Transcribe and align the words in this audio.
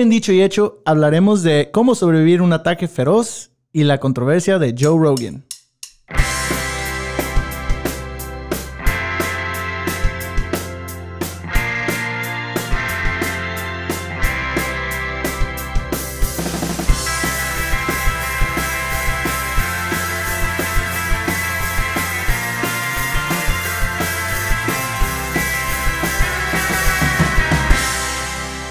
Hoy 0.00 0.04
en 0.04 0.08
Dicho 0.08 0.32
y 0.32 0.40
Hecho 0.40 0.80
hablaremos 0.86 1.42
de 1.42 1.68
cómo 1.70 1.94
sobrevivir 1.94 2.40
un 2.40 2.54
ataque 2.54 2.88
feroz 2.88 3.50
y 3.70 3.84
la 3.84 3.98
controversia 3.98 4.58
de 4.58 4.74
Joe 4.74 4.98
Rogan. 4.98 5.44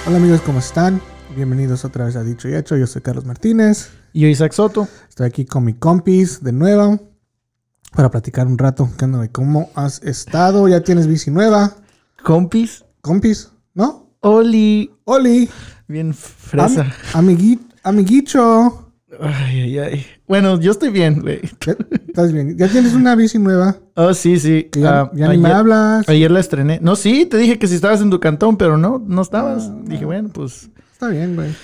Hola 0.07 0.17
amigos, 0.17 0.41
¿cómo 0.41 0.57
están? 0.57 0.99
Bienvenidos 1.35 1.85
otra 1.85 2.05
vez 2.05 2.15
a 2.15 2.23
Dicho 2.23 2.49
y 2.49 2.55
Hecho. 2.55 2.75
Yo 2.75 2.87
soy 2.87 3.01
Carlos 3.01 3.25
Martínez. 3.25 3.89
Y 4.13 4.21
yo, 4.21 4.27
Isaac 4.27 4.51
Soto. 4.53 4.87
Estoy 5.07 5.27
aquí 5.27 5.45
con 5.45 5.63
mi 5.63 5.73
compis 5.73 6.43
de 6.43 6.51
nuevo 6.51 6.99
para 7.95 8.09
platicar 8.11 8.47
un 8.47 8.57
rato. 8.57 8.89
¿Qué 8.97 9.05
onda, 9.05 9.17
güey? 9.19 9.29
¿Cómo 9.29 9.69
has 9.75 10.01
estado? 10.03 10.67
¿Ya 10.67 10.81
tienes 10.81 11.07
bici 11.07 11.31
nueva? 11.31 11.75
Compis. 12.23 12.83
Compis, 13.01 13.51
¿no? 13.73 14.11
Oli. 14.21 14.91
Oli. 15.05 15.49
Bien 15.87 16.13
fresa. 16.13 16.81
Am 17.13 17.25
amigui 17.25 17.59
amiguicho. 17.83 18.91
Ay, 19.21 19.61
ay, 19.61 19.79
ay. 19.79 20.05
Bueno, 20.27 20.59
yo 20.59 20.71
estoy 20.71 20.89
bien, 20.89 21.21
güey. 21.21 21.41
¿Ya- 21.65 21.75
¿Estás 22.07 22.31
bien? 22.33 22.57
¿Ya 22.57 22.67
tienes 22.67 22.93
una 22.93 23.15
bici 23.15 23.39
nueva? 23.39 23.77
Oh, 23.95 24.13
sí, 24.13 24.39
sí. 24.39 24.65
Que 24.71 24.81
ya, 24.81 25.01
Ah, 25.01 25.11
ya 25.13 25.29
ni 25.29 25.37
me 25.37 25.49
hablas. 25.51 26.07
Ayer 26.09 26.29
la 26.29 26.39
estrené. 26.41 26.79
No, 26.81 26.95
sí, 26.95 27.25
te 27.25 27.37
dije 27.37 27.57
que 27.57 27.67
si 27.67 27.75
estabas 27.75 28.01
en 28.01 28.09
tu 28.09 28.19
cantón, 28.19 28.57
pero 28.57 28.77
no, 28.77 29.01
no 29.05 29.21
estabas. 29.21 29.69
Ah, 29.71 29.79
Dije, 29.85 30.05
bueno, 30.05 30.29
pues. 30.29 30.69
Está 30.99 31.07
bien, 31.07 31.33
güey. 31.33 31.55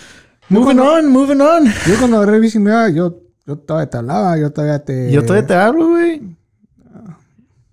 Moving 0.48 0.80
on, 0.80 1.12
moving 1.12 1.42
on. 1.42 1.66
Yo 1.66 2.00
cuando 2.00 2.16
agarré 2.16 2.40
bici 2.40 2.58
nueva, 2.58 2.88
yo, 2.88 3.20
yo 3.46 3.58
todavía 3.58 3.90
te 3.90 3.98
hablaba, 3.98 4.38
yo 4.40 4.50
todavía 4.50 4.80
te... 4.80 5.12
Yo 5.12 5.26
todavía 5.26 5.46
te 5.46 5.54
hablo, 5.54 5.90
güey. 5.90 6.22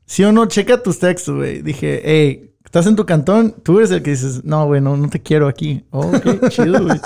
Sí 0.05 0.25
o 0.25 0.33
no, 0.33 0.47
checa 0.47 0.83
tus 0.83 0.99
textos, 0.99 1.37
güey. 1.37 1.63
Dije, 1.63 2.03
hey, 2.05 2.53
estás 2.65 2.89
en 2.89 2.97
tu 2.97 3.07
cantón, 3.07 3.55
tú 3.63 3.79
eres 3.79 3.93
el 3.93 4.03
que 4.03 4.11
dices, 4.11 4.43
no, 4.43 4.67
güey, 4.67 4.81
no, 4.81 4.97
no 4.97 5.09
te 5.09 5.23
quiero 5.23 5.47
aquí. 5.47 5.85
Oh, 5.91 6.09
ok, 6.09 6.49
chido, 6.49 6.83
güey. 6.83 7.01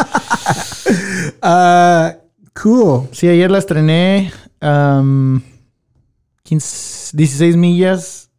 Ah, 1.43 2.17
cool. 2.63 3.11
Sí, 3.13 3.29
ayer 3.29 3.51
la 3.51 3.59
estrené. 3.59 4.33
am, 4.61 5.43
15 6.45 7.15
16 7.15 7.57
millas. 7.59 8.31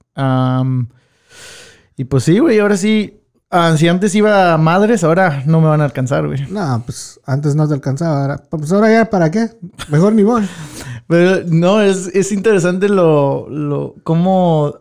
y 1.95 2.03
pues 2.05 2.23
sí, 2.23 2.39
güey, 2.39 2.58
ahora 2.58 2.75
sí. 2.75 3.17
Ah, 3.50 3.76
si 3.78 3.88
antes 3.88 4.14
iba 4.16 4.53
a 4.53 4.58
madres, 4.58 5.03
ahora 5.03 5.44
no 5.45 5.62
me 5.62 5.67
van 5.67 5.81
a 5.81 5.86
alcanzar, 5.86 6.26
güey. 6.28 6.45
No, 6.50 6.81
pues 6.86 7.20
antes 7.26 7.56
no 7.56 7.67
te 7.67 7.73
alcanzaba. 7.73 8.22
ahora- 8.22 8.44
Pues 8.50 8.72
ahora 8.72 8.92
ya, 8.92 9.09
¿para 9.09 9.31
qué? 9.31 9.50
Mejor 9.89 10.14
ni 10.14 10.23
voy. 10.23 10.44
Pero 11.08 11.44
no, 11.48 11.81
es, 11.81 12.08
es 12.08 12.31
interesante 12.31 12.89
lo, 12.89 13.48
lo 13.50 13.95
cómo 14.04 14.73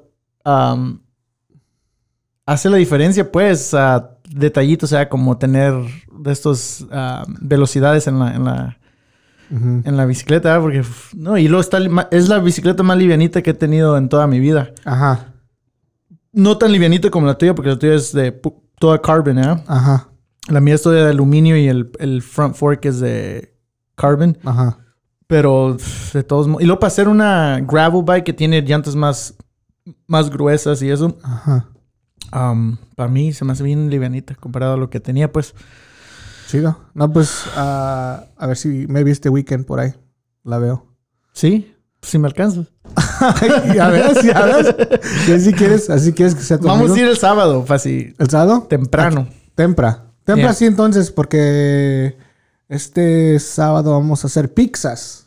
hace 2.46 2.70
la 2.70 2.76
diferencia, 2.76 3.30
pues, 3.30 3.74
a 3.74 4.10
detallitos, 4.28 4.90
o 4.92 4.96
sea, 4.96 5.08
como 5.08 5.38
tener 5.38 5.74
de 6.18 6.32
estos 6.32 6.86
velocidades 7.40 8.06
en 8.06 8.18
la, 8.18 8.34
en 8.34 8.44
la, 8.44 8.78
en 9.50 9.96
la 9.96 10.04
bicicleta, 10.06 10.60
porque 10.60 10.82
no, 11.14 11.38
y 11.38 11.46
luego 11.48 11.60
está 11.60 11.78
es 12.10 12.28
la 12.28 12.38
bicicleta 12.40 12.82
más 12.82 12.98
livianita 12.98 13.42
que 13.42 13.50
he 13.50 13.54
tenido 13.54 13.96
en 13.96 14.08
toda 14.08 14.26
mi 14.26 14.40
vida. 14.40 14.70
Ajá, 14.84 15.26
No 16.36 16.58
tan 16.58 16.70
livianita 16.70 17.10
como 17.10 17.26
la 17.26 17.36
tuya, 17.38 17.54
porque 17.54 17.70
la 17.70 17.78
tuya 17.78 17.94
es 17.94 18.12
de 18.12 18.30
toda 18.78 19.00
carbon, 19.00 19.38
¿eh? 19.38 19.64
ajá, 19.66 20.08
La 20.48 20.60
mía 20.60 20.74
es 20.74 20.82
toda 20.82 21.02
de 21.04 21.10
aluminio 21.10 21.56
y 21.56 21.66
el, 21.66 21.90
el 21.98 22.20
front 22.22 22.54
fork 22.54 22.84
es 22.84 23.00
de 23.00 23.56
carbon. 23.96 24.36
ajá. 24.44 24.78
Pero 25.26 25.76
de 26.12 26.22
todos 26.22 26.46
modos. 26.46 26.62
Y 26.62 26.66
luego 26.66 26.78
para 26.78 26.88
hacer 26.88 27.08
una 27.08 27.58
gravel 27.60 28.04
bike 28.04 28.24
que 28.26 28.32
tiene 28.32 28.60
llantas 28.62 28.94
más, 28.94 29.34
más 30.06 30.30
gruesas 30.30 30.80
y 30.82 30.90
eso, 30.90 31.16
Ajá. 31.24 31.66
um, 32.32 32.76
para 32.94 33.08
mí 33.08 33.32
se 33.32 33.44
me 33.44 33.50
hace 33.52 33.64
bien 33.64 33.90
livianita 33.90 34.36
comparado 34.36 34.74
a 34.74 34.76
lo 34.76 34.88
que 34.88 35.00
tenía, 35.00 35.32
pues. 35.32 35.52
Chido. 36.48 36.78
No, 36.94 37.10
pues 37.12 37.44
ah, 37.56 38.26
a 38.36 38.46
ver 38.46 38.56
si 38.56 38.86
maybe 38.88 39.10
este 39.10 39.28
weekend 39.28 39.64
por 39.66 39.80
ahí 39.80 39.94
la 40.44 40.58
veo. 40.58 40.86
Sí, 41.32 41.74
si 42.02 42.18
me 42.20 42.28
alcanzas. 42.28 42.66
Ya 43.74 43.88
ves. 43.88 44.18
Y 45.28 45.32
así 45.32 45.52
quieres, 45.52 45.90
así 45.90 46.12
quieres 46.12 46.34
que 46.34 46.42
sea 46.42 46.58
tu 46.58 46.66
Vamos 46.66 46.90
amigo. 46.90 46.94
a 46.94 46.98
ir 47.00 47.06
el 47.06 47.16
sábado, 47.16 47.64
fácil, 47.64 48.14
¿El 48.18 48.30
sábado? 48.30 48.66
temprano. 48.68 49.28
Tempra. 49.54 50.12
Tempra 50.24 50.44
Yeah. 50.46 50.54
sí 50.54 50.64
entonces, 50.66 51.10
porque 51.12 52.16
este 52.68 53.38
sábado 53.38 53.92
vamos 53.92 54.24
a 54.24 54.26
hacer 54.26 54.52
pizzas. 54.52 55.26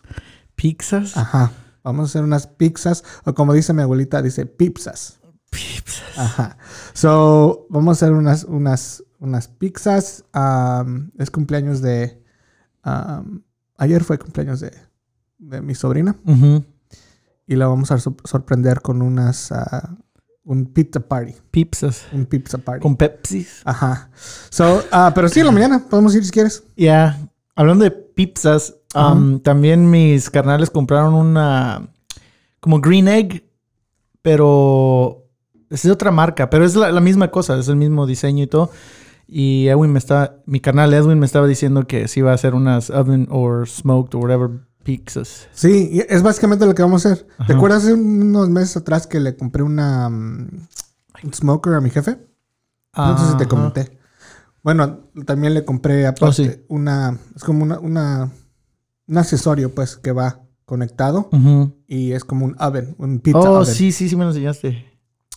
Pizzas. 0.55 1.15
Ajá. 1.15 1.51
Vamos 1.83 2.03
a 2.03 2.07
hacer 2.09 2.23
unas 2.23 2.47
pizzas, 2.47 3.03
o 3.23 3.33
como 3.33 3.53
dice 3.53 3.71
mi 3.73 3.81
abuelita, 3.81 4.21
dice 4.21 4.45
pizzas. 4.45 5.19
Pizzas. 5.49 6.17
Ajá. 6.17 6.57
So, 6.93 7.65
vamos 7.69 7.89
a 7.89 8.05
hacer 8.05 8.13
unas, 8.13 8.43
unas, 8.43 9.03
unas 9.19 9.47
pizzas. 9.47 10.25
Es 11.17 11.31
cumpleaños 11.31 11.81
de. 11.81 12.21
ayer 13.77 14.03
fue 14.03 14.19
cumpleaños 14.19 14.59
de, 14.59 14.71
de 15.37 15.61
mi 15.61 15.75
sobrina. 15.75 16.15
Ujú. 16.25 16.65
Y 17.51 17.55
la 17.55 17.65
vamos 17.65 17.89
a 17.91 17.97
sor- 17.97 18.15
sorprender 18.25 18.79
con 18.81 19.01
unas. 19.01 19.51
ah, 19.51 19.95
un 20.43 20.67
pizza 20.67 20.99
party. 20.99 21.33
Pizzas. 21.49 22.05
Un 22.13 22.27
pizza 22.27 22.59
party. 22.59 22.81
Con 22.83 22.95
Pepsi. 22.95 23.47
Ajá. 23.65 24.11
So, 24.51 24.83
ah, 24.91 25.11
pero 25.15 25.27
sí, 25.29 25.39
en 25.39 25.47
la 25.47 25.51
mañana. 25.51 25.83
Podemos 25.89 26.13
ir 26.13 26.23
si 26.23 26.29
quieres. 26.31 26.63
Ya. 26.77 27.19
Hablando 27.55 27.83
de 27.85 27.91
pizzas, 27.91 28.75
um, 28.93 29.39
también 29.39 29.89
mis 29.89 30.29
carnales 30.29 30.69
compraron 30.69 31.15
una. 31.15 31.89
Como 32.59 32.79
Green 32.81 33.07
Egg, 33.07 33.43
pero. 34.21 35.25
Es 35.71 35.83
de 35.83 35.91
otra 35.91 36.11
marca, 36.11 36.49
pero 36.49 36.65
es 36.65 36.75
la, 36.75 36.91
la 36.91 37.01
misma 37.01 37.29
cosa, 37.29 37.57
es 37.57 37.67
el 37.67 37.75
mismo 37.75 38.05
diseño 38.05 38.43
y 38.43 38.47
todo. 38.47 38.69
Y 39.27 39.67
Edwin 39.67 39.91
me 39.91 39.99
está. 39.99 40.37
Mi 40.45 40.59
carnal 40.59 40.93
Edwin 40.93 41.17
me 41.19 41.25
estaba 41.25 41.47
diciendo 41.47 41.87
que 41.87 42.07
sí 42.07 42.19
iba 42.19 42.31
a 42.31 42.35
hacer 42.35 42.53
unas 42.53 42.89
oven 42.91 43.27
or 43.31 43.67
smoked 43.67 44.13
or 44.15 44.21
whatever 44.21 44.49
pizzas. 44.97 45.47
Sí, 45.53 46.01
es 46.09 46.23
básicamente 46.23 46.65
lo 46.65 46.73
que 46.73 46.81
vamos 46.81 47.05
a 47.05 47.11
hacer. 47.13 47.25
¿Te 47.25 47.43
Ajá. 47.43 47.53
acuerdas 47.55 47.83
hace 47.83 47.93
unos 47.93 48.49
meses 48.49 48.77
atrás 48.77 49.05
que 49.07 49.19
le 49.19 49.35
compré 49.35 49.61
una. 49.63 50.09
mm, 50.09 50.67
un 51.25 51.33
smoker 51.33 51.73
a 51.73 51.81
mi 51.81 51.89
jefe? 51.89 52.17
No 52.97 53.17
sé 53.17 53.31
si 53.31 53.37
te 53.37 53.47
comenté. 53.47 53.97
Bueno, 54.63 55.01
también 55.25 55.53
le 55.53 55.63
compré 55.63 56.07
aparte 56.07 56.25
Oh, 56.25 56.33
sí. 56.33 56.65
una. 56.69 57.17
Es 57.35 57.43
como 57.43 57.63
una, 57.63 57.79
una. 57.79 58.31
Un 59.07 59.17
accesorio, 59.17 59.73
pues, 59.75 59.95
que 59.97 60.11
va 60.11 60.41
conectado. 60.65 61.29
Y 61.87 62.11
es 62.13 62.23
como 62.23 62.45
un 62.45 62.55
oven, 62.59 62.95
un 62.99 63.19
pizza 63.19 63.39
Oh, 63.39 63.59
oven. 63.61 63.65
sí, 63.73 63.91
sí, 63.91 64.09
sí 64.09 64.15
me 64.15 64.23
lo 64.23 64.29
enseñaste. 64.29 64.85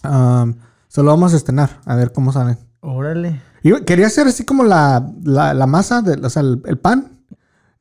Um, 0.04 0.54
solo 0.88 1.10
vamos 1.10 1.32
a 1.32 1.36
estrenar, 1.36 1.80
a 1.86 1.94
ver 1.96 2.12
cómo 2.12 2.32
salen. 2.32 2.58
Órale. 2.80 3.40
Y 3.62 3.72
quería 3.84 4.08
hacer 4.08 4.26
así 4.26 4.44
como 4.44 4.64
la, 4.64 5.08
la, 5.22 5.54
la 5.54 5.66
masa, 5.66 6.02
de, 6.02 6.14
o 6.26 6.28
sea, 6.28 6.42
el, 6.42 6.60
el 6.66 6.78
pan 6.78 7.12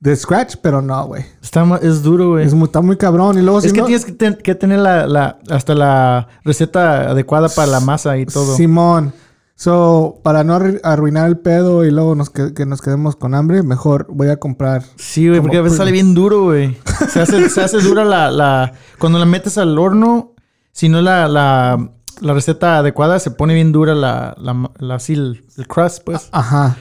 de 0.01 0.15
scratch, 0.15 0.55
pero 0.61 0.81
no, 0.81 1.05
güey. 1.05 1.23
Está 1.41 1.63
es 1.81 2.01
duro, 2.03 2.31
güey. 2.31 2.45
Es 2.45 2.51
está 2.53 2.81
muy 2.81 2.97
cabrón. 2.97 3.37
Y 3.37 3.41
luego 3.41 3.59
Es 3.59 3.65
si 3.65 3.71
que 3.71 3.79
no- 3.81 3.85
tienes 3.85 4.03
que, 4.03 4.11
ten- 4.11 4.35
que 4.43 4.55
tener 4.55 4.79
la, 4.79 5.07
la- 5.07 5.37
hasta 5.49 5.73
la 5.75 6.27
receta 6.43 7.11
adecuada 7.11 7.47
para 7.49 7.67
la 7.67 7.79
masa 7.79 8.17
y 8.17 8.25
todo. 8.25 8.57
Simón. 8.57 9.13
So, 9.55 10.19
para 10.23 10.43
no 10.43 10.57
arru- 10.59 10.79
arruinar 10.83 11.27
el 11.27 11.37
pedo 11.37 11.85
y 11.85 11.91
luego 11.91 12.15
nos 12.15 12.31
que, 12.31 12.51
que 12.55 12.65
nos 12.65 12.81
quedemos 12.81 13.15
con 13.15 13.35
hambre, 13.35 13.61
mejor 13.61 14.07
voy 14.09 14.29
a 14.29 14.37
comprar. 14.37 14.81
Sí, 14.95 15.27
güey, 15.29 15.39
porque 15.39 15.57
a 15.57 15.61
veces 15.61 15.77
sale 15.77 15.91
bien 15.91 16.15
duro, 16.15 16.45
güey. 16.45 16.75
Se 17.07 17.21
hace, 17.21 17.47
se 17.47 17.61
hace 17.61 17.77
dura 17.79 18.03
la, 18.03 18.31
la... 18.31 18.73
Cuando 18.97 19.19
la 19.19 19.25
metes 19.27 19.59
al 19.59 19.77
horno, 19.77 20.33
si 20.71 20.89
no 20.89 20.99
la, 21.01 21.27
la, 21.27 21.91
la 22.21 22.33
receta 22.33 22.79
adecuada, 22.79 23.19
se 23.19 23.29
pone 23.29 23.53
bien 23.53 23.71
dura 23.71 23.93
la, 23.93 24.35
la, 24.39 24.71
la- 24.79 24.95
así 24.95 25.13
el, 25.13 25.43
el 25.55 25.67
crust, 25.67 26.01
pues. 26.03 26.29
Ajá. 26.31 26.75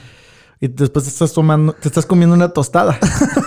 Y 0.63 0.67
después 0.67 1.03
te 1.05 1.09
estás 1.09 1.33
tomando, 1.33 1.73
te 1.73 1.87
estás 1.87 2.05
comiendo 2.05 2.35
una 2.35 2.49
tostada 2.49 2.97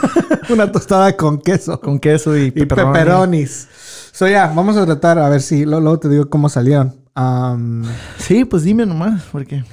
Una 0.50 0.70
tostada 0.70 1.16
con 1.16 1.38
queso. 1.38 1.80
con 1.80 1.98
queso 2.00 2.36
y, 2.36 2.46
Y 2.46 2.50
pepperoni. 2.50 2.92
pepperonis. 2.92 3.68
So, 4.12 4.28
ya, 4.28 4.48
vamos 4.48 4.76
a 4.76 4.84
tratar 4.84 5.18
a 5.18 5.28
ver 5.28 5.40
si 5.40 5.64
luego 5.64 5.98
te 5.98 6.08
digo 6.08 6.28
cómo 6.28 6.48
salieron. 6.48 6.92
Um, 7.16 7.84
Sí, 8.18 8.44
pues 8.44 8.64
dime 8.64 8.84
nomás, 8.84 9.22
porque... 9.32 9.64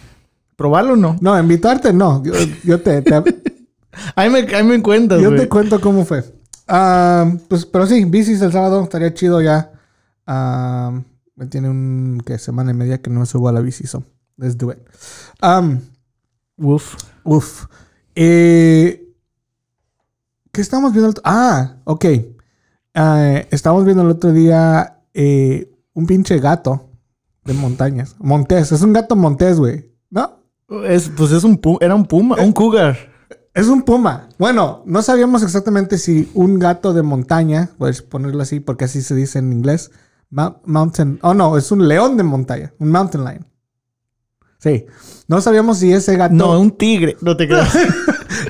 Probarlo 0.55 0.95
no. 0.95 1.17
no, 1.19 1.37
invitarte 1.39 1.91
no. 1.91 2.23
Yo, 2.23 2.33
yo 2.63 2.79
te, 2.81 3.01
te- 3.01 3.23
Ahí 4.15 4.29
me, 4.29 4.39
ahí 4.55 4.63
me 4.63 4.81
cuentas, 4.81 5.19
yo 5.19 5.35
te 5.35 5.49
cuento 5.49 5.81
cómo 5.81 6.05
fue. 6.05 6.23
Um, 6.69 7.39
pues, 7.49 7.65
pero 7.65 7.85
sí, 7.87 8.05
bicis 8.05 8.41
el 8.41 8.51
sábado. 8.51 8.83
Estaría 8.83 9.13
chido 9.13 9.41
ya. 9.41 9.71
Um, 10.27 11.03
me 11.35 11.47
tiene 11.47 11.69
un 11.69 12.21
que 12.25 12.37
semana 12.37 12.71
y 12.71 12.73
media 12.75 13.01
que 13.01 13.09
no 13.09 13.19
me 13.21 13.25
subo 13.25 13.49
a 13.49 13.51
la 13.51 13.59
bici. 13.59 13.87
So, 13.87 14.03
let's 14.37 14.55
do 14.57 14.71
it. 14.71 14.77
Um, 15.41 15.79
Uf. 16.61 16.95
Uf. 17.23 17.65
Eh, 18.15 19.07
¿Qué 20.51 20.61
estamos 20.61 20.91
viendo? 20.93 21.13
Ah, 21.23 21.77
ok. 21.85 22.05
Eh, 22.93 23.47
estamos 23.51 23.85
viendo 23.85 24.03
el 24.03 24.09
otro 24.09 24.31
día 24.33 25.01
eh, 25.13 25.71
un 25.93 26.05
pinche 26.05 26.39
gato 26.39 26.89
de 27.45 27.53
montañas. 27.53 28.15
Montés. 28.19 28.71
Es 28.71 28.81
un 28.81 28.93
gato 28.93 29.15
montés, 29.15 29.57
güey. 29.59 29.91
¿No? 30.09 30.39
Es, 30.85 31.09
pues 31.15 31.31
es 31.31 31.43
un 31.43 31.59
pu- 31.59 31.77
era 31.81 31.95
un 31.95 32.05
puma, 32.05 32.35
un 32.41 32.51
cougar. 32.53 32.97
Es 33.53 33.67
un 33.67 33.81
puma. 33.81 34.29
Bueno, 34.37 34.83
no 34.85 35.01
sabíamos 35.01 35.43
exactamente 35.43 35.97
si 35.97 36.29
un 36.33 36.59
gato 36.59 36.93
de 36.93 37.01
montaña, 37.01 37.69
puedes 37.77 38.01
ponerlo 38.01 38.41
así 38.43 38.59
porque 38.61 38.85
así 38.85 39.01
se 39.01 39.15
dice 39.15 39.39
en 39.39 39.51
inglés. 39.51 39.91
Mou- 40.29 40.59
Mountain. 40.65 41.19
Oh, 41.23 41.33
no, 41.33 41.57
es 41.57 41.71
un 41.71 41.87
león 41.87 42.15
de 42.15 42.23
montaña. 42.23 42.73
Un 42.79 42.91
mountain 42.91 43.25
lion. 43.25 43.47
Sí. 44.61 44.85
No 45.27 45.41
sabíamos 45.41 45.79
si 45.79 45.91
ese 45.91 46.15
gato. 46.15 46.35
No, 46.35 46.59
un 46.59 46.71
tigre. 46.71 47.17
No 47.21 47.35
te 47.35 47.47
creas. 47.47 47.75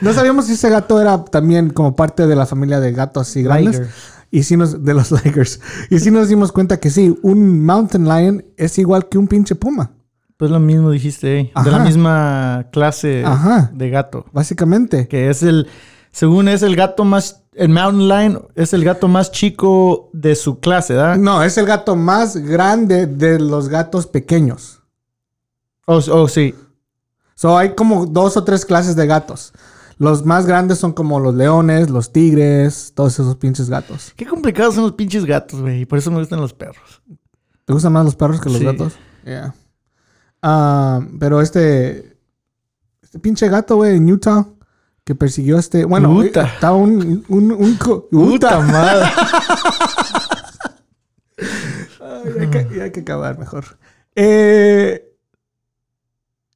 No 0.02 0.14
sabíamos 0.14 0.46
si 0.46 0.54
ese 0.54 0.70
gato 0.70 1.02
era 1.02 1.26
también 1.26 1.70
como 1.70 1.96
parte 1.96 2.26
de 2.26 2.36
la 2.36 2.46
familia 2.46 2.80
de 2.80 2.92
gatos 2.92 3.28
así 3.28 3.44
grandes. 3.44 3.80
Liger. 3.80 3.94
Y 4.32 4.44
sí 4.44 4.58
nos, 4.58 4.84
de 4.84 4.94
los 4.94 5.12
Ligers. 5.24 5.60
Y 5.90 6.00
sí 6.00 6.12
nos 6.12 6.30
dimos 6.30 6.52
cuenta 6.52 6.80
que 6.80 6.90
sí, 6.90 7.16
un 7.22 7.64
mountain 7.66 8.06
lion 8.06 8.46
es 8.58 8.78
igual 8.80 9.10
que 9.10 9.18
un 9.18 9.28
pinche 9.28 9.54
puma. 9.54 9.92
Pues 10.38 10.50
lo 10.50 10.60
mismo 10.60 10.90
dijiste, 10.90 11.40
eh, 11.40 11.52
de 11.64 11.72
la 11.72 11.80
misma 11.80 12.68
clase 12.72 13.24
Ajá. 13.26 13.70
de 13.74 13.90
gato. 13.90 14.26
Básicamente. 14.32 15.08
Que 15.08 15.30
es 15.30 15.44
el, 15.44 15.68
según 16.12 16.48
es 16.48 16.64
el 16.64 16.76
gato 16.76 17.04
más, 17.04 17.44
el 17.54 17.70
mountain 17.70 18.08
lion 18.08 18.48
es 18.56 18.74
el 18.74 18.84
gato 18.84 19.08
más 19.08 19.32
chico 19.32 20.10
de 20.14 20.36
su 20.36 20.60
clase, 20.60 20.94
¿verdad? 20.94 21.18
No, 21.18 21.44
es 21.44 21.58
el 21.58 21.66
gato 21.66 21.96
más 21.96 22.38
grande 22.38 23.06
de 23.06 23.40
los 23.40 23.68
gatos 23.70 24.08
pequeños. 24.08 24.81
Oh, 25.86 26.00
oh, 26.12 26.28
sí. 26.28 26.56
So, 27.36 27.58
hay 27.58 27.74
como 27.76 28.06
dos 28.06 28.38
o 28.38 28.44
tres 28.44 28.66
clases 28.66 28.96
de 28.96 29.08
gatos. 29.08 29.52
Los 29.98 30.26
más 30.26 30.46
grandes 30.46 30.78
son 30.80 30.94
como 30.94 31.20
los 31.20 31.36
leones, 31.36 31.90
los 31.90 32.12
tigres, 32.12 32.92
todos 32.96 33.14
esos 33.14 33.36
pinches 33.36 33.70
gatos. 33.70 34.14
Qué 34.16 34.26
complicados 34.26 34.76
son 34.76 34.84
los 34.86 34.94
pinches 34.94 35.26
gatos, 35.26 35.62
güey. 35.62 35.82
Y 35.82 35.86
por 35.86 35.98
eso 36.00 36.10
me 36.12 36.20
gustan 36.20 36.40
los 36.42 36.54
perros. 36.54 37.02
¿Te 37.66 37.74
gustan 37.74 37.94
más 37.94 38.06
los 38.06 38.16
perros 38.16 38.42
que 38.42 38.50
los 38.50 38.58
Sí. 38.60 38.66
gatos? 38.66 38.94
Yeah. 39.26 39.54
Ah, 40.42 41.02
pero 41.20 41.42
este. 41.42 42.18
Este 43.04 43.20
pinche 43.20 43.48
gato, 43.50 43.76
güey, 43.76 43.98
en 43.98 44.12
Utah. 44.12 44.48
Que 45.04 45.14
persiguió 45.16 45.58
a 45.58 45.60
este. 45.60 45.86
Bueno, 45.86 46.12
Utah. 46.12 46.46
estaba 46.46 46.76
un. 46.76 47.24
un, 47.28 47.52
un 47.52 47.78
Utah. 48.12 48.60
madre. 48.62 49.06
Ay, 52.00 52.34
hay, 52.40 52.48
que, 52.50 52.82
hay 52.82 52.92
que 52.92 53.00
acabar 53.02 53.38
mejor. 53.38 53.66
Eh, 54.16 55.11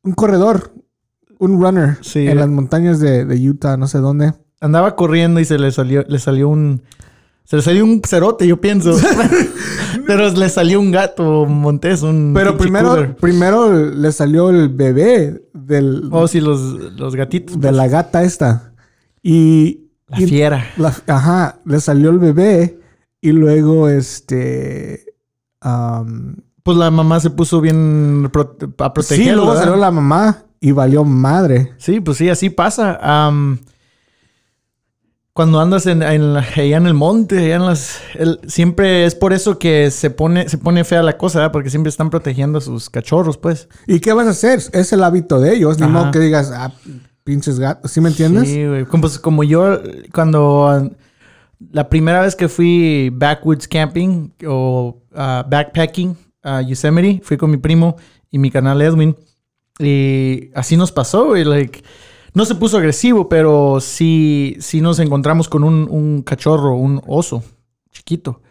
un 0.05 0.13
corredor. 0.13 0.71
Un 1.37 1.61
runner. 1.61 1.97
Sí. 2.01 2.27
En 2.27 2.37
las 2.37 2.47
montañas 2.47 2.99
de, 3.01 3.25
de 3.25 3.49
Utah, 3.49 3.75
no 3.75 3.87
sé 3.87 3.97
dónde. 3.97 4.33
Andaba 4.61 4.95
corriendo 4.95 5.39
y 5.41 5.45
se 5.45 5.57
le 5.59 5.71
salió, 5.71 6.03
le 6.07 6.17
salió 6.19 6.47
un. 6.47 6.81
Se 7.43 7.57
le 7.57 7.61
salió 7.61 7.83
un 7.83 8.01
cerote, 8.07 8.47
yo 8.47 8.59
pienso. 8.61 8.95
Pero 10.07 10.29
le 10.31 10.49
salió 10.49 10.79
un 10.79 10.91
gato 10.91 11.45
montés, 11.45 12.01
un. 12.03 12.31
Pero 12.33 12.57
primero, 12.57 13.15
primero 13.17 13.73
le 13.91 14.11
salió 14.11 14.49
el 14.49 14.69
bebé 14.69 15.43
del, 15.53 16.07
Oh, 16.11 16.27
sí, 16.27 16.39
los, 16.39 16.61
los 16.97 17.15
gatitos. 17.15 17.59
de 17.59 17.71
la 17.71 17.87
gata 17.87 18.23
esta. 18.23 18.73
Y. 19.21 19.81
La 20.07 20.21
y- 20.21 20.27
fiera. 20.27 20.65
La- 20.77 20.95
ajá, 21.07 21.59
le 21.65 21.79
salió 21.81 22.11
el 22.11 22.19
bebé 22.19 22.79
y 23.21 23.31
luego 23.31 23.89
este. 23.89 25.13
Pues 26.65 26.79
la 26.79 26.89
mamá 26.89 27.19
se 27.19 27.29
puso 27.29 27.61
bien 27.61 28.27
pro- 28.33 28.57
a 28.79 28.87
sí, 28.87 28.91
protegerlo. 28.91 29.33
luego 29.35 29.49
¿verdad? 29.51 29.63
salió 29.65 29.75
la 29.77 29.91
mamá 29.91 30.45
y 30.59 30.71
valió 30.71 31.03
madre. 31.03 31.73
Sí, 31.77 31.99
pues 31.99 32.17
sí, 32.17 32.27
así 32.27 32.49
pasa. 32.49 32.99
Cuando 35.33 35.59
andas 35.59 35.85
en, 35.85 36.01
en 36.01 36.33
la- 36.33 36.39
allá 36.55 36.77
en 36.77 36.87
el 36.87 36.93
monte, 36.95 37.37
allá 37.37 37.57
en 37.57 37.65
las, 37.67 37.99
el- 38.15 38.39
siempre 38.47 39.05
es 39.05 39.13
por 39.13 39.31
eso 39.31 39.59
que 39.59 39.91
se 39.91 40.09
pone, 40.09 40.49
se 40.49 40.57
pone 40.57 40.83
fea 40.85 41.03
la 41.03 41.17
cosa, 41.17 41.37
¿verdad? 41.39 41.51
porque 41.51 41.69
siempre 41.69 41.89
están 41.91 42.09
protegiendo 42.09 42.57
a 42.57 42.61
sus 42.61 42.89
cachorros, 42.89 43.37
pues. 43.37 43.67
¿Y 43.85 43.99
qué 43.99 44.13
vas 44.13 44.25
a 44.25 44.31
hacer? 44.31 44.59
Es 44.71 44.91
el 44.91 45.03
hábito 45.03 45.39
de 45.39 45.53
ellos. 45.55 45.77
Ni 45.77 45.85
modo 45.87 46.09
que 46.09 46.19
digas, 46.19 46.51
ah, 46.51 46.71
pinches 47.23 47.59
gatos. 47.59 47.91
¿Sí 47.91 48.01
me 48.01 48.09
entiendes? 48.09 48.47
Sí, 48.49 48.65
güey. 48.65 48.85
Como, 48.85 49.01
pues, 49.01 49.19
como 49.19 49.43
yo, 49.43 49.77
cuando 50.13 50.67
ah, 50.67 50.89
la 51.71 51.89
primera 51.89 52.21
vez 52.21 52.35
que 52.35 52.47
fui 52.47 53.11
backwoods 53.13 53.67
camping 53.67 54.29
o 54.47 54.97
ah, 55.13 55.45
backpacking 55.47 56.15
a 56.45 56.61
Yosemite, 56.61 57.21
fui 57.23 57.35
con 57.35 57.51
mi 57.51 57.57
primo 57.57 57.97
y 58.31 58.37
mi 58.39 58.49
canal 58.51 58.81
Edwin. 58.81 59.15
Y 59.79 60.51
así 60.55 60.77
nos 60.77 60.91
pasó, 60.91 61.25
güey. 61.25 61.43
Like, 61.43 61.83
no 62.33 62.45
se 62.45 62.55
puso 62.55 62.77
agresivo, 62.77 63.27
pero 63.27 63.79
sí, 63.81 64.55
sí 64.59 64.79
nos 64.81 64.99
encontramos 64.99 65.49
con 65.49 65.63
un, 65.63 65.87
un 65.89 66.21
cachorro, 66.21 66.75
un 66.75 67.01
oso 67.07 67.43
chiquito. 67.91 68.41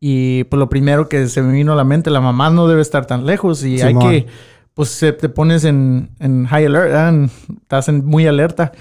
Y 0.00 0.44
pues 0.44 0.58
lo 0.58 0.68
primero 0.68 1.08
que 1.08 1.28
se 1.28 1.42
me 1.42 1.52
vino 1.52 1.72
a 1.72 1.76
la 1.76 1.84
mente, 1.84 2.10
la 2.10 2.20
mamá 2.20 2.50
no 2.50 2.66
debe 2.68 2.82
estar 2.82 3.06
tan 3.06 3.24
lejos 3.26 3.64
y 3.64 3.80
hay 3.80 3.88
Simón. 3.88 4.10
que, 4.10 4.26
pues 4.74 4.98
te 4.98 5.28
pones 5.28 5.64
en, 5.64 6.10
en 6.18 6.46
high 6.46 6.66
alert. 6.66 6.94
En- 6.94 7.30
estás 7.62 7.88
en 7.88 8.04
muy 8.04 8.26
alerta. 8.26 8.72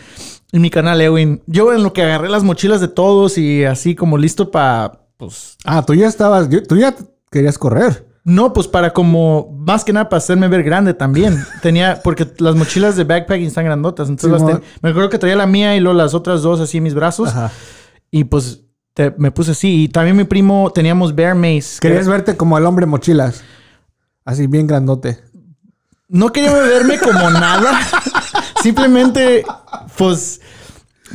Y 0.53 0.59
mi 0.59 0.69
canal 0.69 0.99
Ewin, 0.99 1.41
yo 1.47 1.73
en 1.73 1.83
lo 1.83 1.93
que 1.93 2.01
agarré 2.03 2.27
las 2.29 2.43
mochilas 2.43 2.81
de 2.81 2.87
todos 2.87 3.37
y 3.37 3.63
así 3.65 3.95
como 3.95 4.17
listo 4.17 4.51
para, 4.51 5.03
pues, 5.17 5.57
Ah, 5.63 5.85
tú 5.85 5.93
ya 5.93 6.07
estabas. 6.07 6.49
tú 6.67 6.75
ya 6.77 6.95
querías 7.29 7.57
correr. 7.57 8.07
No, 8.23 8.53
pues 8.53 8.67
para 8.67 8.91
como, 8.93 9.49
más 9.65 9.83
que 9.83 9.93
nada 9.93 10.07
para 10.09 10.19
hacerme 10.19 10.47
ver 10.47 10.63
grande 10.63 10.93
también. 10.93 11.43
Tenía, 11.61 12.01
porque 12.03 12.27
las 12.37 12.55
mochilas 12.55 12.95
de 12.95 13.03
backpacking 13.03 13.47
están 13.47 13.65
grandotas. 13.65 14.09
Entonces 14.09 14.39
las 14.41 14.45
ten- 14.51 14.63
me 14.81 14.89
acuerdo 14.91 15.09
que 15.09 15.17
traía 15.17 15.35
la 15.35 15.47
mía 15.47 15.75
y 15.75 15.79
luego 15.79 15.97
las 15.97 16.13
otras 16.13 16.41
dos 16.41 16.59
así 16.59 16.77
en 16.77 16.83
mis 16.83 16.93
brazos. 16.93 17.29
Ajá. 17.29 17.51
Y 18.11 18.25
pues 18.25 18.61
te- 18.93 19.13
me 19.17 19.31
puse 19.31 19.51
así. 19.51 19.83
Y 19.83 19.87
también 19.87 20.15
mi 20.17 20.23
primo 20.25 20.71
teníamos 20.73 21.15
bear 21.15 21.33
mace. 21.35 21.79
que- 21.79 21.87
Querías 21.87 22.07
verte 22.07 22.37
como 22.37 22.57
el 22.57 22.65
hombre 22.65 22.85
mochilas. 22.85 23.43
Así 24.23 24.45
bien 24.47 24.67
grandote. 24.67 25.19
No 26.07 26.31
quería 26.31 26.53
verme 26.53 26.99
como 26.99 27.29
nada. 27.31 27.79
Simplemente, 28.61 29.43
pues, 29.97 30.41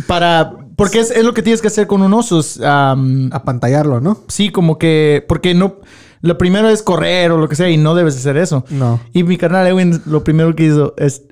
para... 0.06 0.52
Porque 0.76 1.00
es, 1.00 1.10
es 1.10 1.24
lo 1.24 1.32
que 1.32 1.42
tienes 1.42 1.62
que 1.62 1.68
hacer 1.68 1.86
con 1.86 2.02
un 2.02 2.12
oso. 2.12 2.40
am, 2.64 3.30
Apantallarlo, 3.32 4.00
¿no? 4.00 4.18
sí, 4.28 4.50
como 4.50 4.78
que... 4.78 5.24
Porque 5.28 5.54
no... 5.54 5.76
Lo 6.22 6.38
primero 6.38 6.68
es 6.68 6.82
correr 6.82 7.30
o 7.30 7.38
lo 7.38 7.48
que 7.48 7.56
sea 7.56 7.68
y 7.70 7.76
no 7.76 7.94
debes 7.94 8.16
hacer 8.16 8.36
eso. 8.36 8.64
No. 8.70 9.00
Y 9.12 9.22
mi 9.24 9.36
carnal 9.36 9.66
Ewin 9.66 10.02
lo 10.06 10.24
primero 10.24 10.54
que 10.54 10.64
hizo 10.64 10.94
es... 10.96 11.22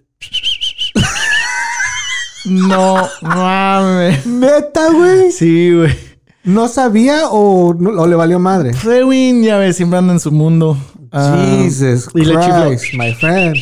No, 2.44 3.08
mames. 3.22 4.26
Neta, 4.26 4.90
güey. 4.92 5.32
Sí, 5.32 5.72
güey. 5.72 5.94
¿No 6.44 6.68
sabía 6.68 7.28
o, 7.30 7.72
no- 7.72 7.90
o 8.02 8.06
le 8.06 8.16
valió 8.16 8.38
madre? 8.38 8.72
Ewin, 8.84 9.42
ya 9.42 9.56
ves, 9.56 9.76
siempre 9.76 9.98
anda 9.98 10.12
en 10.12 10.20
su 10.20 10.30
mundo. 10.30 10.76
Ah, 11.10 11.42
Jesus 11.62 12.08
y 12.14 12.24
le. 12.24 12.34
Christ, 12.34 12.94
my 12.98 13.14
friend. 13.14 13.56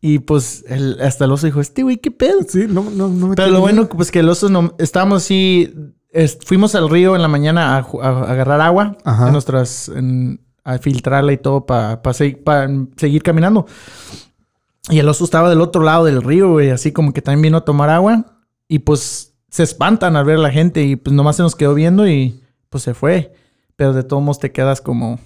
Y 0.00 0.20
pues 0.20 0.64
el- 0.68 0.98
hasta 1.02 1.26
el 1.26 1.32
oso 1.32 1.44
dijo, 1.46 1.60
este 1.60 1.82
güey, 1.82 1.98
¿qué 1.98 2.10
pedo? 2.10 2.38
Sí, 2.48 2.64
no, 2.68 2.84
no, 2.90 3.08
no 3.08 3.26
me 3.28 3.34
Pero 3.36 3.48
lo 3.50 3.60
bueno, 3.60 3.86
pues 3.88 4.10
que 4.10 4.20
el 4.20 4.28
oso 4.28 4.48
no... 4.48 4.74
Estábamos 4.78 5.24
así... 5.24 5.74
es- 6.10 6.38
fuimos 6.44 6.74
al 6.74 6.88
río 6.90 7.14
en 7.16 7.22
la 7.22 7.28
mañana 7.28 7.76
a, 7.76 7.78
agarrar 8.30 8.60
agua. 8.60 8.96
En 9.04 9.32
nuestras... 9.32 9.88
en- 9.88 10.40
a 10.64 10.76
filtrarla 10.76 11.32
y 11.32 11.38
todo 11.38 11.64
para 11.64 11.98
seguir 12.12 13.22
caminando. 13.22 13.64
Y 14.90 14.98
el 14.98 15.08
oso 15.08 15.24
estaba 15.24 15.48
del 15.48 15.62
otro 15.62 15.82
lado 15.82 16.04
del 16.04 16.22
río, 16.22 16.50
güey. 16.52 16.68
Así 16.70 16.92
como 16.92 17.14
que 17.14 17.22
también 17.22 17.40
vino 17.40 17.56
a 17.56 17.64
tomar 17.64 17.88
agua. 17.88 18.42
Y 18.68 18.80
pues 18.80 19.32
se 19.48 19.62
espantan 19.62 20.14
al 20.14 20.26
ver 20.26 20.36
a 20.36 20.40
la 20.42 20.50
gente. 20.50 20.82
Y 20.82 20.96
pues 20.96 21.14
nomás 21.16 21.36
se 21.36 21.42
nos 21.42 21.56
quedó 21.56 21.72
viendo 21.72 22.06
y 22.06 22.42
pues 22.68 22.84
se 22.84 22.92
fue. 22.92 23.32
Pero 23.76 23.94
de 23.94 24.02
todos 24.02 24.22
modos 24.22 24.40
te 24.40 24.52
quedas 24.52 24.82
como... 24.82 25.18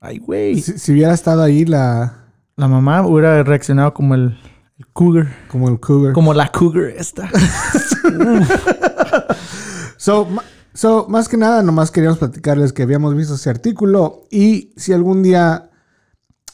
Ay, 0.00 0.18
güey. 0.18 0.60
Si, 0.60 0.78
si 0.78 0.92
hubiera 0.92 1.14
estado 1.14 1.42
ahí 1.42 1.64
la... 1.64 2.26
La 2.56 2.68
mamá 2.68 3.00
hubiera 3.06 3.42
reaccionado 3.42 3.94
como 3.94 4.14
el, 4.14 4.38
el 4.78 4.86
cougar. 4.88 5.28
Como 5.48 5.70
el 5.70 5.80
cougar. 5.80 6.12
Como 6.12 6.34
la 6.34 6.52
cougar 6.52 6.90
esta. 6.94 7.30
So, 10.00 10.26
so, 10.72 11.06
más 11.10 11.28
que 11.28 11.36
nada, 11.36 11.62
nomás 11.62 11.90
queríamos 11.90 12.18
platicarles 12.18 12.72
que 12.72 12.82
habíamos 12.84 13.14
visto 13.14 13.34
ese 13.34 13.50
artículo 13.50 14.22
y 14.30 14.72
si 14.76 14.94
algún 14.94 15.22
día 15.22 15.68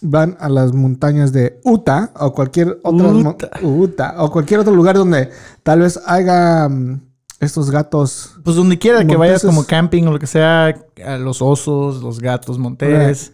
van 0.00 0.36
a 0.40 0.48
las 0.48 0.72
montañas 0.72 1.32
de 1.32 1.60
Utah 1.64 2.10
o 2.18 2.32
cualquier 2.32 2.80
otra 2.82 3.06
mo- 3.12 3.36
Utah. 3.62 4.14
O 4.18 4.32
cualquier 4.32 4.58
otro 4.58 4.74
lugar 4.74 4.96
donde 4.96 5.30
tal 5.62 5.78
vez 5.78 6.00
haya 6.06 6.68
mm, 6.68 7.00
estos 7.38 7.70
gatos. 7.70 8.34
Pues 8.42 8.56
donde 8.56 8.80
quiera 8.80 9.04
que 9.06 9.14
vayas 9.16 9.44
como 9.44 9.64
camping 9.64 10.02
o 10.08 10.10
lo 10.12 10.18
que 10.18 10.26
sea, 10.26 10.74
a 11.04 11.16
los 11.18 11.40
osos, 11.40 12.02
los 12.02 12.18
gatos 12.18 12.58
montés. 12.58 13.32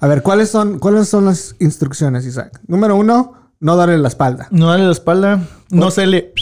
A 0.00 0.06
ver, 0.06 0.22
¿cuáles 0.22 0.50
son, 0.50 0.78
¿cuáles 0.78 1.08
son 1.08 1.24
las 1.24 1.56
instrucciones, 1.60 2.26
Isaac? 2.26 2.60
Número 2.66 2.94
uno, 2.94 3.32
no 3.60 3.76
darle 3.76 3.96
la 3.96 4.08
espalda. 4.08 4.48
No 4.50 4.68
darle 4.68 4.84
la 4.84 4.92
espalda, 4.92 5.40
no 5.70 5.86
hacerle, 5.86 6.34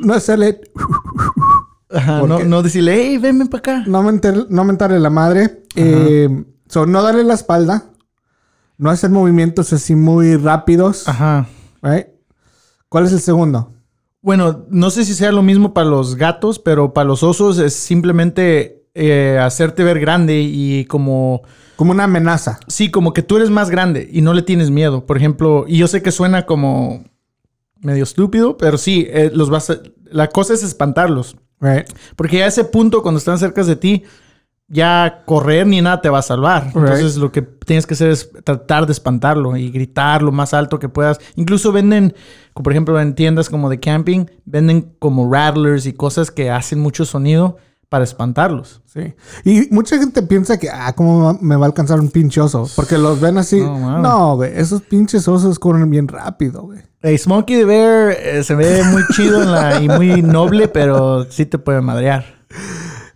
No 0.00 0.14
hacerle, 0.14 0.60
ajá, 1.90 2.20
¿Por 2.20 2.44
no, 2.46 2.62
decirle, 2.62 2.94
hey, 2.94 3.18
venme 3.18 3.46
para 3.46 3.58
acá. 3.58 3.84
no, 3.86 4.02
mentar- 4.02 4.46
no 4.48 4.64
mentarle 4.64 4.98
la 5.00 5.10
madre. 5.10 5.64
Eh, 5.76 6.28
so, 6.68 6.86
no 6.86 7.02
darle 7.02 7.24
la 7.24 7.34
espalda. 7.34 7.90
No 8.76 8.90
hacer 8.90 9.10
movimientos 9.10 9.72
así 9.72 9.94
muy 9.96 10.36
rápidos. 10.36 11.08
Ajá. 11.08 11.46
Right? 11.82 12.06
¿Cuál 12.88 13.06
es 13.06 13.12
el 13.12 13.20
segundo? 13.20 13.72
Bueno, 14.20 14.66
no 14.70 14.90
sé 14.90 15.04
si 15.04 15.14
sea 15.14 15.32
lo 15.32 15.42
mismo 15.42 15.72
para 15.74 15.88
los 15.88 16.16
gatos, 16.16 16.58
pero 16.58 16.92
para 16.92 17.06
los 17.06 17.22
osos 17.22 17.58
es 17.58 17.74
simplemente 17.74 18.84
eh, 18.94 19.38
hacerte 19.40 19.84
ver 19.84 20.00
grande 20.00 20.40
y 20.40 20.84
como, 20.86 21.42
Como 21.76 21.92
una 21.92 22.04
amenaza. 22.04 22.58
sí, 22.68 22.90
como 22.90 23.12
que 23.12 23.22
tú 23.22 23.36
eres 23.36 23.50
más 23.50 23.70
grande 23.70 24.08
y 24.12 24.20
no 24.22 24.34
le 24.34 24.42
tienes 24.42 24.70
miedo. 24.70 25.06
Por 25.06 25.16
ejemplo, 25.16 25.64
y 25.68 25.78
yo 25.78 25.86
sé 25.88 26.02
que 26.02 26.10
suena 26.12 26.46
como 26.46 27.04
medio 27.80 28.02
estúpido, 28.02 28.56
pero 28.56 28.76
sí, 28.78 29.06
eh, 29.08 29.30
los 29.32 29.50
vas 29.50 29.70
a- 29.70 29.78
La 30.10 30.28
cosa 30.28 30.54
es 30.54 30.62
espantarlos. 30.62 31.36
Right. 31.60 31.88
Porque 32.16 32.42
a 32.42 32.46
ese 32.46 32.64
punto, 32.64 33.02
cuando 33.02 33.18
están 33.18 33.38
cerca 33.38 33.62
de 33.64 33.76
ti, 33.76 34.04
ya 34.68 35.22
correr 35.24 35.66
ni 35.66 35.80
nada 35.80 36.00
te 36.00 36.10
va 36.10 36.18
a 36.18 36.22
salvar. 36.22 36.66
Right. 36.66 36.76
Entonces 36.76 37.16
lo 37.16 37.32
que 37.32 37.42
tienes 37.42 37.86
que 37.86 37.94
hacer 37.94 38.10
es 38.10 38.30
tratar 38.44 38.86
de 38.86 38.92
espantarlo 38.92 39.56
y 39.56 39.70
gritar 39.70 40.22
lo 40.22 40.30
más 40.30 40.54
alto 40.54 40.78
que 40.78 40.88
puedas. 40.88 41.18
Incluso 41.36 41.72
venden, 41.72 42.14
por 42.52 42.72
ejemplo 42.72 43.00
en 43.00 43.14
tiendas 43.14 43.48
como 43.48 43.70
de 43.70 43.80
camping, 43.80 44.26
venden 44.44 44.94
como 44.98 45.32
rattlers 45.32 45.86
y 45.86 45.94
cosas 45.94 46.30
que 46.30 46.50
hacen 46.50 46.80
mucho 46.80 47.04
sonido 47.04 47.56
para 47.88 48.04
espantarlos. 48.04 48.82
Sí. 48.86 49.14
Y 49.44 49.68
mucha 49.70 49.96
gente 49.98 50.22
piensa 50.22 50.58
que, 50.58 50.68
ah, 50.70 50.92
¿cómo 50.94 51.38
me 51.40 51.56
va 51.56 51.64
a 51.64 51.68
alcanzar 51.68 51.98
un 52.00 52.10
pinche 52.10 52.40
oso? 52.40 52.68
Porque 52.76 52.98
los 52.98 53.20
ven 53.20 53.38
así. 53.38 53.60
No, 53.60 54.36
güey. 54.36 54.52
Esos 54.54 54.82
pinches 54.82 55.26
osos 55.28 55.58
corren 55.58 55.88
bien 55.90 56.06
rápido, 56.08 56.62
güey. 56.62 56.80
El 57.00 57.18
Smokey 57.18 57.56
the 57.58 57.64
Bear 57.64 58.10
eh, 58.10 58.42
se 58.44 58.54
ve 58.54 58.82
muy 58.84 59.02
chido 59.14 59.42
en 59.42 59.52
la- 59.52 59.80
y 59.80 59.88
muy 59.88 60.20
noble, 60.22 60.68
pero 60.68 61.24
sí 61.30 61.46
te 61.46 61.56
puede 61.58 61.80
madrear. 61.80 62.24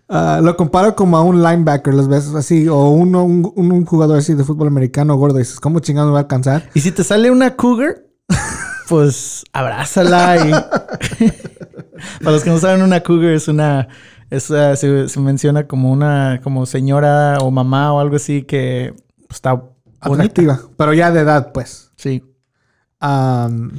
Ah, 0.09 0.41
lo 0.43 0.57
comparo 0.57 0.95
como 0.95 1.17
a 1.17 1.23
un 1.23 1.43
linebacker, 1.43 1.93
los 1.95 2.07
ves 2.09 2.29
así, 2.35 2.69
o 2.69 2.89
uno, 2.91 3.25
un, 3.25 3.51
un- 3.57 3.73
un 3.73 3.85
jugador 3.85 4.19
así 4.19 4.35
de 4.35 4.45
fútbol 4.45 4.69
americano 4.69 5.17
gordo. 5.17 5.37
Y 5.39 5.43
dices, 5.43 5.59
¿cómo 5.61 5.81
chingado 5.81 6.07
me 6.09 6.13
va 6.13 6.19
a 6.21 6.23
alcanzar? 6.23 6.69
Y 6.75 6.81
si 6.81 6.93
te 6.93 7.03
sale 7.03 7.31
una 7.31 7.57
cougar, 7.57 8.05
pues 8.89 9.45
abrázala 9.53 10.37
y... 10.47 10.51
Para 12.23 12.33
los 12.33 12.43
que 12.45 12.51
no 12.51 12.59
saben, 12.59 12.83
una 12.83 13.01
cougar 13.03 13.33
es 13.33 13.49
una... 13.49 13.89
es, 14.33 14.51
ah, 14.51 14.75
se, 14.77 15.09
se 15.09 15.21
menciona 15.21 15.67
como 15.67 15.93
una 15.93 16.41
como 16.43 16.67
señora 16.67 17.39
o 17.41 17.51
mamá 17.51 17.93
o 17.93 18.01
algo 18.01 18.17
así 18.17 18.43
que 18.43 18.95
está 19.29 19.53
bonita. 19.53 19.73
Atractiva. 20.01 20.61
Pero 20.77 20.95
ya 20.95 21.11
de 21.11 21.21
edad, 21.21 21.53
pues. 21.53 21.93
Sí. 21.97 22.25
Am, 22.99 23.73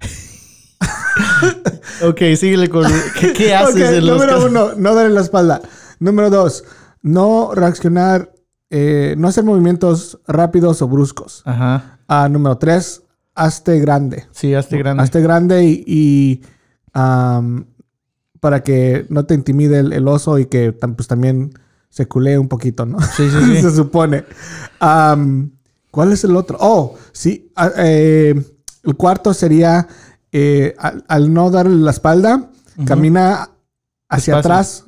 Ok, 2.06 2.20
síguele 2.36 2.68
con... 2.68 2.84
¿Qué, 3.18 3.32
qué 3.32 3.54
haces 3.54 3.74
ok, 3.74 3.96
en 3.96 4.06
número 4.06 4.46
uno, 4.46 4.74
no 4.76 4.94
darle 4.94 5.14
la 5.14 5.22
espalda. 5.22 5.62
Número 5.98 6.28
dos, 6.28 6.64
no 7.00 7.52
reaccionar, 7.54 8.32
eh, 8.68 9.14
no 9.16 9.28
hacer 9.28 9.44
movimientos 9.44 10.20
rápidos 10.26 10.82
o 10.82 10.88
bruscos. 10.88 11.42
Ajá. 11.46 12.00
Ah, 12.06 12.28
número 12.28 12.58
tres, 12.58 13.02
hazte 13.34 13.80
grande. 13.80 14.26
Sí, 14.30 14.54
hazte 14.54 14.76
grande. 14.76 15.02
Hazte 15.02 15.22
grande 15.22 15.64
y, 15.64 16.42
para 18.46 18.62
que 18.62 19.06
no 19.08 19.24
te 19.26 19.34
intimide 19.34 19.80
el, 19.80 19.92
el 19.92 20.06
oso 20.06 20.38
y 20.38 20.46
que 20.46 20.70
pues, 20.72 21.08
también 21.08 21.52
se 21.88 22.06
culee 22.06 22.38
un 22.38 22.46
poquito, 22.46 22.86
¿no? 22.86 23.00
Sí, 23.00 23.28
sí, 23.28 23.36
sí. 23.56 23.60
se 23.60 23.74
supone. 23.74 24.22
¿Cuál 25.90 26.12
es 26.12 26.22
el 26.22 26.36
otro? 26.36 26.56
Oh, 26.60 26.94
sí. 27.10 27.50
eh, 27.76 28.40
el 28.84 28.94
cuarto 28.96 29.34
sería 29.34 29.88
eh, 30.30 30.76
al, 30.78 31.04
al 31.08 31.34
no 31.34 31.50
darle 31.50 31.74
la 31.74 31.90
espalda, 31.90 32.50
camina 32.86 33.50
hacia 34.08 34.36
Despacio. 34.36 34.38
atrás, 34.38 34.84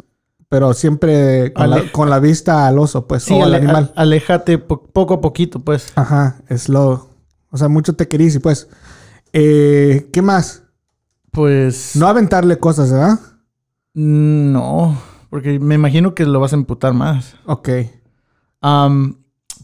pero 0.48 0.72
siempre 0.72 1.52
con 1.52 1.70
la, 1.70 1.76
Ale- 1.76 1.90
con 1.90 2.10
la 2.10 2.20
vista 2.20 2.68
al 2.68 2.78
oso, 2.78 3.08
pues, 3.08 3.24
Sí, 3.24 3.34
o 3.34 3.42
al 3.42 3.54
animal. 3.54 3.92
aléjate 3.96 4.58
po- 4.58 4.82
poco 4.84 5.14
a 5.14 5.20
poquito, 5.20 5.58
pues. 5.58 5.86
Ajá, 5.96 6.36
slow. 6.56 7.08
O 7.50 7.58
sea, 7.58 7.66
mucho 7.66 7.94
te 7.96 8.06
y 8.08 8.38
pues. 8.38 8.68
Eh, 9.32 10.08
¿Qué 10.12 10.22
más? 10.22 10.62
Pues... 11.32 11.96
No 11.96 12.06
aventarle 12.06 12.58
cosas, 12.58 12.90
¿verdad? 12.92 13.18
No, 14.00 14.96
porque 15.28 15.58
me 15.58 15.74
imagino 15.74 16.14
que 16.14 16.24
lo 16.24 16.38
vas 16.38 16.52
a 16.52 16.56
emputar 16.56 16.94
más. 16.94 17.34
Ok. 17.46 17.68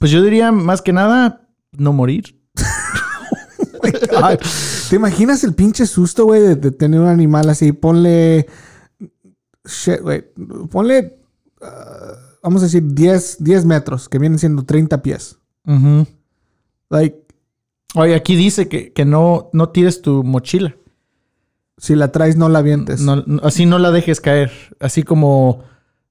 Pues 0.00 0.10
yo 0.10 0.22
diría 0.22 0.50
más 0.50 0.82
que 0.82 0.92
nada 0.92 1.46
no 1.70 1.92
morir. 1.92 2.42
Ay, 4.20 4.36
¿Te 4.90 4.96
imaginas 4.96 5.44
el 5.44 5.54
pinche 5.54 5.86
susto, 5.86 6.24
güey, 6.24 6.40
de, 6.40 6.56
de 6.56 6.72
tener 6.72 6.98
un 6.98 7.06
animal 7.06 7.48
así? 7.48 7.70
Ponle. 7.70 8.48
Shit, 9.64 10.00
güey. 10.00 10.24
Ponle. 10.68 11.16
ah, 11.62 12.14
vamos 12.42 12.62
a 12.62 12.64
decir 12.64 12.82
10, 12.82 13.36
10 13.38 13.64
metros, 13.66 14.08
que 14.08 14.18
vienen 14.18 14.40
siendo 14.40 14.64
30 14.64 15.00
pies. 15.00 15.38
Like, 16.90 17.24
Oye, 17.94 18.16
aquí 18.16 18.34
dice 18.34 18.68
que, 18.68 18.92
que 18.92 19.04
no, 19.04 19.50
no 19.52 19.68
tires 19.68 20.02
tu 20.02 20.24
mochila. 20.24 20.74
Si 21.76 21.94
la 21.94 22.12
traes, 22.12 22.36
no 22.36 22.48
la 22.48 22.60
avientes. 22.60 23.00
No- 23.00 23.16
no- 23.26 23.40
así 23.44 23.66
no 23.66 23.78
la 23.78 23.90
dejes 23.90 24.20
caer. 24.20 24.50
Así 24.80 25.02
como 25.02 25.62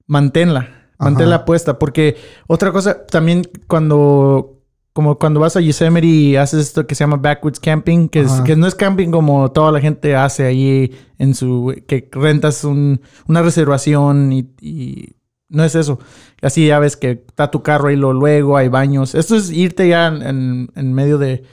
manténla. 0.06 0.68
Manténla 0.98 1.36
Ajá. 1.36 1.44
puesta. 1.44 1.78
Porque 1.78 2.16
otra 2.46 2.72
cosa, 2.72 3.04
también 3.06 3.42
cuando... 3.66 4.50
Como 4.92 5.18
cuando 5.18 5.40
vas 5.40 5.56
a 5.56 5.60
Yosemite 5.60 6.06
y 6.06 6.36
haces 6.36 6.68
esto 6.68 6.86
que 6.86 6.94
se 6.94 7.02
llama 7.02 7.16
backwoods 7.16 7.58
camping, 7.58 8.08
que, 8.08 8.20
es- 8.20 8.40
que 8.42 8.54
no 8.54 8.68
es 8.68 8.76
camping 8.76 9.10
como 9.10 9.50
toda 9.50 9.72
la 9.72 9.80
gente 9.80 10.14
hace 10.14 10.44
ahí 10.46 10.92
en 11.18 11.34
su... 11.34 11.74
que 11.88 12.08
rentas 12.12 12.62
un- 12.62 13.00
una 13.26 13.42
reservación 13.42 14.32
y, 14.32 14.48
y 14.60 15.16
no 15.48 15.64
es 15.64 15.74
eso. 15.74 15.98
Así 16.42 16.66
ya 16.66 16.78
ves 16.78 16.96
que 16.96 17.10
está 17.28 17.50
tu 17.50 17.62
carro 17.62 17.88
ahí 17.88 17.96
lo, 17.96 18.12
luego, 18.12 18.56
hay 18.56 18.68
baños. 18.68 19.14
Esto 19.14 19.36
es 19.36 19.50
irte 19.50 19.88
ya 19.88 20.08
en, 20.08 20.70
en- 20.74 20.92
medio 20.92 21.18
de, 21.18 21.44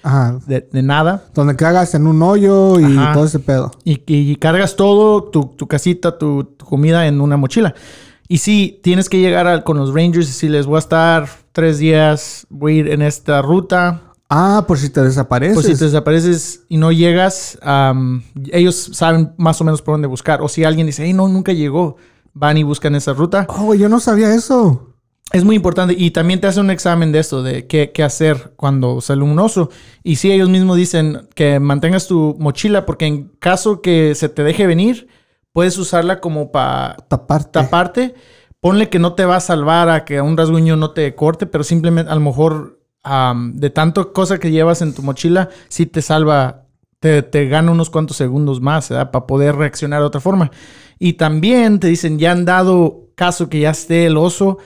de- 0.47 0.67
de 0.71 0.81
nada 0.83 1.25
Donde 1.33 1.55
cagas 1.55 1.93
en 1.95 2.07
un 2.07 2.21
hoyo 2.23 2.79
y 2.79 2.97
Ajá. 2.97 3.13
todo 3.13 3.25
ese 3.25 3.39
pedo. 3.39 3.71
y, 3.83 4.01
y 4.07 4.35
cargas 4.37 4.75
todo, 4.75 5.23
tu, 5.25 5.45
tu 5.57 5.67
casita, 5.67 6.17
tu, 6.17 6.43
tu 6.45 6.65
comida 6.65 7.07
en 7.07 7.21
una 7.21 7.37
mochila. 7.37 7.75
Y 8.27 8.37
sí, 8.37 8.79
tienes 8.81 9.09
que 9.09 9.19
llegar 9.19 9.63
con 9.65 9.77
los 9.77 9.93
Rangers 9.93 10.25
y 10.27 10.29
decirles, 10.31 10.65
voy 10.65 10.77
a 10.77 10.79
estar 10.79 11.27
tres 11.51 11.79
días, 11.79 12.47
voy 12.49 12.73
a 12.73 12.79
ir 12.79 12.87
en 12.91 13.01
esta 13.01 13.41
ruta. 13.41 14.03
Ah, 14.29 14.63
por 14.65 14.77
si 14.77 14.89
te 14.89 15.01
desapareces. 15.01 15.55
Pues 15.55 15.65
si 15.67 15.75
te 15.75 15.83
desapareces 15.83 16.63
y 16.69 16.77
no 16.77 16.93
llegas, 16.93 17.59
am, 17.61 18.23
ellos 18.53 18.91
saben 18.93 19.33
más 19.37 19.59
o 19.59 19.65
menos 19.65 19.81
por 19.81 19.95
dónde 19.95 20.07
buscar. 20.07 20.41
O 20.41 20.47
si 20.47 20.63
alguien 20.63 20.87
dice, 20.87 21.03
hey, 21.03 21.11
no, 21.11 21.27
nunca 21.27 21.51
llegó, 21.51 21.97
van 22.33 22.57
y 22.57 22.63
buscan 22.63 22.95
esa 22.95 23.13
ruta. 23.13 23.45
Oh, 23.49 23.73
yo 23.73 23.89
no 23.89 23.99
sabía 23.99 24.33
eso. 24.33 24.87
Es 25.31 25.45
muy 25.45 25.55
importante. 25.55 25.95
Y 25.97 26.11
también 26.11 26.41
te 26.41 26.47
hacen 26.47 26.65
un 26.65 26.71
examen 26.71 27.11
de 27.11 27.19
esto, 27.19 27.41
de 27.41 27.67
qué, 27.67 27.91
qué 27.93 28.03
hacer 28.03 28.53
cuando 28.55 28.99
sale 29.01 29.23
un 29.23 29.39
oso. 29.39 29.69
Y 30.03 30.17
sí, 30.17 30.31
ellos 30.31 30.49
mismos 30.49 30.77
dicen 30.77 31.29
que 31.35 31.59
mantengas 31.59 32.07
tu 32.07 32.35
mochila 32.39 32.85
porque 32.85 33.05
en 33.05 33.29
caso 33.39 33.81
que 33.81 34.13
se 34.15 34.29
te 34.29 34.43
deje 34.43 34.67
venir, 34.67 35.07
puedes 35.53 35.77
usarla 35.77 36.19
como 36.19 36.51
para 36.51 36.97
Taparte. 37.07 37.51
taparte. 37.51 38.15
Ponle 38.59 38.89
que 38.89 38.99
no 38.99 39.13
te 39.13 39.25
va 39.25 39.37
a 39.37 39.41
salvar 39.41 39.89
a 39.89 40.05
que 40.05 40.21
un 40.21 40.37
rasguño 40.37 40.75
no 40.75 40.91
te 40.91 41.15
corte, 41.15 41.47
pero 41.47 41.63
simplemente 41.63 42.11
a 42.11 42.15
lo 42.15 42.21
mejor 42.21 42.79
de 43.03 43.69
tanto 43.71 44.13
cosa 44.13 44.37
que 44.37 44.51
llevas 44.51 44.83
en 44.83 44.93
tu 44.93 45.01
mochila, 45.01 45.49
sí 45.67 45.87
te 45.87 46.03
salva, 46.03 46.65
te, 46.99 47.23
te 47.23 47.47
gana 47.47 47.71
unos 47.71 47.89
cuantos 47.89 48.17
segundos 48.17 48.61
más 48.61 48.89
para 48.89 49.25
poder 49.25 49.55
reaccionar 49.55 50.01
de 50.01 50.05
otra 50.05 50.21
forma. 50.21 50.51
Y 51.03 51.13
también 51.13 51.79
te 51.79 51.87
dicen, 51.87 52.19
ya 52.19 52.31
han 52.31 52.45
dado 52.45 53.07
caso 53.15 53.49
que 53.49 53.59
ya 53.61 53.71
esté 53.71 54.05
el 54.05 54.17
oso, 54.17 54.59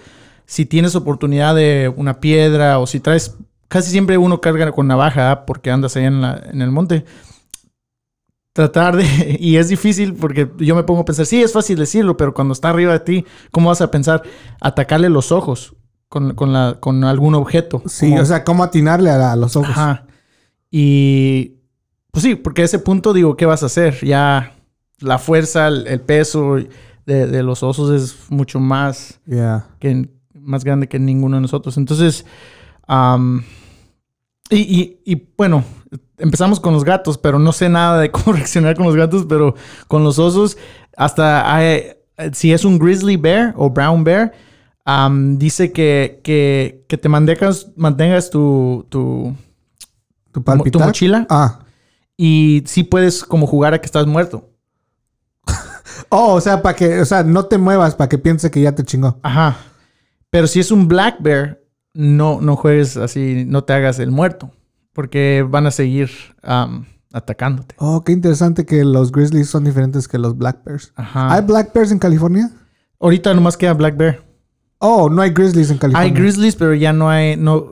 si 0.46 0.66
tienes 0.66 0.94
oportunidad 0.96 1.56
de 1.56 1.90
una 1.96 2.20
piedra 2.20 2.78
o 2.80 2.88
si 2.88 3.00
traes, 3.00 3.38
casi 3.70 3.90
siempre 3.90 4.18
uno 4.18 4.42
carga 4.42 4.70
con 4.74 4.86
navaja 4.86 5.46
porque 5.46 5.72
andas 5.72 5.96
allá 5.96 6.08
en, 6.08 6.22
la- 6.22 6.44
en 6.52 6.62
el 6.62 6.72
monte. 6.72 7.06
Tratar 8.54 8.96
de, 8.98 9.38
y 9.40 9.58
es 9.58 9.70
difícil 9.70 10.14
porque 10.14 10.50
yo 10.58 10.76
me 10.76 10.84
pongo 10.84 11.02
a 11.02 11.06
pensar, 11.06 11.26
sí, 11.26 11.42
es 11.42 11.54
fácil 11.54 11.78
decirlo, 11.78 12.18
pero 12.18 12.34
cuando 12.34 12.52
está 12.54 12.70
arriba 12.70 12.92
de 12.94 13.00
ti, 13.00 13.26
¿cómo 13.52 13.70
vas 13.70 13.80
a 13.82 13.90
pensar? 13.92 14.22
Atacarle 14.60 15.10
los 15.10 15.32
ojos 15.32 15.76
con, 16.10 16.36
con, 16.36 16.52
la, 16.52 16.78
con 16.82 17.04
algún 17.06 17.36
objeto. 17.36 17.82
Sí, 17.86 18.10
Como- 18.10 18.22
o 18.22 18.26
sea, 18.26 18.44
cómo 18.44 18.64
atinarle 18.64 19.10
a, 19.10 19.18
la- 19.18 19.32
a 19.32 19.36
los 19.38 19.56
ojos. 19.56 19.70
Ajá. 19.72 20.06
Y 20.70 21.54
pues 22.12 22.24
sí, 22.24 22.36
porque 22.36 22.62
a 22.62 22.66
ese 22.66 22.80
punto 22.80 23.14
digo, 23.14 23.38
¿qué 23.38 23.46
vas 23.46 23.64
a 23.64 23.68
hacer? 23.68 24.04
Ya 24.06 24.55
la 25.00 25.18
fuerza, 25.18 25.68
el, 25.68 25.88
el 25.88 26.02
peso 26.02 26.56
de, 27.06 27.28
de 27.28 27.44
los 27.44 27.64
osos 27.64 27.92
es 28.02 28.32
mucho 28.32 28.60
más 28.60 29.20
Yeah. 29.28 29.68
que 29.80 30.10
más 30.34 30.64
grande 30.64 30.88
que 30.88 31.00
ninguno 31.00 31.38
de 31.38 31.42
nosotros. 31.42 31.78
Entonces, 31.78 32.26
y, 34.50 34.58
y- 34.58 35.00
y, 35.06 35.28
bueno, 35.38 35.64
empezamos 36.18 36.60
con 36.60 36.74
los 36.74 36.84
gatos, 36.84 37.18
pero 37.18 37.40
no 37.40 37.52
sé 37.52 37.68
nada 37.70 38.00
de 38.00 38.12
cómo 38.12 38.34
reaccionar 38.36 38.76
con 38.76 38.86
los 38.86 38.96
gatos, 38.96 39.26
pero 39.28 39.56
con 39.88 40.04
los 40.04 40.20
osos, 40.20 40.58
hasta 40.96 41.54
hay- 41.54 41.94
si 42.34 42.54
es 42.54 42.64
un 42.64 42.78
grizzly 42.80 43.18
bear 43.18 43.54
o 43.58 43.70
brown 43.70 44.04
bear, 44.04 44.32
dice 45.38 45.72
que, 45.72 46.22
que, 46.24 46.86
que 46.88 46.98
te 46.98 47.10
mantengas, 47.10 47.72
mantengas 47.76 48.30
tu, 48.30 48.86
tu, 48.90 49.36
¿Tu 50.32 50.40
tu 50.40 50.44
palpitar? 50.44 50.86
mochila 50.86 51.26
Ah. 51.30 51.60
y 52.16 52.62
sí 52.68 52.84
puedes 52.84 53.24
como 53.24 53.48
jugar 53.48 53.74
a 53.74 53.80
que 53.82 53.86
estás 53.88 54.06
muerto. 54.06 54.50
Oh, 56.16 56.34
o 56.36 56.42
sea, 56.42 56.62
para 56.62 56.76
que, 56.76 57.00
o 57.02 57.06
sea, 57.06 57.24
no 57.24 57.46
te 57.46 57.58
muevas 57.58 57.96
para 57.96 58.08
que 58.10 58.18
piense 58.18 58.50
que 58.52 58.62
ya 58.62 58.74
te 58.74 58.84
chingó. 58.84 59.20
Ajá. 59.24 59.58
Pero 60.30 60.48
si 60.48 60.60
es 60.60 60.72
un 60.72 60.88
black 60.88 61.18
bear, 61.20 61.60
no, 61.94 62.40
no 62.42 62.56
juegues 62.56 62.98
así, 62.98 63.44
no 63.48 63.64
te 63.64 63.74
hagas 63.74 64.00
el 64.00 64.12
muerto. 64.12 64.52
Porque 64.94 65.46
van 65.48 65.66
a 65.68 65.72
seguir 65.72 66.10
atacándote. 67.12 67.76
Oh, 67.80 68.04
qué 68.04 68.12
interesante 68.12 68.66
que 68.66 68.84
los 68.84 69.12
grizzlies 69.12 69.50
son 69.50 69.64
diferentes 69.64 70.08
que 70.08 70.18
los 70.18 70.38
black 70.38 70.64
bears. 70.66 70.92
Ajá. 70.96 71.34
¿Hay 71.34 71.42
black 71.42 71.74
bears 71.74 71.92
en 71.92 72.00
California? 72.00 72.50
Ahorita 73.00 73.34
nomás 73.34 73.58
queda 73.58 73.74
black 73.74 73.98
bear. 73.98 74.24
Oh, 74.80 75.10
no 75.10 75.22
hay 75.22 75.32
grizzlies 75.32 75.72
en 75.72 75.78
California. 75.78 76.10
Hay 76.12 76.18
grizzlies, 76.18 76.56
pero 76.56 76.74
ya 76.74 76.94
no 76.94 77.10
hay, 77.10 77.38
no, 77.38 77.70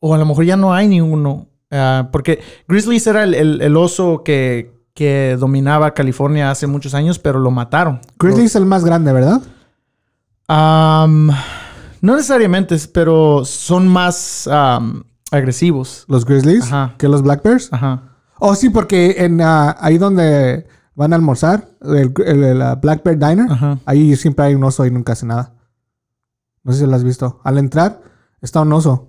o 0.00 0.14
a 0.14 0.18
lo 0.18 0.26
mejor 0.26 0.44
ya 0.44 0.56
no 0.56 0.72
hay 0.74 0.86
ni 0.88 1.00
uno. 1.00 1.48
Ah, 1.70 2.08
porque 2.12 2.40
grizzlies 2.66 3.06
era 3.06 3.24
el, 3.24 3.34
el- 3.34 3.60
el 3.60 3.76
oso 3.76 4.22
que, 4.24 4.72
que 4.98 5.36
dominaba 5.38 5.94
California 5.94 6.50
hace 6.50 6.66
muchos 6.66 6.92
años, 6.92 7.20
pero 7.20 7.38
lo 7.38 7.52
mataron. 7.52 8.00
Grizzly 8.18 8.46
es 8.46 8.56
el 8.56 8.66
más 8.66 8.84
grande, 8.84 9.12
¿verdad? 9.12 9.40
No 12.00 12.16
necesariamente, 12.16 12.76
pero 12.92 13.44
son 13.44 13.86
más 13.86 14.48
agresivos. 15.30 16.04
Los 16.08 16.24
Grizzlies. 16.24 16.64
Ajá. 16.64 16.94
Que 16.98 17.06
los 17.06 17.22
Black 17.22 17.44
Bears. 17.44 17.72
Ajá. 17.72 18.02
Oh, 18.40 18.56
sí, 18.56 18.70
porque 18.70 19.16
en 19.18 19.40
ah, 19.40 19.76
ahí 19.80 19.98
donde 19.98 20.66
van 20.96 21.12
a 21.12 21.16
almorzar, 21.16 21.68
el, 21.80 22.12
el- 22.24 22.42
el, 22.44 22.62
ah, 22.62 22.74
Black 22.74 23.04
Bear 23.04 23.18
Diner, 23.18 23.52
Ajá. 23.52 23.78
ahí 23.84 24.16
siempre 24.16 24.46
hay 24.46 24.54
un 24.56 24.64
oso 24.64 24.84
y 24.84 24.90
nunca 24.90 25.12
hace 25.12 25.26
nada. 25.26 25.54
No 26.64 26.72
sé 26.72 26.80
si 26.80 26.86
lo 26.86 26.96
has 26.96 27.04
visto. 27.04 27.40
Al 27.44 27.56
entrar, 27.58 28.00
está 28.40 28.62
un 28.62 28.72
oso. 28.72 29.08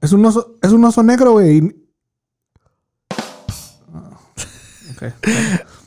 Es 0.00 0.12
un 0.12 0.24
oso, 0.26 0.56
es 0.62 0.72
un 0.72 0.84
oso 0.84 1.02
negro, 1.04 1.32
güey. 1.32 1.85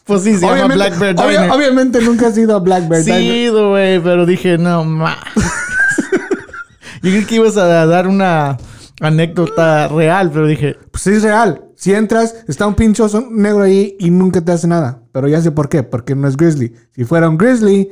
Pues 0.06 0.24
sí, 0.24 0.36
se 0.38 0.46
Obviamente- 0.46 1.52
obviamente 1.52 2.02
nunca 2.02 2.28
has 2.28 2.38
ido 2.38 2.56
a 2.56 2.60
Black 2.60 2.88
Bear 2.88 3.04
Diner. 3.04 3.22
Sí, 3.22 3.48
güey, 3.50 4.00
pero 4.02 4.26
dije, 4.26 4.58
no, 4.58 4.84
ma. 4.84 5.18
Yo 7.02 7.12
creí 7.12 7.26
que 7.26 7.36
ibas 7.36 7.56
a 7.58 7.86
dar 7.86 8.08
una 8.08 8.58
anécdota 9.02 9.88
real, 9.88 10.32
pero 10.34 10.48
dije, 10.48 10.76
Pues 10.92 11.04
sí 11.04 11.12
es 11.12 11.24
real. 11.24 11.64
Si 11.76 11.94
entras, 11.94 12.36
está 12.48 12.68
un 12.68 12.76
pinche 12.76 13.02
oso 13.02 13.26
negro 13.32 13.62
ahí 13.64 13.96
y 14.00 14.10
nunca 14.10 14.42
te 14.42 14.52
hace 14.52 14.68
nada. 14.68 15.02
Pero 15.14 15.28
ya 15.30 15.40
sé 15.42 15.52
por 15.52 15.70
qué. 15.70 15.84
Porque 15.84 16.14
no 16.16 16.28
es 16.28 16.36
Grizzly. 16.36 16.74
Si 16.94 17.06
fuera 17.06 17.30
un 17.30 17.38
Grizzly, 17.38 17.90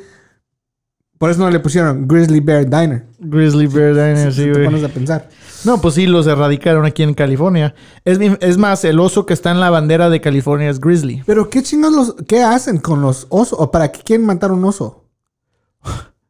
por 1.17 1.31
eso 1.31 1.39
no 1.39 1.49
le 1.49 1.59
pusieron 1.59 2.07
Grizzly 2.07 2.39
Bear 2.39 2.69
Diner. 2.69 3.05
Grizzly 3.19 3.67
Bear 3.67 3.93
Diner, 3.93 4.33
sí, 4.33 4.49
güey. 4.49 4.65
pones 4.65 4.83
a 4.83 4.89
pensar. 4.89 5.29
No, 5.65 5.81
pues 5.81 5.95
sí, 5.95 6.05
los 6.05 6.27
erradicaron 6.27 6.85
aquí 6.85 7.01
en 7.03 7.13
California. 7.15 7.73
Es, 8.05 8.57
más, 8.57 8.85
el 8.85 8.99
oso 8.99 9.25
que 9.25 9.33
está 9.33 9.49
en 9.51 9.59
la 9.59 9.69
bandera 9.71 10.09
de 10.09 10.21
California 10.21 10.69
es 10.69 10.79
Grizzly. 10.79 11.23
Pero 11.25 11.49
qué 11.49 11.63
chingados 11.63 11.95
los, 11.95 12.15
qué 12.27 12.43
hacen 12.43 12.77
con 12.77 13.01
los 13.01 13.25
osos 13.29 13.57
o 13.59 13.71
para 13.71 13.91
qué 13.91 14.01
quieren 14.03 14.25
matar 14.25 14.51
un 14.51 14.63
oso. 14.65 15.05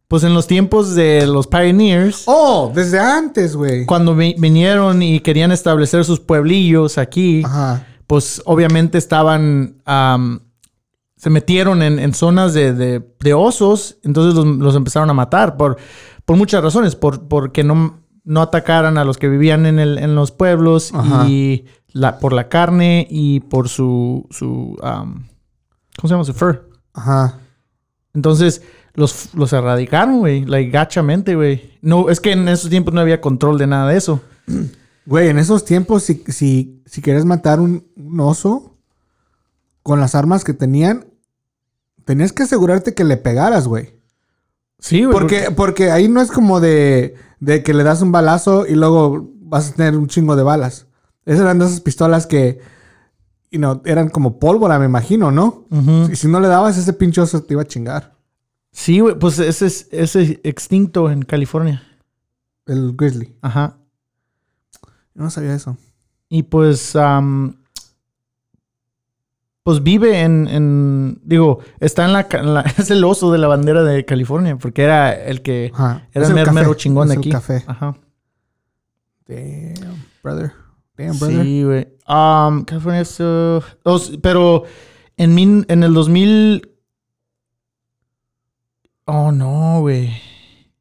Pues 0.08 0.24
en 0.24 0.34
los 0.34 0.48
tiempos 0.48 0.96
de 0.96 1.27
los 1.27 1.48
pioneers, 1.48 2.24
Oh, 2.27 2.72
desde 2.74 2.98
antes, 3.00 3.58
güey. 3.58 3.86
cuando 3.86 4.15
vi- 4.15 4.36
vinieron 4.38 5.01
y 5.01 5.20
querían 5.20 5.51
establecer 5.51 6.06
sus 6.06 6.22
pueblillos 6.22 6.98
aquí, 6.98 7.44
Ajá. 7.46 7.86
pues 8.08 8.41
obviamente 8.46 8.98
estaban, 8.98 9.82
se 11.17 11.29
metieron 11.29 11.81
en, 11.81 12.00
en 12.00 12.13
zonas 12.13 12.53
de, 12.53 12.74
de- 12.74 13.03
de 13.19 13.33
osos, 13.33 13.97
entonces 14.03 14.33
los, 14.36 14.45
los 14.45 14.75
empezaron 14.75 15.09
a 15.09 15.13
matar 15.13 15.57
por, 15.57 15.77
por 16.25 16.38
muchas 16.38 16.63
razones, 16.63 16.95
por, 16.95 17.27
porque 17.27 17.63
no, 17.63 18.00
no 18.24 18.41
atacaran 18.41 18.97
a 18.97 19.03
los 19.03 19.17
que 19.17 19.27
vivían 19.27 19.65
en, 19.65 19.79
el, 19.79 19.97
en 19.97 20.15
los 20.15 20.31
pueblos 20.31 20.93
Ajá. 20.93 21.27
y 21.27 21.65
la, 21.91 22.19
por 22.19 22.33
la 22.33 22.47
carne 22.50 23.07
y 23.09 23.39
por 23.41 23.67
su, 23.67 24.27
su 24.29 24.77
am, 24.83 25.27
¿cómo 25.97 26.07
se 26.07 26.13
llama? 26.13 26.24
Su 26.24 26.33
fur. 26.33 26.69
Ajá. 26.93 27.39
Entonces 28.13 28.62
los, 28.93 29.33
los 29.36 29.53
erradicaron, 29.53 30.19
güey, 30.19 30.45
like, 30.45 30.71
gachamente, 30.71 31.36
güey. 31.36 31.71
No, 31.81 32.09
es 32.09 32.19
que 32.19 32.31
en 32.31 32.47
esos 32.47 32.69
tiempos 32.69 32.93
no 32.93 33.01
había 33.01 33.21
control 33.21 33.57
de 33.57 33.67
nada 33.67 33.89
de 33.89 33.97
eso. 33.97 34.21
Güey, 35.09 35.29
en 35.29 35.38
esos 35.39 35.63
tiempos, 35.63 36.03
si, 36.03 36.21
si, 36.27 36.81
si 36.86 37.01
quieres 37.01 37.24
matar 37.24 37.62
un, 37.62 37.88
un 37.95 38.19
oso 38.19 38.76
con 39.88 40.01
las 40.01 40.15
armas 40.15 40.44
que 40.44 40.53
tenían, 40.53 41.06
tenías 42.03 42.34
que 42.34 42.44
asegurarte 42.44 42.94
que 42.94 43.06
le 43.06 43.15
pegaras, 43.15 43.70
güey. 43.70 43.94
Sí, 44.79 45.06
güey. 45.06 45.17
Porque, 45.17 45.50
porque 45.56 45.91
ahí 45.91 46.10
no 46.10 46.20
es 46.20 46.29
como 46.29 46.60
de, 46.60 47.15
de 47.39 47.63
que 47.63 47.74
le 47.74 47.86
das 47.86 48.01
un 48.01 48.12
balazo 48.12 48.67
y 48.67 48.75
luego 48.75 49.29
vas 49.39 49.70
a 49.70 49.75
tener 49.75 49.96
un 49.96 50.08
chingo 50.08 50.36
de 50.36 50.44
balas. 50.44 50.88
Esas 51.25 51.39
eran 51.39 51.60
de 51.60 51.67
esas 51.67 51.79
pistolas 51.79 52.27
que, 52.27 52.60
you 53.50 53.60
know, 53.60 53.82
eran 53.86 54.10
como 54.10 54.39
pólvora, 54.39 54.77
me 54.77 54.84
imagino, 54.84 55.32
¿no? 55.32 55.65
Ujú. 55.72 56.12
Y 56.12 56.17
si 56.17 56.27
no 56.27 56.41
le 56.41 56.50
dabas, 56.50 56.77
ese 56.77 56.91
pinche 56.91 57.22
oso 57.22 57.41
te 57.44 57.53
iba 57.53 57.62
a 57.62 57.67
chingar. 57.67 58.13
Sí, 58.74 59.00
güey, 59.00 59.17
pues 59.17 59.39
ese 59.39 59.67
es, 59.67 59.88
ese 59.91 60.21
es 60.21 60.39
extinto 60.43 61.10
en 61.10 61.21
California. 61.21 61.82
El 62.65 62.93
grizzly. 62.93 63.38
Ajá. 63.41 63.78
Yo 65.15 65.23
no 65.23 65.30
sabía 65.30 65.56
eso. 65.56 65.78
Y 66.28 66.43
pues, 66.43 66.93
pues 69.67 69.84
vive 69.84 70.21
en, 70.21 70.47
en- 70.47 71.19
digo, 71.25 71.60
está 71.82 72.06
en 72.06 72.13
la, 72.13 72.30
ca- 72.30 72.39
en 72.39 72.53
la- 72.53 72.62
es 72.77 72.89
el 72.89 73.03
oso 73.03 73.34
de 73.34 73.38
la 73.38 73.47
bandera 73.49 73.84
de 73.84 74.06
California, 74.06 74.56
porque 74.56 74.82
era 74.84 75.12
el 75.13 75.41
que, 75.41 75.71
Ajá. 75.73 76.08
era 76.13 76.25
el 76.25 76.38
el 76.38 76.51
mero, 76.53 76.73
chingón 76.73 77.03
Es 77.03 77.10
de 77.10 77.13
el 77.15 77.19
aquí. 77.19 77.30
café. 77.32 77.65
Ajá. 77.67 77.97
Damn, 79.27 80.06
brother. 80.23 80.53
Damn, 80.97 81.19
brother. 81.19 81.43
Sí, 81.43 81.63
güey. 81.65 81.88
Am, 82.06 82.63
California 82.63 83.01
es, 83.01 83.19
uh, 83.19 83.60
oh, 83.84 84.01
pero 84.23 84.63
en, 85.17 85.36
min- 85.36 85.65
en 85.67 85.84
el 85.84 85.93
2000... 85.93 86.62
Oh, 89.03 89.34
no, 89.34 89.82
güey. 89.82 90.13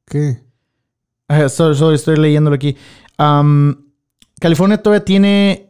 ¿Qué? 0.05 0.45
Ah, 1.27 1.49
sorry, 1.49 1.75
sorry, 1.75 1.97
estoy 1.97 2.19
leyéndolo 2.19 2.55
aquí. 2.55 2.77
Am, 3.19 3.85
California 4.39 4.81
todavía 4.81 5.05
tiene 5.05 5.66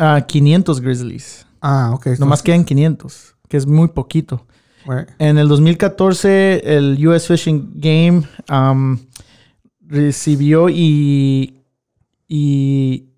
ah, 0.00 0.20
500 0.26 0.80
Grizzlies. 0.80 1.46
Ah, 1.60 1.92
ok. 1.94 2.18
Nomás 2.18 2.42
quedan 2.42 2.64
500, 2.64 3.36
que 3.48 3.56
es 3.56 3.66
muy 3.66 3.88
poquito. 3.88 4.46
Right. 4.86 5.08
En 5.18 5.38
el 5.38 5.48
2014, 5.48 6.76
el 6.76 7.06
US 7.06 7.26
Fishing 7.28 7.72
Game 7.76 8.22
am, 8.48 8.98
recibió 9.80 10.68
y, 10.70 11.62
y, 12.26 13.10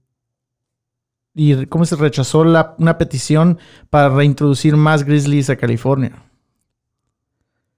y 1.35 1.67
¿cómo 1.67 1.85
se 1.85 1.97
rechazó 1.97 2.45
la, 2.45 2.75
una 2.79 2.99
petición 2.99 3.59
para 3.91 4.09
reintroducir 4.09 4.77
más 4.77 5.05
grizzlies 5.05 5.51
a 5.51 5.57
California? 5.57 6.21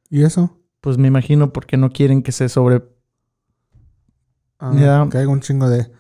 ¿Y 0.09 0.23
eso? 0.23 0.57
Pues 0.81 0.97
me 0.97 1.09
imagino 1.09 1.53
porque 1.53 1.77
no 1.77 1.91
quieren 1.91 2.23
que 2.23 2.33
se 2.33 2.49
sobre... 2.49 2.85
Ah. 4.59 5.07
Que 5.11 5.19
haya 5.19 5.29
un 5.29 5.41
chingo 5.41 5.69
de... 5.69 5.91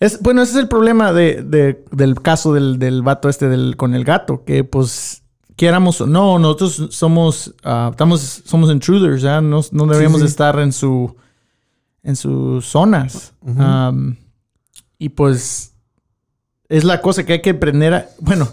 Es, 0.00 0.20
bueno, 0.22 0.42
ese 0.42 0.52
es 0.52 0.58
el 0.58 0.68
problema 0.68 1.12
de, 1.12 1.42
de- 1.42 1.84
del 1.90 2.20
caso 2.20 2.52
del, 2.52 2.78
del 2.78 3.02
vato 3.02 3.28
este 3.28 3.48
del, 3.48 3.76
con 3.76 3.94
el 3.94 4.04
gato, 4.04 4.44
que 4.44 4.62
pues 4.64 5.22
quieramos 5.56 6.00
o 6.00 6.06
no, 6.06 6.38
nosotros 6.38 6.88
somos, 6.90 7.54
estamos, 7.90 8.42
somos 8.44 8.70
intruders. 8.70 9.22
No, 9.24 9.60
no 9.72 9.86
deberíamos 9.86 10.20
sí. 10.20 10.26
estar 10.26 10.58
en 10.60 10.72
su 10.72 11.16
en 12.04 12.14
sus 12.16 12.64
zonas. 12.64 13.34
Am, 13.58 14.16
y 14.98 15.08
pues 15.10 15.74
es 16.68 16.84
la 16.84 17.00
cosa 17.02 17.26
que 17.26 17.34
hay 17.34 17.42
que 17.42 17.50
aprender 17.50 17.92
a, 17.94 18.06
bueno, 18.20 18.48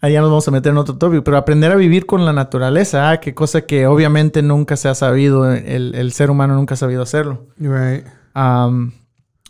allá 0.00 0.20
nos 0.20 0.30
vamos 0.30 0.46
a 0.48 0.50
meter 0.50 0.70
en 0.70 0.78
otro 0.78 0.96
tópico, 0.96 1.24
pero 1.24 1.36
aprender 1.38 1.72
a 1.72 1.76
vivir 1.76 2.04
con 2.06 2.24
la 2.24 2.32
naturaleza, 2.32 3.10
¿ah? 3.10 3.20
que 3.20 3.34
cosa 3.34 3.62
que 3.62 3.86
obviamente 3.86 4.42
nunca 4.42 4.76
se 4.76 4.88
ha 4.88 4.94
sabido, 4.94 5.50
el, 5.50 5.94
el 5.94 6.12
ser 6.12 6.30
humano 6.30 6.54
nunca 6.54 6.74
ha 6.74 6.76
sabido 6.76 7.02
hacerlo. 7.02 7.46
Right. 7.58 8.04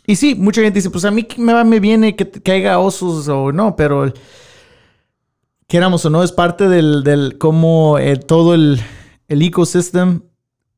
Y 0.05 0.15
sí, 0.15 0.35
mucha 0.35 0.61
gente 0.61 0.79
dice, 0.79 0.89
pues 0.89 1.05
a 1.05 1.11
mí 1.11 1.27
me, 1.37 1.53
va- 1.53 1.63
me 1.63 1.79
viene 1.79 2.15
que, 2.15 2.51
haya 2.51 2.79
osos 2.79 3.27
o 3.27 3.51
no, 3.51 3.75
pero 3.75 4.11
queramos 5.67 6.05
o 6.05 6.09
no, 6.09 6.23
es 6.23 6.31
parte 6.31 6.67
del, 6.67 7.03
del 7.03 7.37
cómo 7.37 7.97
eh, 7.99 8.17
todo 8.17 8.53
el, 8.53 8.81
el 9.27 9.41
ecosystem, 9.41 10.21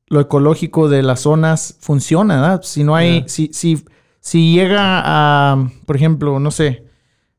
lo 0.08 0.20
ecológico 0.20 0.90
de 0.90 1.02
las 1.02 1.22
zonas 1.22 1.78
funciona, 1.80 2.36
¿verdad? 2.42 2.62
Si 2.64 2.84
no 2.84 2.96
hay, 2.96 3.20
Yeah. 3.22 3.28
si, 3.28 3.50
si, 3.54 3.86
si 4.20 4.54
llega 4.54 5.02
a, 5.04 5.70
por 5.86 5.96
ejemplo, 5.96 6.40
no 6.40 6.52
sé, 6.52 6.86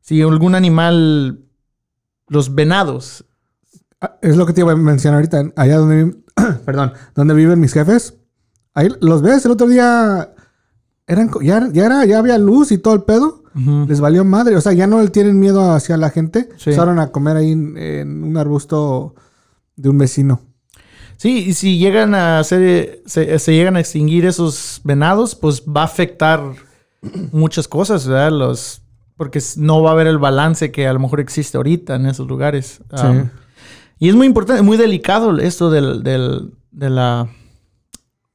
si 0.00 0.20
algún 0.22 0.54
animal, 0.54 1.40
los 2.28 2.54
venados, 2.54 3.24
Ah, 4.00 4.18
Es 4.20 4.36
lo 4.36 4.44
que 4.44 4.52
te 4.52 4.60
iba 4.60 4.72
a 4.72 4.76
mencionar 4.76 5.18
ahorita. 5.20 5.52
Allá 5.56 5.78
donde 5.78 6.14
perdón, 6.66 6.92
donde 7.14 7.32
viven 7.32 7.58
mis 7.58 7.72
jefes. 7.72 8.18
Ahí 8.74 8.88
los 9.00 9.22
ves 9.22 9.46
el 9.46 9.52
otro 9.52 9.66
día. 9.66 10.33
Eran, 11.06 11.30
ya, 11.42 11.68
ya, 11.72 11.86
era, 11.86 12.04
ya 12.06 12.18
había 12.18 12.38
luz 12.38 12.72
y 12.72 12.78
todo 12.78 12.94
el 12.94 13.02
pedo. 13.02 13.42
Les 13.86 14.00
valió 14.00 14.24
madre. 14.24 14.56
O 14.56 14.60
sea, 14.60 14.72
ya 14.72 14.86
no 14.88 15.00
le 15.00 15.08
tienen 15.10 15.38
miedo 15.38 15.70
hacia 15.72 15.96
la 15.96 16.10
gente. 16.10 16.48
Sí. 16.56 16.70
Empezaron 16.70 16.98
a 16.98 17.12
comer 17.12 17.36
ahí 17.36 17.52
en, 17.52 17.76
en 17.78 18.24
un 18.24 18.36
arbusto 18.36 19.14
de 19.76 19.90
un 19.90 19.98
vecino. 19.98 20.40
Sí, 21.16 21.44
y 21.48 21.54
si 21.54 21.78
llegan 21.78 22.14
a 22.16 22.40
hacer, 22.40 23.02
se, 23.06 23.38
se 23.38 23.52
llegan 23.54 23.76
a 23.76 23.80
extinguir 23.80 24.26
esos 24.26 24.80
venados, 24.82 25.36
pues 25.36 25.62
va 25.62 25.82
a 25.82 25.84
afectar 25.84 26.42
muchas 27.30 27.68
cosas, 27.68 28.08
¿verdad? 28.08 28.32
Los, 28.32 28.82
porque 29.16 29.40
no 29.56 29.82
va 29.82 29.90
a 29.90 29.92
haber 29.92 30.08
el 30.08 30.18
balance 30.18 30.72
que 30.72 30.88
a 30.88 30.92
lo 30.92 30.98
mejor 30.98 31.20
existe 31.20 31.56
ahorita 31.56 31.94
en 31.94 32.06
esos 32.06 32.26
lugares. 32.26 32.80
Sí. 32.96 33.06
Um, 33.06 33.28
y 34.00 34.08
es 34.08 34.16
muy 34.16 34.26
importante, 34.26 34.62
muy 34.62 34.76
delicado 34.76 35.38
esto 35.38 35.70
del, 35.70 36.02
del- 36.02 36.50
de 36.72 36.90
la 36.90 37.28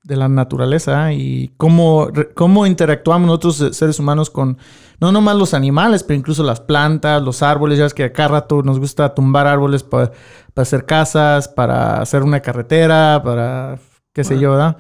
de 0.10 0.18
la 0.18 0.28
naturaleza 0.28 1.14
y 1.14 1.54
cómo, 1.56 2.10
cómo 2.34 2.66
interactuamos 2.66 3.28
nosotros 3.28 3.62
eh, 3.62 3.74
seres 3.74 4.00
humanos 4.00 4.30
con 4.30 4.58
no 5.00 5.14
nomás 5.14 5.38
los 5.38 5.54
animales, 5.54 6.04
pero 6.04 6.18
incluso 6.20 6.44
las 6.44 6.60
plantas, 6.60 7.22
los 7.22 7.42
árboles. 7.42 7.78
Ya 7.78 7.86
es 7.86 7.94
que 7.94 8.04
acá 8.04 8.28
rato 8.28 8.62
nos 8.64 8.80
gusta 8.80 9.14
tumbar 9.16 9.48
árboles 9.48 9.84
pa- 9.84 10.12
para 10.54 10.64
hacer 10.64 10.86
casas, 10.86 11.48
para 11.48 12.02
hacer 12.02 12.24
una 12.24 12.42
carretera, 12.42 13.22
para 13.24 13.80
qué 14.12 14.24
sé 14.26 14.38
yo, 14.38 14.52
¿verdad? 14.52 14.76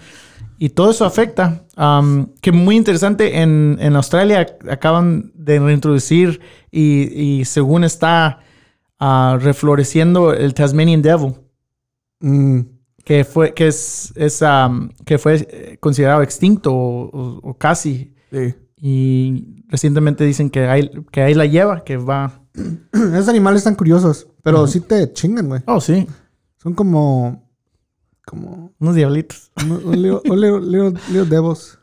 Y 0.57 0.69
todo 0.69 0.91
eso 0.91 1.05
afecta. 1.05 1.63
Um, 1.77 2.33
que 2.41 2.51
muy 2.51 2.75
interesante, 2.75 3.39
en, 3.41 3.77
en 3.79 3.95
Australia 3.95 4.45
acaban 4.69 5.31
de 5.35 5.57
reintroducir 5.59 6.41
y, 6.69 7.39
y 7.39 7.45
según 7.45 7.85
está 7.85 8.39
uh, 8.99 9.37
refloreciendo 9.37 10.33
el 10.33 10.53
Tasmanian 10.53 11.01
Devil. 11.01 11.35
Mm, 12.19 12.59
Que 13.09 13.23
fue, 13.23 13.55
que 13.55 13.65
es, 13.67 14.13
es, 14.15 14.39
um, 14.43 14.89
que 15.03 15.17
fue 15.17 15.77
considerado 15.81 16.21
extinto 16.21 16.71
o, 16.71 17.09
o- 17.09 17.39
o 17.49 17.57
casi. 17.57 18.13
sí. 18.31 18.53
Y 18.81 19.65
recientemente 19.67 20.23
dicen 20.23 20.51
que 20.51 20.67
ahí, 20.67 20.89
que 21.11 21.21
ahí 21.23 21.33
la 21.33 21.47
lleva, 21.47 21.83
que 21.83 21.97
va. 21.97 22.43
Esos 22.93 23.27
animales 23.27 23.61
están 23.61 23.73
curiosos, 23.73 24.27
pero 24.43 24.67
sí 24.67 24.79
te 24.79 25.11
chingan, 25.11 25.47
güey. 25.47 25.61
Oh, 25.65 25.81
sí. 25.81 26.07
Son 26.57 26.75
como. 26.75 27.49
Como. 28.27 28.73
Unos 28.79 28.93
diablitos. 28.95 29.51
Un, 29.65 30.01
little, 30.01 30.21
little, 30.23 30.61
little- 30.61 31.01
little 31.11 31.25
devils. 31.25 31.79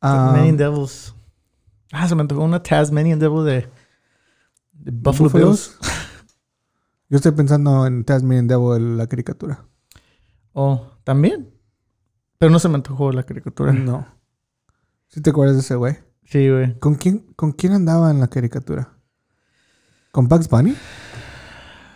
Ah, 0.00 0.32
Tasmanian 0.32 0.56
Devils. 0.56 1.14
Ah, 1.92 2.08
se 2.08 2.16
me 2.16 2.22
antojó 2.22 2.42
una 2.42 2.60
Tasmanian 2.62 3.20
Devil 3.20 3.44
de, 3.44 3.68
de 4.72 4.90
Buffalo. 4.90 5.30
Bills. 5.30 5.78
Yo 7.08 7.16
estoy 7.16 7.30
pensando 7.32 7.86
en 7.86 8.02
Tasmanian 8.04 8.48
Devil, 8.48 8.96
la 8.98 9.06
caricatura. 9.06 9.64
Oh, 10.52 10.92
también. 11.04 11.50
Pero 12.38 12.50
no 12.50 12.58
se 12.58 12.68
me 12.68 12.74
antojó 12.74 13.12
la 13.12 13.22
caricatura. 13.22 13.72
No. 13.72 14.06
¿Sí 15.08 15.20
te 15.20 15.30
acuerdas 15.30 15.56
de 15.56 15.62
ese 15.62 15.74
güey? 15.76 15.96
Sí, 16.24 16.48
güey. 16.48 16.78
¿Con 16.78 16.94
quién, 16.94 17.18
¿Con 17.36 17.52
quién 17.52 17.72
andaba 17.72 18.10
en 18.10 18.20
la 18.20 18.28
caricatura? 18.28 18.96
¿Con 20.10 20.28
Bugs 20.28 20.48
Bunny? 20.48 20.74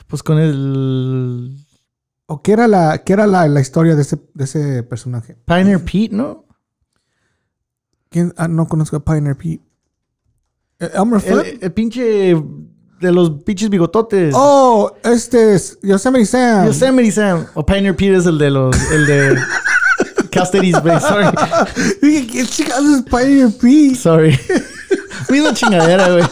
Pues 0.06 0.22
con 0.22 0.38
el 0.38 1.66
¿O 2.26 2.42
qué 2.42 2.52
era 2.52 2.66
la, 2.66 3.02
qué 3.04 3.12
era 3.12 3.26
la, 3.26 3.46
la 3.46 3.60
historia 3.60 3.94
de 3.94 4.02
ese, 4.02 4.18
de 4.34 4.44
ese 4.44 4.82
personaje? 4.82 5.36
Pioneer 5.46 5.84
Pete, 5.84 6.10
¿no? 6.10 6.44
¿Quién? 8.08 8.32
Ah, 8.36 8.48
no 8.48 8.66
conozco 8.66 8.96
a 8.96 9.04
Pioneer 9.04 9.36
Pete. 9.36 9.62
Eh, 10.80 10.90
¿Elmer 10.94 11.20
Fudd? 11.20 11.40
El, 11.40 11.58
el 11.62 11.72
pinche 11.72 12.34
de 13.00 13.12
los 13.12 13.30
pinches 13.44 13.68
bigototes. 13.70 14.32
Oh, 14.36 14.92
este 15.04 15.54
es 15.54 15.78
Yosemite 15.82 16.26
Sam. 16.26 16.66
Yosemite 16.66 17.12
Sam. 17.12 17.46
O 17.54 17.64
Pioneer 17.64 17.94
Pete 17.96 18.16
es 18.16 18.26
el 18.26 18.38
de 18.38 18.50
los... 18.50 18.76
El 18.90 19.06
de... 19.06 19.36
East 20.36 20.84
Bay. 20.84 21.00
Sorry. 21.00 21.26
Dije, 22.02 22.26
¿qué 22.26 22.44
chingados 22.46 22.86
es 22.98 23.02
Pioneer 23.04 23.48
Pete? 23.58 23.94
Sorry. 23.94 24.38
Misma 25.30 25.54
chingadera, 25.54 26.10
güey. 26.12 26.24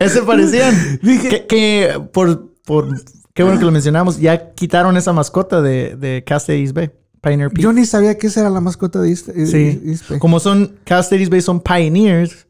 Ese 0.00 0.22
parecían. 0.22 0.74
Dije- 1.02 1.28
que, 1.28 1.46
que 1.46 2.00
por, 2.12 2.52
por. 2.64 2.88
Qué 3.34 3.42
bueno 3.42 3.58
que 3.58 3.66
lo 3.66 3.72
mencionamos. 3.72 4.18
Ya 4.18 4.52
quitaron 4.54 4.96
esa 4.96 5.12
mascota 5.12 5.60
de, 5.60 5.96
de 5.96 6.24
East 6.26 6.74
Bay. 6.74 6.90
Pioneer 7.20 7.50
Pete. 7.50 7.62
Yo 7.62 7.72
ni 7.74 7.84
sabía 7.84 8.16
que 8.16 8.28
esa 8.28 8.40
era 8.40 8.48
la 8.50 8.60
mascota 8.60 9.00
de 9.02 9.10
East, 9.10 9.28
Sí. 9.50 9.82
East 9.84 10.08
Bay. 10.08 10.18
Como 10.18 10.40
son. 10.40 10.78
East 10.86 11.30
Bay 11.30 11.42
son 11.42 11.60
pioneers. 11.60 12.46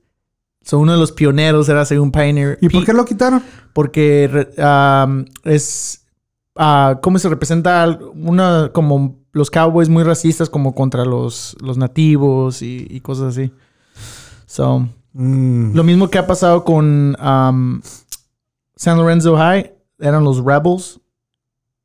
Son 0.64 0.80
uno 0.80 0.92
de 0.92 0.98
los 0.98 1.12
pioneros, 1.12 1.68
era 1.68 1.84
según 1.84 2.10
Pioneer. 2.10 2.58
¿Y 2.60 2.68
por 2.70 2.84
qué 2.84 2.92
lo 2.92 3.04
quitaron? 3.04 3.42
Porque 3.72 4.48
um, 4.58 5.24
es. 5.44 6.06
ah, 6.56 6.98
¿Cómo 7.02 7.18
se 7.18 7.28
representa? 7.28 7.98
Una. 8.14 8.70
Como 8.72 9.18
los 9.32 9.50
cowboys 9.50 9.88
muy 9.88 10.02
racistas, 10.04 10.48
como 10.48 10.74
contra 10.74 11.04
los, 11.04 11.56
los 11.60 11.76
nativos 11.76 12.62
y, 12.62 12.86
y 12.88 13.00
cosas 13.00 13.36
así. 13.36 13.52
So. 14.46 14.88
Mm. 15.12 15.74
Lo 15.74 15.84
mismo 15.84 16.08
que 16.08 16.18
ha 16.18 16.26
pasado 16.26 16.64
con 16.64 17.16
um, 17.20 17.80
San 18.74 18.96
Lorenzo 18.98 19.36
High, 19.36 19.72
eran 19.98 20.24
los 20.24 20.42
Rebels. 20.44 21.00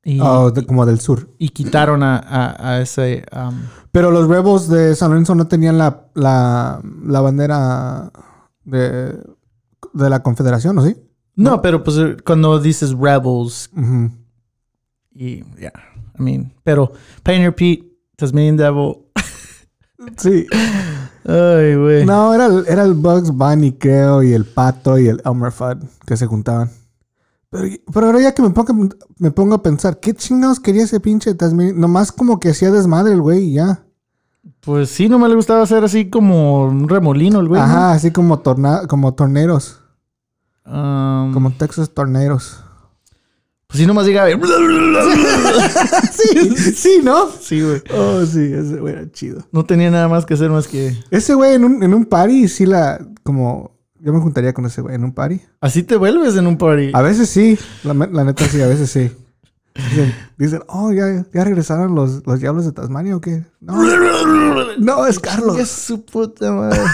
Y, 0.03 0.19
Oh, 0.21 0.49
de- 0.51 0.65
como 0.65 0.85
del 0.85 0.99
sur. 1.01 1.29
y 1.37 1.49
quitaron 1.49 2.01
a, 2.03 2.17
a- 2.17 2.69
a 2.75 2.81
ese. 2.81 3.25
um, 3.35 3.53
Pero 3.91 4.09
los 4.11 4.27
Rebels 4.27 4.69
de 4.69 4.95
San 4.95 5.09
Lorenzo 5.09 5.35
no 5.35 5.47
tenían 5.47 5.77
la, 5.77 6.05
la, 6.15 6.81
la 7.05 7.21
bandera 7.21 8.11
de, 8.69 9.17
de 9.93 10.09
la 10.09 10.21
Confederación, 10.23 10.77
¿o 10.77 10.85
sí? 10.85 10.95
no, 11.35 11.61
pero 11.61 11.83
pues 11.83 11.97
eh, 11.97 12.17
cuando 12.25 12.59
dices 12.59 12.91
Rebels, 12.91 13.69
y 15.13 15.43
yeah, 15.59 15.71
I 16.17 16.21
mean, 16.21 16.53
pero 16.63 16.91
Pioneer 17.23 17.55
Pete, 17.55 17.91
Tasmanian 18.15 18.57
Devil. 18.57 18.93
Sí. 20.17 20.45
Ay, 21.25 21.75
güey. 21.75 22.05
No, 22.05 22.33
era, 22.33 22.45
el- 22.45 22.65
era 22.69 22.83
el 22.83 22.93
Bugs 22.93 23.31
Bunny, 23.31 23.73
creo, 23.73 24.23
y 24.23 24.31
el 24.31 24.45
Pato 24.45 24.97
y 24.97 25.07
el 25.09 25.21
Elmer 25.25 25.51
Fudd 25.51 25.83
que 26.05 26.15
se 26.15 26.25
juntaban. 26.25 26.69
Pero, 27.49 27.67
pero 27.93 28.05
ahora 28.05 28.21
ya 28.21 28.33
que 28.33 28.41
me 28.41 28.49
pongo, 28.51 28.89
me 29.17 29.31
pongo 29.31 29.55
a 29.55 29.61
pensar, 29.61 29.99
¿qué 29.99 30.13
chingados 30.13 30.61
quería 30.61 30.83
ese 30.85 31.01
pinche 31.01 31.33
Tasmanian? 31.35 31.77
Nomás 31.79 32.13
como 32.13 32.39
que 32.39 32.49
hacía 32.51 32.71
desmadre 32.71 33.11
el 33.11 33.21
güey 33.21 33.49
y 33.49 33.53
ya. 33.55 33.83
Pues 34.61 34.89
sí, 34.89 35.07
no 35.09 35.19
me 35.19 35.27
le 35.29 35.35
gustaba 35.35 35.63
hacer 35.63 35.83
así 35.83 36.09
como 36.09 36.65
un 36.65 36.87
remolino 36.89 37.39
el 37.39 37.47
güey. 37.47 37.59
¿no? 37.61 37.65
Ajá, 37.65 37.91
así 37.93 38.11
como, 38.11 38.39
torna 38.39 38.87
como 38.87 39.13
torneros. 39.13 39.79
Um, 40.65 41.33
Como 41.33 41.51
Texas 41.51 41.89
Torneros. 41.91 42.63
Pues 43.67 43.79
sí, 43.79 43.85
nomás 43.87 44.05
llegaba. 44.05 44.29
y- 44.29 44.33
sí, 46.11 46.55
sí, 46.73 47.01
¿no? 47.03 47.27
sí, 47.39 47.61
güey. 47.61 47.81
Oh, 47.95 48.25
sí, 48.25 48.51
ese 48.53 48.79
güey 48.79 48.93
era 48.93 49.11
chido. 49.11 49.43
No 49.51 49.63
tenía 49.65 49.89
nada 49.91 50.07
más 50.07 50.25
que 50.25 50.33
hacer 50.33 50.49
más 50.49 50.67
que. 50.67 50.95
Ese 51.11 51.33
güey 51.33 51.53
en 51.55 51.63
un, 51.65 51.83
en 51.83 51.93
un 51.93 52.05
party, 52.05 52.47
sí 52.47 52.65
la. 52.65 52.99
Como. 53.23 53.77
Yo 54.01 54.13
me 54.13 54.19
juntaría 54.19 54.53
con 54.53 54.65
ese 54.65 54.81
güey 54.81 54.95
en 54.95 55.03
un 55.03 55.11
party. 55.13 55.41
Así 55.59 55.83
te 55.83 55.97
vuelves 55.97 56.35
en 56.37 56.47
un 56.47 56.57
party. 56.57 56.91
A 56.93 57.01
veces 57.01 57.29
sí, 57.29 57.57
la, 57.83 57.93
la 57.93 58.23
neta 58.23 58.45
sí, 58.45 58.61
a 58.61 58.67
veces 58.67 58.89
sí. 58.89 59.11
Dicen, 59.75 60.13
dicen, 60.37 60.63
oh, 60.67 60.91
ya, 60.91 61.25
ya 61.33 61.43
regresaron 61.43 61.95
los, 61.95 62.25
los 62.25 62.39
diablos 62.39 62.65
de 62.65 62.71
Tasmania 62.71 63.15
o 63.15 63.21
qué. 63.21 63.45
No, 63.61 63.81
no 64.77 65.05
es 65.05 65.19
Carlos. 65.19 65.57
Ya 65.57 65.65
su 65.65 66.03
puta 66.05 66.51
madre. 66.51 66.79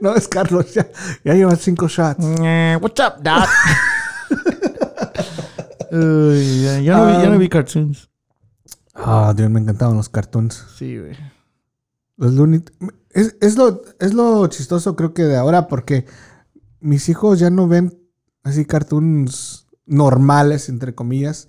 No 0.00 0.14
es 0.14 0.28
Carlos. 0.28 0.72
Ya, 0.72 0.86
ya 1.24 1.34
llevan 1.34 1.56
cinco 1.58 1.86
shots. 1.88 2.24
Eh, 2.40 2.78
What's 2.80 3.00
up, 3.04 3.22
Doc? 3.22 3.48
Uy, 5.92 6.62
ya, 6.62 6.80
ya 6.80 6.96
no 6.96 7.06
vi, 7.06 7.12
ya 7.12 7.26
no 7.26 7.34
Um, 7.34 7.38
vi 7.38 7.48
cartoons. 7.48 8.08
Ah, 8.94 9.34
Dios, 9.36 9.50
me 9.50 9.60
encantaban 9.60 9.96
los 9.96 10.08
cartoons. 10.08 10.64
Sí, 10.76 10.96
güey. 10.98 11.16
Los 12.16 12.32
Looney 12.32 12.62
es, 13.10 13.36
es, 13.40 13.56
lo, 13.56 13.82
es 13.98 14.14
lo 14.14 14.46
chistoso, 14.46 14.94
creo 14.94 15.12
que 15.12 15.24
de 15.24 15.36
ahora, 15.36 15.66
porque 15.68 16.06
mis 16.80 17.08
hijos 17.08 17.38
ya 17.38 17.50
no 17.50 17.66
ven 17.66 17.98
así 18.42 18.64
cartoons 18.64 19.66
normales, 19.90 20.68
entre 20.68 20.94
comillas. 20.94 21.48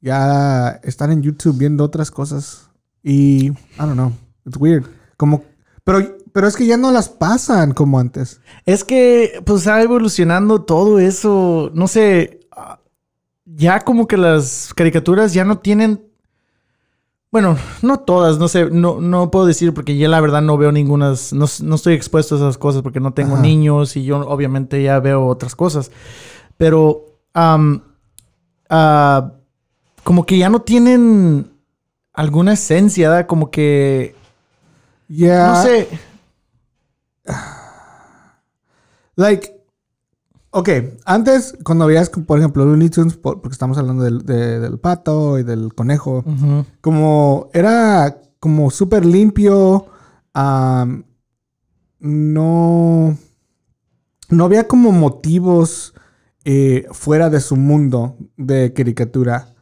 Ya 0.00 0.80
están 0.82 1.12
en 1.12 1.22
YouTube 1.22 1.58
viendo 1.58 1.84
otras 1.84 2.10
cosas. 2.10 2.70
Y, 3.02 3.48
I 3.48 3.56
don't 3.78 3.94
know, 3.94 4.12
it's 4.46 4.56
weird. 4.56 4.86
Como, 5.16 5.44
pero, 5.84 6.16
pero 6.32 6.46
es 6.46 6.56
que 6.56 6.66
ya 6.66 6.76
no 6.76 6.90
las 6.90 7.08
pasan 7.08 7.72
como 7.72 7.98
antes. 7.98 8.40
Es 8.64 8.84
que, 8.84 9.42
pues, 9.44 9.60
está 9.60 9.82
evolucionando 9.82 10.62
todo 10.62 10.98
eso. 10.98 11.70
No 11.74 11.88
sé. 11.88 12.40
Ya 13.44 13.80
como 13.80 14.06
que 14.06 14.16
las 14.16 14.72
caricaturas 14.74 15.34
ya 15.34 15.44
no 15.44 15.58
tienen. 15.58 16.00
Bueno, 17.30 17.56
no 17.80 18.00
todas, 18.00 18.38
no 18.38 18.46
sé, 18.46 18.70
no, 18.70 19.00
no 19.00 19.30
puedo 19.30 19.46
decir 19.46 19.72
porque 19.72 19.96
ya 19.96 20.06
la 20.06 20.20
verdad 20.20 20.42
no 20.42 20.58
veo 20.58 20.70
ninguna, 20.70 21.14
no, 21.32 21.46
no 21.62 21.74
estoy 21.74 21.94
expuesto 21.94 22.34
a 22.34 22.38
esas 22.38 22.58
cosas 22.58 22.82
porque 22.82 23.00
no 23.00 23.14
tengo 23.14 23.34
Ajá. 23.34 23.42
niños 23.42 23.96
y 23.96 24.04
yo 24.04 24.18
obviamente 24.28 24.82
ya 24.82 25.00
veo 25.00 25.26
otras 25.26 25.56
cosas. 25.56 25.90
Pero, 26.58 27.11
ah, 27.34 29.32
como 30.04 30.24
que 30.26 30.38
ya 30.38 30.48
no 30.50 30.62
tienen 30.62 31.50
alguna 32.12 32.52
esencia, 32.54 33.08
¿verdad? 33.10 33.26
Como 33.26 33.50
que, 33.50 34.14
Ya. 35.08 35.46
no 35.48 35.62
sé. 35.62 35.88
Like, 39.14 39.52
ok, 40.50 40.68
antes 41.04 41.54
cuando 41.64 41.86
veías, 41.86 42.08
por 42.10 42.38
ejemplo, 42.38 42.64
Looney 42.64 42.88
Tunes, 42.88 43.16
por- 43.16 43.40
porque 43.40 43.52
estamos 43.52 43.76
hablando 43.78 44.04
del, 44.04 44.24
de- 44.24 44.58
del 44.60 44.78
pato 44.78 45.38
y 45.38 45.42
del 45.42 45.74
conejo, 45.74 46.24
como 46.80 47.50
era 47.52 48.18
como 48.40 48.70
súper 48.70 49.04
limpio, 49.06 49.86
no, 52.00 53.16
no 54.30 54.44
había 54.44 54.66
como 54.66 54.90
motivos 54.92 55.94
eh, 56.44 56.86
fuera 56.90 57.30
de 57.30 57.40
su 57.40 57.56
mundo 57.56 58.16
de 58.36 58.72
caricatura. 58.72 59.54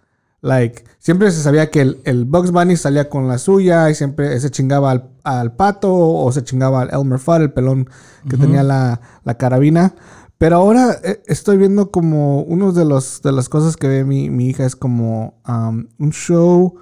Like, 0.42 0.84
siempre 0.98 1.30
se 1.30 1.42
sabía 1.42 1.70
que 1.70 1.82
el, 1.82 2.00
el 2.04 2.24
Bugs 2.24 2.50
Bunny 2.50 2.76
salía 2.76 3.10
con 3.10 3.28
la 3.28 3.36
suya 3.36 3.90
y 3.90 3.94
siempre 3.94 4.40
se 4.40 4.50
chingaba 4.50 4.90
al, 4.90 5.10
al 5.22 5.54
pato 5.54 5.94
o 5.94 6.32
se 6.32 6.42
chingaba 6.42 6.80
al 6.82 6.94
Elmer 6.94 7.18
Fudd, 7.18 7.42
el 7.42 7.52
pelón 7.52 7.90
que 8.28 8.38
tenía 8.38 8.62
la, 8.62 9.00
la 9.24 9.36
carabina. 9.36 9.94
Pero 10.38 10.56
ahora 10.56 10.96
eh, 11.04 11.22
estoy 11.26 11.58
viendo 11.58 11.90
como 11.90 12.40
uno 12.40 12.72
de, 12.72 12.86
los, 12.86 13.20
de 13.20 13.32
las 13.32 13.50
cosas 13.50 13.76
que 13.76 13.88
ve 13.88 14.04
mi, 14.04 14.30
mi 14.30 14.46
hija 14.46 14.64
es 14.64 14.74
como 14.74 15.34
um, 15.46 15.86
un 15.98 16.12
show 16.12 16.76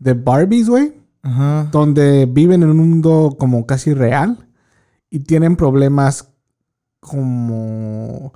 de 0.00 0.14
Barbies, 0.14 0.68
güey, 0.68 1.00
donde 1.70 2.26
viven 2.26 2.64
en 2.64 2.70
un 2.70 2.76
mundo 2.78 3.36
como 3.38 3.64
casi 3.64 3.94
real 3.94 4.48
y 5.08 5.20
tienen 5.20 5.54
problemas 5.54 6.28
como 6.98 8.32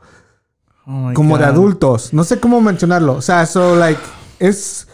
Oh 0.90 1.10
como 1.14 1.36
de 1.36 1.44
adultos. 1.44 2.14
No 2.14 2.24
sé 2.24 2.40
cómo 2.40 2.62
mencionarlo. 2.62 3.12
O 3.14 3.22
sea, 3.22 3.44
so 3.44 3.76
like 3.76 4.00
es 4.38 4.88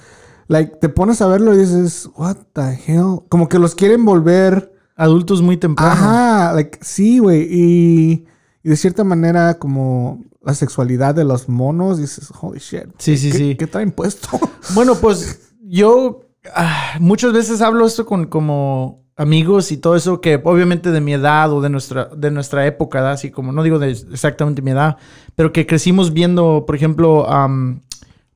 like, 0.49 0.77
te 0.77 0.89
pones 0.89 1.23
a 1.23 1.27
verlo 1.27 1.55
y 1.55 1.59
dices, 1.59 2.09
what 2.17 2.37
the 2.53 2.79
hell? 2.87 3.21
Como 3.29 3.49
que 3.49 3.59
los 3.59 3.75
quieren 3.75 4.05
volver. 4.05 4.73
Adultos 4.97 5.43
muy 5.43 5.57
temprano. 5.57 5.93
Ajá, 5.93 6.53
like, 6.53 6.79
sí, 6.83 7.19
güey. 7.19 7.49
Y, 7.51 8.27
y 8.63 8.69
de 8.69 8.77
cierta 8.77 9.05
manera, 9.05 9.55
como 9.59 10.23
la 10.43 10.55
sexualidad 10.55 11.15
de 11.15 11.25
los 11.25 11.49
monos, 11.49 11.99
dices, 11.99 12.31
holy 12.41 12.61
shit. 12.61 12.87
Sí, 12.99 13.17
sí, 13.17 13.33
¿Qué, 13.33 13.39
sí. 13.39 13.55
¿Qué 13.57 13.67
traen 13.67 13.91
puesto? 13.91 14.29
Bueno, 14.75 14.95
pues 14.97 15.53
yo 15.63 16.29
ah, 16.55 16.95
muchas 17.01 17.33
veces 17.33 17.61
hablo 17.61 17.87
esto 17.87 18.07
con 18.07 18.27
como 18.27 19.04
amigos 19.17 19.71
y 19.73 19.77
todo 19.77 19.97
eso 19.97 20.21
que 20.21 20.41
obviamente 20.43 20.91
de 20.91 21.01
mi 21.01 21.13
edad 21.15 21.53
o 21.53 21.61
de 21.61 21.69
nuestra, 21.71 22.07
de 22.17 22.31
nuestra 22.31 22.67
época, 22.67 23.11
así 23.13 23.31
como 23.31 23.53
no 23.53 23.63
digo 23.63 23.79
de 23.79 23.91
exactamente 23.91 24.63
mi 24.63 24.73
edad, 24.73 24.97
pero 25.37 25.53
que 25.53 25.67
crecimos 25.67 26.13
viendo, 26.13 26.65
por 26.67 26.75
ejemplo, 26.75 27.27
um, 27.27 27.81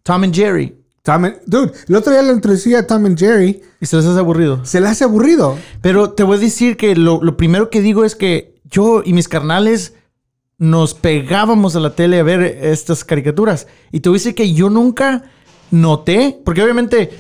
Tom 0.03 0.23
and 0.25 0.35
Jerry. 0.35 0.75
Tom 1.03 1.25
and- 1.25 1.37
dude, 1.47 1.73
el 1.88 1.95
otro 1.97 2.12
día 2.12 2.23
le 2.23 2.33
introducí 2.33 2.75
a 2.75 2.87
Tom 2.87 3.07
and 3.07 3.19
Jerry. 3.19 3.61
Y 3.81 3.87
se 3.87 3.97
les 3.97 4.05
hace 4.07 4.19
aburrido. 4.19 4.64
Se 4.64 4.81
le 4.81 4.88
hace 4.88 5.05
aburrido. 5.05 5.57
Pero 5.81 6.11
te 6.11 6.23
voy 6.23 6.37
a 6.37 6.41
decir 6.41 6.77
que 6.77 6.95
lo, 6.97 7.23
lo 7.23 7.37
primero 7.37 7.71
que 7.71 7.81
digo 7.81 8.05
es 8.05 8.14
que 8.14 8.55
yo 8.64 9.03
y 9.05 9.12
mis 9.12 9.29
carnales 9.29 9.95
nos 10.59 10.95
pegábamos 10.95 11.77
a 11.77 11.81
la 11.81 11.95
tele 11.95 12.19
a 12.19 12.25
ver 12.25 12.43
estas 12.43 13.05
caricaturas. 13.05 13.69
Y 13.93 14.01
te 14.01 14.09
voy 14.09 14.17
a 14.17 14.21
decir 14.21 14.35
que 14.35 14.53
yo 14.53 14.69
nunca 14.71 15.23
noté, 15.71 16.41
porque 16.45 16.62
obviamente 16.62 17.11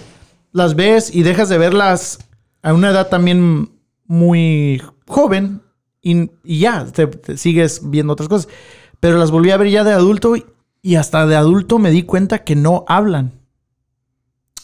las 0.52 0.74
ves 0.74 1.14
y 1.14 1.22
dejas 1.22 1.48
de 1.48 1.58
verlas 1.58 2.18
a 2.62 2.72
una 2.74 2.90
edad 2.90 3.08
también 3.08 3.70
muy 4.06 4.82
joven 5.06 5.60
y, 6.02 6.30
y 6.44 6.60
ya, 6.60 6.84
te, 6.86 7.06
te 7.06 7.36
sigues 7.36 7.80
viendo 7.84 8.12
otras 8.12 8.28
cosas. 8.28 8.48
Pero 9.00 9.18
las 9.18 9.30
volví 9.30 9.50
a 9.50 9.56
ver 9.56 9.70
ya 9.70 9.84
de 9.84 9.92
adulto 9.92 10.36
y, 10.36 10.44
y 10.82 10.96
hasta 10.96 11.26
de 11.26 11.36
adulto 11.36 11.78
me 11.78 11.90
di 11.90 12.02
cuenta 12.02 12.38
que 12.44 12.56
no 12.56 12.84
hablan. 12.88 13.32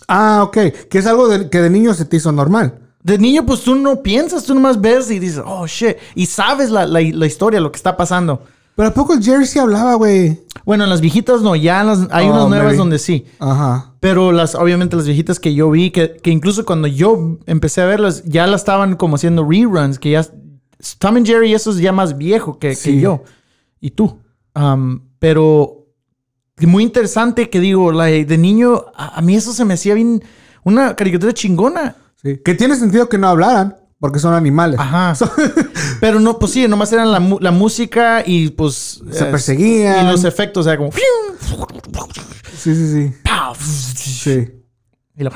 Ah, 0.09 0.43
ok. 0.45 0.57
Que 0.91 0.99
es 0.99 1.07
algo 1.07 1.29
de- 1.29 1.49
que 1.51 1.61
de 1.61 1.71
niño 1.71 1.95
se 1.95 2.05
te 2.05 2.17
hizo 2.17 2.33
normal. 2.33 2.81
De 3.03 3.19
niño, 3.19 3.45
pues 3.45 3.63
tú 3.63 3.75
no 3.75 4.03
piensas, 4.03 4.45
tú 4.45 4.55
nomás 4.55 4.81
ves 4.81 5.11
y 5.11 5.19
dices, 5.19 5.43
oh 5.45 5.67
shit. 5.67 5.97
Y 6.15 6.27
sabes 6.27 6.71
la, 6.71 6.87
la- 6.87 7.01
la 7.01 7.27
historia, 7.27 7.61
lo 7.61 7.71
que 7.71 7.77
está 7.77 7.97
pasando. 7.97 8.43
Pero 8.77 8.89
¿a 8.89 8.95
poco 8.95 9.15
el 9.15 9.23
Jerry 9.23 9.47
sí 9.47 9.59
hablaba, 9.59 9.95
güey? 9.95 10.41
Bueno, 10.65 10.85
en 10.85 10.91
las 10.91 11.01
viejitas 11.01 11.43
no, 11.43 11.55
ya 11.55 11.81
en 11.83 11.87
las- 11.87 12.09
hay 12.11 12.27
Oh, 12.29 12.33
unas 12.33 12.49
nuevas 12.49 12.67
maybe. 12.67 12.77
donde 12.79 12.99
sí. 12.99 13.25
Ajá. 13.39 13.94
Pero 14.05 14.33
las, 14.33 14.55
obviamente 14.55 14.97
las 14.97 15.07
viejitas 15.07 15.41
que 15.41 15.55
yo 15.55 15.71
vi, 15.71 15.91
que, 15.91 16.19
que 16.19 16.29
incluso 16.29 16.67
cuando 16.67 16.87
yo 16.89 17.39
empecé 17.47 17.81
a 17.81 17.87
verlas, 17.87 18.23
ya 18.27 18.47
las 18.47 18.61
estaban 18.61 18.97
como 18.97 19.17
haciendo 19.17 19.49
reruns, 19.49 19.99
que 19.99 20.11
ya... 20.11 20.27
Tom 20.99 21.17
and 21.17 21.27
Jerry, 21.27 21.55
eso 21.55 21.71
es 21.71 21.79
ya 21.79 21.91
más 21.91 22.19
viejo 22.19 22.59
que, 22.59 22.77
que 22.77 23.01
yo. 23.01 23.23
Y 23.81 23.93
tú. 23.93 24.21
Um, 24.55 25.09
pero 25.19 25.87
muy 26.59 26.83
interesante 26.83 27.49
que 27.49 27.61
digo, 27.61 27.93
la, 27.93 28.05
de 28.05 28.37
niño, 28.37 28.85
a, 28.95 29.19
a 29.19 29.23
mí 29.23 29.37
eso 29.37 29.55
se 29.55 29.65
me 29.65 29.73
hacía 29.73 29.95
bien... 29.95 30.23
Una 30.65 30.95
caricatura 30.97 31.33
chingona. 31.33 31.97
Sí. 32.23 32.43
Que 32.45 32.55
tiene 32.55 32.77
sentido 32.77 33.09
que 33.09 33.17
no 33.17 33.29
hablaran, 33.29 33.75
porque 34.01 34.19
son 34.19 34.35
animales. 34.35 34.79
Ajá. 34.79 35.15
Pero 36.01 36.21
no, 36.21 36.39
pues 36.39 36.53
sí, 36.53 36.69
nomás 36.69 36.93
eran 36.93 37.11
la, 37.11 37.39
la 37.41 37.51
música 37.53 38.23
y 38.27 38.51
pues... 38.51 39.03
Se 39.11 39.25
eh, 39.25 39.31
perseguían. 39.31 40.07
Y 40.07 40.11
los 40.11 40.25
efectos, 40.25 40.67
o 40.67 40.69
sea, 40.69 40.77
como... 40.77 40.91
Sí, 42.57 42.75
sí, 42.75 42.93
sí. 42.93 43.15
¡pau! 43.25 43.55
Sí. 43.55 44.51
Y 45.17 45.23
lo- 45.25 45.31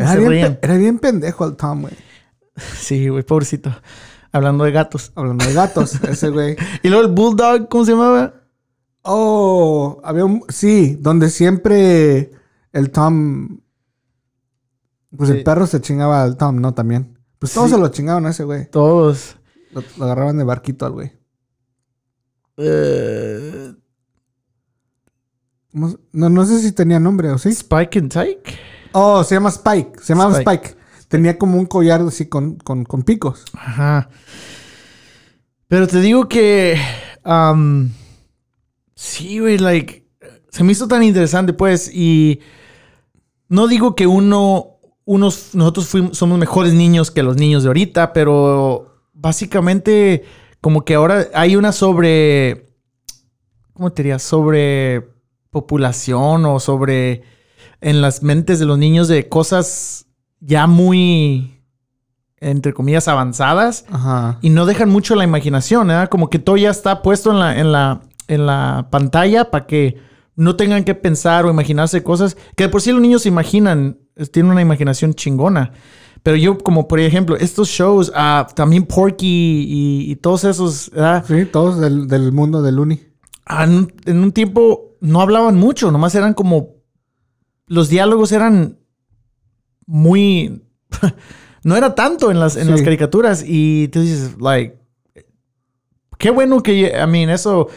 Era 0.00 0.16
bien, 0.16 0.58
era 0.62 0.98
pendejo 1.00 1.44
el 1.46 1.56
Tom, 1.56 1.82
güey. 1.82 1.94
Sí, 2.76 3.08
güey, 3.08 3.22
pobrecito. 3.22 3.74
Hablando 4.32 4.64
de 4.64 4.72
gatos. 4.72 5.12
Hablando 5.14 5.44
de 5.44 5.52
gatos, 5.52 5.94
ese 6.08 6.28
güey. 6.30 6.56
Y 6.82 6.88
luego 6.88 7.04
el 7.06 7.12
Bulldog, 7.12 7.68
¿cómo 7.68 7.84
se 7.84 7.92
llamaba? 7.92 8.34
Oh, 9.02 10.00
había 10.04 10.24
un... 10.24 10.44
Sí, 10.48 10.96
donde 11.00 11.28
siempre 11.30 12.32
el 12.72 12.90
Tom... 12.90 13.60
Pues 15.16 15.28
Sí. 15.30 15.36
el 15.38 15.44
perro 15.44 15.66
se 15.66 15.80
chingaba 15.80 16.22
al 16.22 16.36
Tom, 16.36 16.60
¿no? 16.60 16.72
También. 16.72 17.18
Pues 17.38 17.52
todos 17.52 17.68
Sí. 17.68 17.74
se 17.74 17.80
lo 17.80 17.88
chingaban 17.88 18.24
a 18.26 18.30
ese 18.30 18.44
güey. 18.44 18.70
Todos. 18.70 19.36
Lo, 19.72 19.82
lo 19.98 20.04
agarraban 20.04 20.38
de 20.38 20.44
barquito 20.44 20.86
al 20.86 20.92
güey. 20.92 21.12
Eh, 22.56 23.40
¿Cómo 23.50 23.74
se- 23.74 23.81
No, 25.72 25.96
no 26.12 26.44
sé 26.44 26.60
si 26.60 26.72
tenía 26.72 27.00
nombre 27.00 27.30
o 27.30 27.38
sí. 27.38 27.48
Spike 27.48 27.98
and 27.98 28.12
Tyke. 28.12 28.58
Oh, 28.92 29.24
se 29.24 29.34
llama 29.34 29.48
Spike. 29.48 30.00
Se 30.02 30.12
llamaba 30.12 30.38
Spike. 30.38 30.66
Spike. 30.66 30.82
Tenía 31.08 31.38
como 31.38 31.58
un 31.58 31.66
collar 31.66 32.00
así 32.02 32.26
con, 32.26 32.56
con, 32.56 32.84
con 32.84 33.02
picos. 33.02 33.44
Ajá. 33.54 34.08
Pero 35.68 35.86
te 35.86 36.00
digo 36.00 36.28
que. 36.28 36.78
um, 37.24 37.90
sí, 38.94 39.38
güey, 39.38 39.58
like. 39.58 40.06
Se 40.50 40.62
me 40.62 40.72
hizo 40.72 40.88
tan 40.88 41.02
interesante, 41.02 41.52
pues. 41.52 41.90
Y. 41.92 42.40
No 43.48 43.68
digo 43.68 43.94
que 43.94 44.06
uno. 44.06 44.68
Unos, 45.04 45.54
nosotros 45.54 45.88
fuimos, 45.88 46.16
somos 46.16 46.38
mejores 46.38 46.74
niños 46.74 47.10
que 47.10 47.24
los 47.24 47.36
niños 47.36 47.64
de 47.64 47.70
ahorita, 47.70 48.12
pero 48.12 49.00
básicamente, 49.12 50.24
como 50.60 50.84
que 50.84 50.94
ahora 50.94 51.26
hay 51.34 51.56
una 51.56 51.72
sobre. 51.72 52.70
¿Cómo 53.72 53.90
te 53.92 54.02
diría? 54.02 54.18
Sobre 54.18 55.11
populación 55.52 56.44
o 56.46 56.58
sobre. 56.58 57.22
En 57.80 58.00
las 58.00 58.22
mentes 58.22 58.58
de 58.58 58.64
los 58.64 58.78
niños 58.78 59.06
de 59.06 59.28
cosas 59.28 60.06
ya 60.40 60.66
muy. 60.66 61.60
Entre 62.38 62.72
comillas, 62.72 63.06
avanzadas 63.06 63.84
Ajá. 63.88 64.38
y 64.42 64.50
no 64.50 64.66
dejan 64.66 64.88
mucho 64.88 65.14
la 65.14 65.22
imaginación, 65.22 65.92
¿eh? 65.92 66.08
Como 66.10 66.28
que 66.28 66.40
todo 66.40 66.56
ya 66.56 66.70
está 66.70 67.00
puesto 67.00 67.30
en 67.30 67.38
la, 67.38 67.56
en 67.56 67.70
la, 67.70 68.00
en 68.26 68.46
la 68.46 68.88
pantalla 68.90 69.48
para 69.52 69.66
que 69.66 69.98
no 70.34 70.56
tengan 70.56 70.82
que 70.82 70.96
pensar 70.96 71.46
o 71.46 71.50
imaginarse 71.50 72.02
cosas 72.02 72.36
que 72.56 72.64
de 72.64 72.68
por 72.68 72.82
sí 72.82 72.90
los 72.90 73.00
niños 73.00 73.22
se 73.22 73.28
imaginan, 73.28 73.98
tienen 74.32 74.50
una 74.50 74.60
imaginación 74.60 75.14
chingona. 75.14 75.70
Pero 76.24 76.36
yo, 76.36 76.58
como 76.58 76.88
por 76.88 76.98
ejemplo, 76.98 77.36
estos 77.36 77.68
shows, 77.68 78.10
ah, 78.12 78.48
también 78.56 78.86
Porky 78.86 79.26
y, 79.68 80.10
y 80.10 80.16
todos 80.16 80.42
esos, 80.42 80.90
¿verdad? 80.90 81.24
Sí, 81.24 81.44
todos 81.44 81.78
del, 81.78 82.08
del 82.08 82.32
mundo 82.32 82.60
del 82.60 82.80
uni. 82.80 83.00
Ah, 83.46 83.64
en 83.66 84.18
un 84.18 84.32
tiempo 84.32 84.91
no 85.02 85.20
hablaban 85.20 85.56
mucho, 85.56 85.90
nomás 85.90 86.14
eran 86.14 86.32
como. 86.32 86.76
Los 87.66 87.88
diálogos 87.90 88.32
eran 88.32 88.78
muy. 89.86 90.62
no 91.64 91.76
era 91.76 91.94
tanto 91.94 92.30
en 92.30 92.40
las, 92.40 92.56
en 92.56 92.70
las 92.70 92.80
caricaturas. 92.84 93.44
Y 93.46 93.88
tú 93.88 94.00
dices, 94.00 94.36
like. 94.40 94.78
Qué 96.18 96.30
bueno 96.30 96.62
que. 96.62 96.92
I 97.02 97.06
mean, 97.06 97.28
eso. 97.30 97.68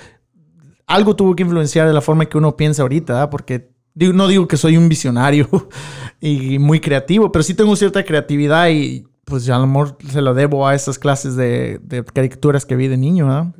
Algo 0.88 1.15
tuvo 1.15 1.35
que 1.35 1.43
influenciar 1.43 1.88
de 1.88 1.93
la 1.93 2.01
forma 2.01 2.25
que 2.27 2.38
uno 2.38 2.55
piensa 2.55 2.83
ahorita, 2.83 3.13
¿verdad? 3.13 3.29
Porque 3.31 3.71
digo- 3.95 4.13
no 4.13 4.27
digo 4.27 4.47
que 4.47 4.55
soy 4.55 4.77
un 4.77 4.88
visionario 4.88 5.49
y 6.21 6.59
muy 6.59 6.79
creativo, 6.79 7.31
pero 7.31 7.41
sí 7.41 7.55
tengo 7.55 7.75
cierta 7.75 8.05
creatividad 8.05 8.69
y 8.69 9.07
pues 9.23 9.49
a 9.49 9.57
lo 9.57 9.65
mejor 9.65 9.97
se 10.11 10.21
lo 10.21 10.35
debo 10.35 10.67
a 10.67 10.75
esas 10.75 10.99
clases 10.99 11.35
de, 11.35 11.79
de 11.81 12.05
caricaturas 12.05 12.65
que 12.67 12.75
vi 12.75 12.88
de 12.88 12.97
niño, 12.97 13.25
¿verdad? 13.25 13.55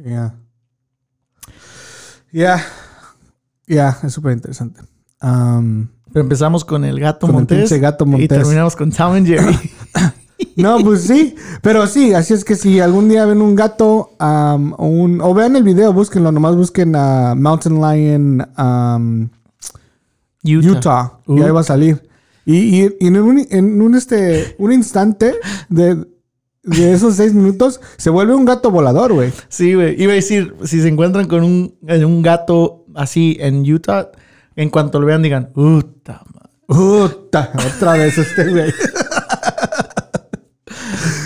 Ya. 2.32 2.64
Ya. 3.68 3.98
Es 4.04 4.14
súper 4.14 4.34
interesante. 4.34 4.82
Um, 5.22 5.88
Pero 6.14 6.24
empezamos 6.24 6.64
con 6.66 6.86
el 6.86 7.00
gato 7.00 7.28
Con 7.28 7.36
Montés. 7.36 7.72
gato 7.82 8.06
Y 8.18 8.28
terminamos 8.28 8.76
con 8.76 8.92
Tom 8.92 9.14
and 9.14 9.28
Jerry. 9.28 9.58
no, 10.56 10.78
pues 10.84 11.02
sí. 11.04 11.36
Pero 11.62 11.88
sí, 11.88 12.14
así 12.14 12.34
es 12.34 12.44
que 12.46 12.56
si 12.56 12.80
algún 12.80 13.10
día 13.10 13.26
ven 13.26 13.42
un 13.42 13.56
gato 13.56 14.12
um, 14.20 14.74
o, 14.78 14.86
un, 14.88 15.22
o 15.22 15.34
vean 15.34 15.56
el 15.56 15.64
video, 15.64 15.94
búsquenlo. 15.94 16.32
Nomás 16.32 16.56
busquen 16.56 16.96
a 16.96 17.34
Mountain 17.36 17.82
Lion 17.82 18.48
um, 18.58 19.30
Utah. 20.44 21.20
y 21.28 21.42
ahí 21.42 21.52
va 21.52 21.62
a 21.62 21.64
salir. 21.64 22.08
Y, 22.46 22.84
y- 22.84 22.96
y 23.00 23.08
en, 23.08 23.18
un, 23.18 23.46
en 23.50 23.82
un, 23.82 23.96
este, 23.96 24.56
un 24.60 24.72
instante 24.72 25.34
de, 25.70 26.06
de 26.64 26.94
esos 26.94 27.16
seis 27.16 27.34
minutos 27.34 27.82
se 27.98 28.12
vuelve 28.12 28.36
un 28.36 28.46
gato 28.46 28.70
volador, 28.70 29.14
güey. 29.14 29.34
Sí, 29.50 29.74
güey. 29.74 30.00
Iba 30.02 30.12
a 30.12 30.16
decir, 30.16 30.56
si 30.64 30.80
se 30.82 30.88
encuentran 30.88 31.28
con 31.28 31.44
un, 31.44 31.74
un 31.82 32.22
gato 32.22 32.85
así 32.96 33.38
en 33.40 33.62
Utah, 33.72 34.10
en 34.56 34.70
cuanto 34.70 35.00
lo 35.00 35.06
vean 35.08 35.22
digan, 35.22 35.52
madre". 35.56 35.88
Puta, 36.68 37.52
otra 37.76 37.94
vez 37.94 38.18
este 38.18 38.50
güey. 38.50 38.74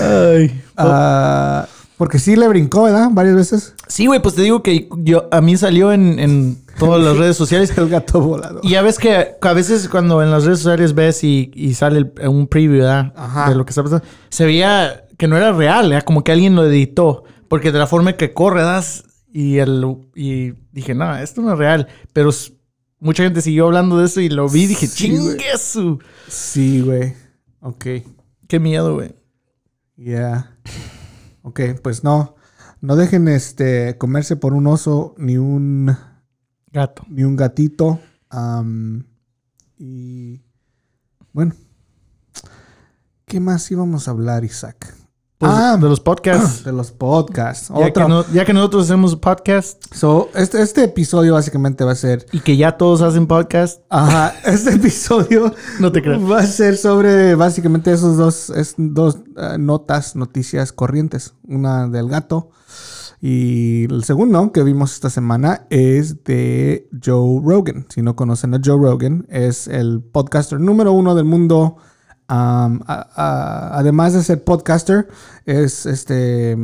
Ay. 0.02 0.62
Ah, 0.78 1.68
porque 1.98 2.20
sí 2.20 2.36
le 2.36 2.48
brincó, 2.48 2.84
¿verdad? 2.84 3.10
Varias 3.12 3.36
veces. 3.36 3.76
Sí, 3.88 4.06
güey, 4.08 4.22
pues 4.22 4.36
te 4.36 4.42
digo 4.42 4.64
que 4.64 4.88
yo, 4.98 5.28
a 5.32 5.42
mí 5.42 5.58
salió 5.58 5.92
en, 5.92 6.18
en 6.20 6.58
todas 6.78 7.02
las 7.04 7.18
redes 7.18 7.36
sociales. 7.38 7.72
El 7.78 7.90
gato 7.90 8.22
volador. 8.22 8.62
Y 8.64 8.70
ya 8.72 8.82
ves 8.82 8.98
que 8.98 9.36
a 9.42 9.54
veces 9.54 9.90
cuando 9.90 10.22
en 10.24 10.32
las 10.32 10.46
redes 10.46 10.60
sociales 10.60 10.94
ves 10.96 11.24
y, 11.24 11.52
y 11.54 11.74
sale 11.74 12.00
el- 12.00 12.28
un 12.30 12.48
preview 12.48 12.80
¿verdad? 12.80 13.14
Ajá. 13.16 13.50
de 13.50 13.56
lo 13.56 13.66
que 13.66 13.72
está 13.72 13.84
pasando, 13.84 14.06
se 14.30 14.46
veía 14.46 15.04
que 15.18 15.28
no 15.28 15.36
era 15.36 15.52
real, 15.52 15.90
¿verdad? 15.90 16.06
como 16.06 16.24
que 16.24 16.32
alguien 16.32 16.56
lo 16.56 16.66
editó, 16.66 17.26
porque 17.50 17.72
de 17.74 17.80
la 17.80 17.88
forma 17.88 18.14
que 18.14 18.34
corre, 18.34 18.62
das 18.64 19.04
y, 19.32 19.58
el, 19.58 19.86
y 20.16 20.52
dije, 20.72 20.94
no, 20.96 21.16
esto 21.18 21.42
no 21.42 21.54
es 21.54 21.58
real, 21.60 21.88
pero 22.14 22.30
mucha 23.00 23.24
gente 23.24 23.42
siguió 23.42 23.66
hablando 23.68 23.98
de 24.00 24.06
eso 24.06 24.22
y 24.22 24.30
lo 24.30 24.50
vi 24.50 24.64
y 24.64 24.68
dije, 24.68 24.88
Sí, 24.88 25.10
güey. 25.10 25.20
chingue 25.38 25.58
su. 25.58 26.00
Sí, 26.28 26.82
güey. 26.82 27.14
Ok. 27.62 27.86
Qué 28.48 28.60
miedo, 28.60 28.96
güey. 28.96 29.14
Ya. 29.98 30.58
Ok, 31.44 31.62
pues 31.84 32.04
no. 32.04 32.36
No 32.82 32.96
dejen 32.96 33.28
este 33.28 33.98
comerse 33.98 34.36
por 34.38 34.54
un 34.54 34.66
oso 34.68 35.14
ni 35.18 35.38
un 35.38 35.96
Gato. 36.72 37.04
ni 37.10 37.24
un 37.24 37.36
gatito. 37.36 38.00
Y 39.78 40.42
Bueno. 41.34 41.54
¿Qué 43.26 43.40
más 43.40 43.70
íbamos 43.70 44.08
a 44.08 44.12
hablar, 44.12 44.44
Isaac? 44.44 44.96
Pues, 45.40 45.54
Ah. 45.56 45.78
de 45.78 45.88
los 45.88 46.02
podcasts. 46.02 46.64
De 46.66 46.74
los 46.74 46.92
podcasts. 46.92 47.70
ya, 47.70 47.76
Otro. 47.76 48.04
que 48.06 48.10
no- 48.10 48.26
ya 48.34 48.44
que 48.44 48.52
nosotros 48.54 48.84
hacemos 48.84 49.16
podcast 49.16 49.82
So, 49.96 50.28
este, 50.36 50.62
este 50.62 50.84
episodio 50.84 51.34
básicamente 51.36 51.86
va 51.86 51.94
a 51.94 51.96
ser. 51.96 52.26
y 52.34 52.42
que 52.42 52.58
ya 52.58 52.74
todos 52.74 53.02
hacen 53.02 53.26
podcast, 53.26 53.82
Ajá, 53.90 54.34
este 54.46 54.72
episodio 54.74 55.54
no 55.80 55.94
te 55.94 56.02
creo. 56.02 56.28
va 56.28 56.40
a 56.40 56.46
ser 56.46 56.76
sobre 56.76 57.36
básicamente 57.36 57.90
esos 57.94 58.18
dos, 58.18 58.50
es- 58.50 58.76
dos 58.78 59.20
eh, 59.38 59.56
notas, 59.58 60.18
noticias 60.18 60.74
corrientes. 60.74 61.34
Una 61.48 61.88
del 61.88 62.10
gato 62.10 62.50
y 63.22 63.86
el 63.86 64.04
segundo 64.04 64.52
que 64.52 64.62
vimos 64.64 64.92
esta 64.94 65.10
semana 65.10 65.68
es 65.70 66.22
de 66.26 66.90
Joe 67.02 67.40
Rogan. 67.42 67.86
Si 67.88 68.02
no 68.02 68.14
conocen 68.18 68.54
a 68.56 68.60
Joe 68.64 68.76
Rogan, 68.78 69.26
es 69.30 69.70
el 69.70 70.02
podcaster 70.02 70.60
número 70.60 70.92
uno 70.92 71.16
del 71.16 71.24
mundo. 71.26 71.78
Además 72.30 74.14
de 74.14 74.24
ser 74.24 74.44
podcaster, 74.44 75.08
es 75.46 75.88
este 75.88 76.56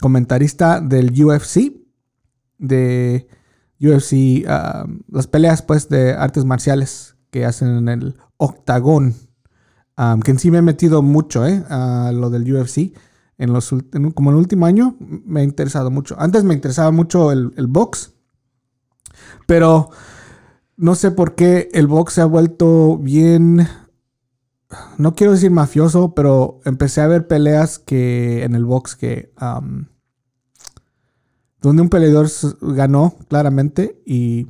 comentarista 0.00 0.80
del 0.80 1.10
UFC, 1.10 1.72
de 2.58 3.26
UFC, 3.80 4.46
las 5.08 5.26
peleas 5.26 5.62
pues 5.62 5.88
de 5.88 6.12
artes 6.12 6.44
marciales 6.44 7.16
que 7.30 7.44
hacen 7.44 7.68
en 7.68 7.88
el 7.88 8.14
octagón. 8.36 9.16
Que 10.22 10.30
en 10.30 10.38
sí 10.38 10.52
me 10.52 10.58
he 10.58 10.62
metido 10.62 11.02
mucho, 11.02 11.44
¿eh? 11.44 11.64
A 11.68 12.12
lo 12.14 12.30
del 12.30 12.54
UFC. 12.54 12.94
En 13.38 13.52
los, 13.52 13.74
como 14.14 14.30
en 14.30 14.36
el 14.36 14.40
último 14.40 14.66
año 14.66 14.96
me 15.00 15.40
ha 15.40 15.44
interesado 15.44 15.90
mucho. 15.90 16.14
Antes 16.18 16.44
me 16.44 16.54
interesaba 16.54 16.92
mucho 16.92 17.32
el, 17.32 17.52
el 17.56 17.66
box. 17.66 18.12
Pero 19.46 19.90
no 20.76 20.94
sé 20.94 21.10
por 21.10 21.34
qué 21.34 21.68
el 21.72 21.88
box 21.88 22.12
se 22.14 22.20
ha 22.20 22.26
vuelto 22.26 22.98
bien... 22.98 23.66
No 24.98 25.14
quiero 25.14 25.32
decir 25.32 25.50
mafioso, 25.50 26.14
pero 26.14 26.60
empecé 26.64 27.00
a 27.00 27.06
ver 27.06 27.26
peleas 27.26 27.78
que 27.78 28.44
en 28.44 28.54
el 28.54 28.64
box 28.64 28.96
que... 28.96 29.32
um, 29.40 29.86
donde 31.60 31.82
un 31.82 31.88
peleador 31.88 32.28
ganó 32.60 33.16
claramente 33.28 34.00
y 34.06 34.46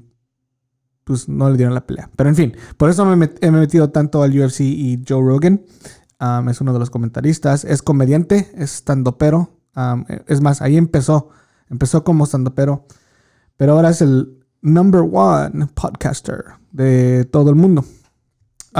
pues 1.04 1.28
no 1.28 1.48
le 1.48 1.56
dieron 1.56 1.74
la 1.74 1.86
pelea. 1.86 2.10
Pero 2.16 2.28
en 2.28 2.36
fin, 2.36 2.56
por 2.76 2.90
eso 2.90 3.04
me 3.06 3.30
he 3.40 3.50
metido 3.50 3.90
tanto 3.90 4.22
al 4.22 4.38
UFC 4.38 4.60
y 4.60 5.02
Joe 5.08 5.22
Rogan. 5.22 5.62
Um, 6.20 6.48
es 6.48 6.60
uno 6.60 6.72
de 6.72 6.78
los 6.78 6.90
comentaristas, 6.90 7.64
es 7.64 7.80
comediante, 7.80 8.50
es 8.54 8.72
standupero. 8.72 9.56
Um, 9.74 10.04
es 10.26 10.40
más, 10.42 10.60
ahí 10.60 10.76
empezó. 10.76 11.30
Empezó 11.70 12.04
como 12.04 12.26
standupero. 12.26 12.84
Pero 13.56 13.72
ahora 13.72 13.90
es 13.90 14.02
el 14.02 14.38
number 14.60 15.00
one 15.00 15.68
podcaster 15.74 16.44
de 16.72 17.24
todo 17.24 17.50
el 17.50 17.56
mundo. 17.56 17.84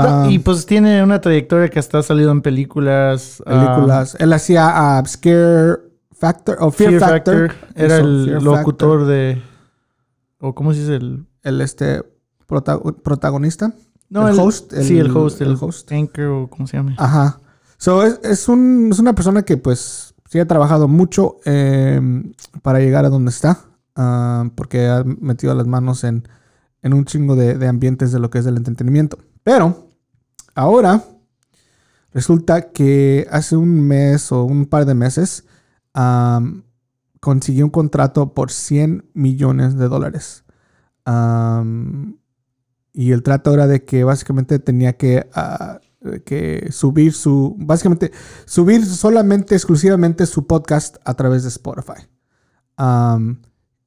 No, 0.03 0.25
Um, 0.25 0.31
y 0.31 0.39
pues 0.39 0.65
tiene 0.67 1.03
una 1.03 1.21
trayectoria 1.21 1.69
que 1.69 1.79
hasta 1.79 1.99
ha 1.99 2.03
salido 2.03 2.31
en 2.33 2.43
películas. 2.43 3.43
ah, 3.47 3.75
películas. 3.75 4.17
Él 4.19 4.33
hacía 4.33 5.01
uh, 5.03 5.07
Scare 5.07 5.79
Factor 6.13 6.57
o 6.61 6.71
Fear, 6.71 6.91
Fear 6.91 7.01
Factor. 7.11 7.49
Factor. 7.53 7.69
Era 7.75 7.97
el 7.99 8.27
Fear 8.29 8.43
locutor 8.43 9.07
de. 9.07 9.43
¿O 10.41 10.55
cómo 10.55 10.73
se 10.73 10.81
dice? 10.81 10.97
El. 10.97 11.27
El 11.43 11.61
este 11.61 12.03
prota- 12.47 12.81
protagonista. 13.03 13.73
No, 14.11 14.27
El 14.29 14.39
host, 14.39 14.73
sí, 14.81 14.99
el- 14.99 15.15
host. 15.17 15.41
El, 15.43 15.57
host. 15.61 15.91
Anchor 15.93 16.25
o 16.27 16.49
¿cómo 16.49 16.67
se 16.67 16.77
llama? 16.77 16.95
Ajá. 16.99 17.41
So, 17.77 18.03
es, 18.03 18.21
es, 18.25 18.49
un- 18.49 18.89
es 18.91 18.99
una 18.99 19.15
persona 19.15 19.43
que 19.43 19.57
pues 19.57 20.15
sí 20.29 20.39
ha 20.39 20.47
trabajado 20.47 20.89
mucho 20.89 21.37
eh, 21.45 22.01
para 22.63 22.81
llegar 22.81 23.05
a 23.05 23.09
donde 23.11 23.31
está. 23.31 23.61
ah, 23.97 24.49
porque 24.55 24.87
ha 24.89 25.05
metido 25.05 25.55
las 25.55 25.67
manos 25.67 26.05
en, 26.05 26.27
en 26.83 26.95
un 26.95 27.05
chingo 27.05 27.37
de, 27.37 27.57
de 27.59 27.67
ambientes 27.69 28.11
de 28.13 28.19
lo 28.19 28.31
que 28.31 28.39
es 28.39 28.47
el 28.47 28.57
entretenimiento. 28.57 29.19
Pero 29.45 29.88
ahora 30.59 31.05
resulta 32.13 32.73
que 32.73 33.29
hace 33.31 33.57
un 33.57 33.87
mes 33.87 34.33
o 34.33 34.43
un 34.43 34.67
par 34.67 34.87
de 34.87 34.95
meses 34.95 35.45
consiguió 37.21 37.65
un 37.65 37.71
contrato 37.71 38.35
por 38.35 38.51
100 38.51 39.11
millones 39.15 39.77
de 39.77 39.89
dólares. 39.89 40.45
Y 42.93 43.13
el 43.13 43.23
trato 43.23 43.55
era 43.55 43.69
de 43.69 43.85
que 43.85 44.03
básicamente 44.03 44.59
tenía 44.59 44.95
que, 44.95 45.29
ah, 45.33 45.79
que 46.25 46.69
subir 46.73 47.13
su, 47.13 47.55
básicamente 47.57 48.11
subir 48.45 48.85
solamente, 48.85 49.55
exclusivamente 49.55 50.27
su 50.27 50.47
podcast 50.47 50.97
a 51.05 51.15
través 51.15 51.45
de 51.45 51.51
Spotify. 51.51 52.03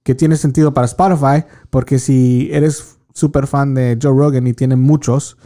Que 0.03 0.15
tiene 0.15 0.37
sentido 0.37 0.73
para 0.73 0.85
Spotify, 0.85 1.45
porque 1.69 1.99
si 1.99 2.47
eres 2.51 2.97
súper 3.13 3.47
fan 3.47 3.73
de 3.73 3.99
Joe 4.01 4.17
Rogan 4.17 4.47
y 4.47 4.53
tiene 4.53 4.77
muchos, 4.77 5.37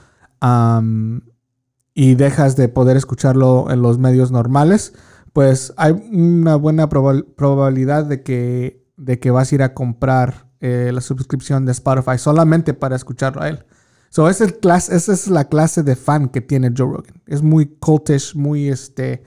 y 1.93 2.15
dejas 2.15 2.55
de 2.55 2.67
poder 2.69 2.97
escucharlo 2.97 3.67
en 3.71 3.81
los 3.81 3.97
medios 3.99 4.31
normales, 4.31 4.93
pues 5.33 5.73
hay 5.77 5.93
una 6.11 6.55
buena 6.55 6.89
proba- 6.89 7.25
probabilidad 7.35 8.05
de 8.05 8.23
que, 8.23 8.83
de 8.97 9.19
que 9.19 9.31
vas 9.31 9.51
a 9.51 9.55
ir 9.55 9.63
a 9.63 9.73
comprar 9.73 10.49
eh, 10.61 10.91
la 10.93 11.01
suscripción 11.01 11.65
de 11.65 11.71
Spotify 11.73 12.17
solamente 12.17 12.73
para 12.73 12.95
escucharlo 12.95 13.41
a 13.41 13.49
él. 13.49 13.65
So, 14.09 14.29
es 14.29 14.39
el 14.41 14.59
clas- 14.59 14.89
esa 14.91 15.13
es 15.13 15.27
la 15.27 15.49
clase 15.49 15.83
de 15.83 15.95
fan 15.95 16.29
que 16.29 16.41
tiene 16.41 16.71
Joe 16.75 16.87
Rogan. 16.87 17.21
Es 17.27 17.41
muy 17.41 17.65
cultish, 17.65 18.33
muy, 18.35 18.69
este, 18.69 19.23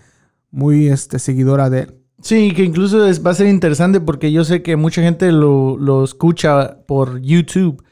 muy 0.51 0.89
este, 0.89 1.19
seguidora 1.19 1.69
de 1.69 1.81
él. 1.81 1.95
Sí, 2.23 2.53
que 2.55 2.65
incluso 2.65 3.07
es- 3.07 3.25
va 3.25 3.31
a 3.33 3.35
ser 3.35 3.47
interesante 3.49 4.01
porque 4.01 4.33
yo 4.33 4.45
sé 4.45 4.63
que 4.63 4.77
mucha 4.77 5.03
gente 5.03 5.31
lo, 5.31 5.77
lo 5.79 6.05
escucha 6.05 6.79
por 6.87 7.21
YouTube. 7.21 7.83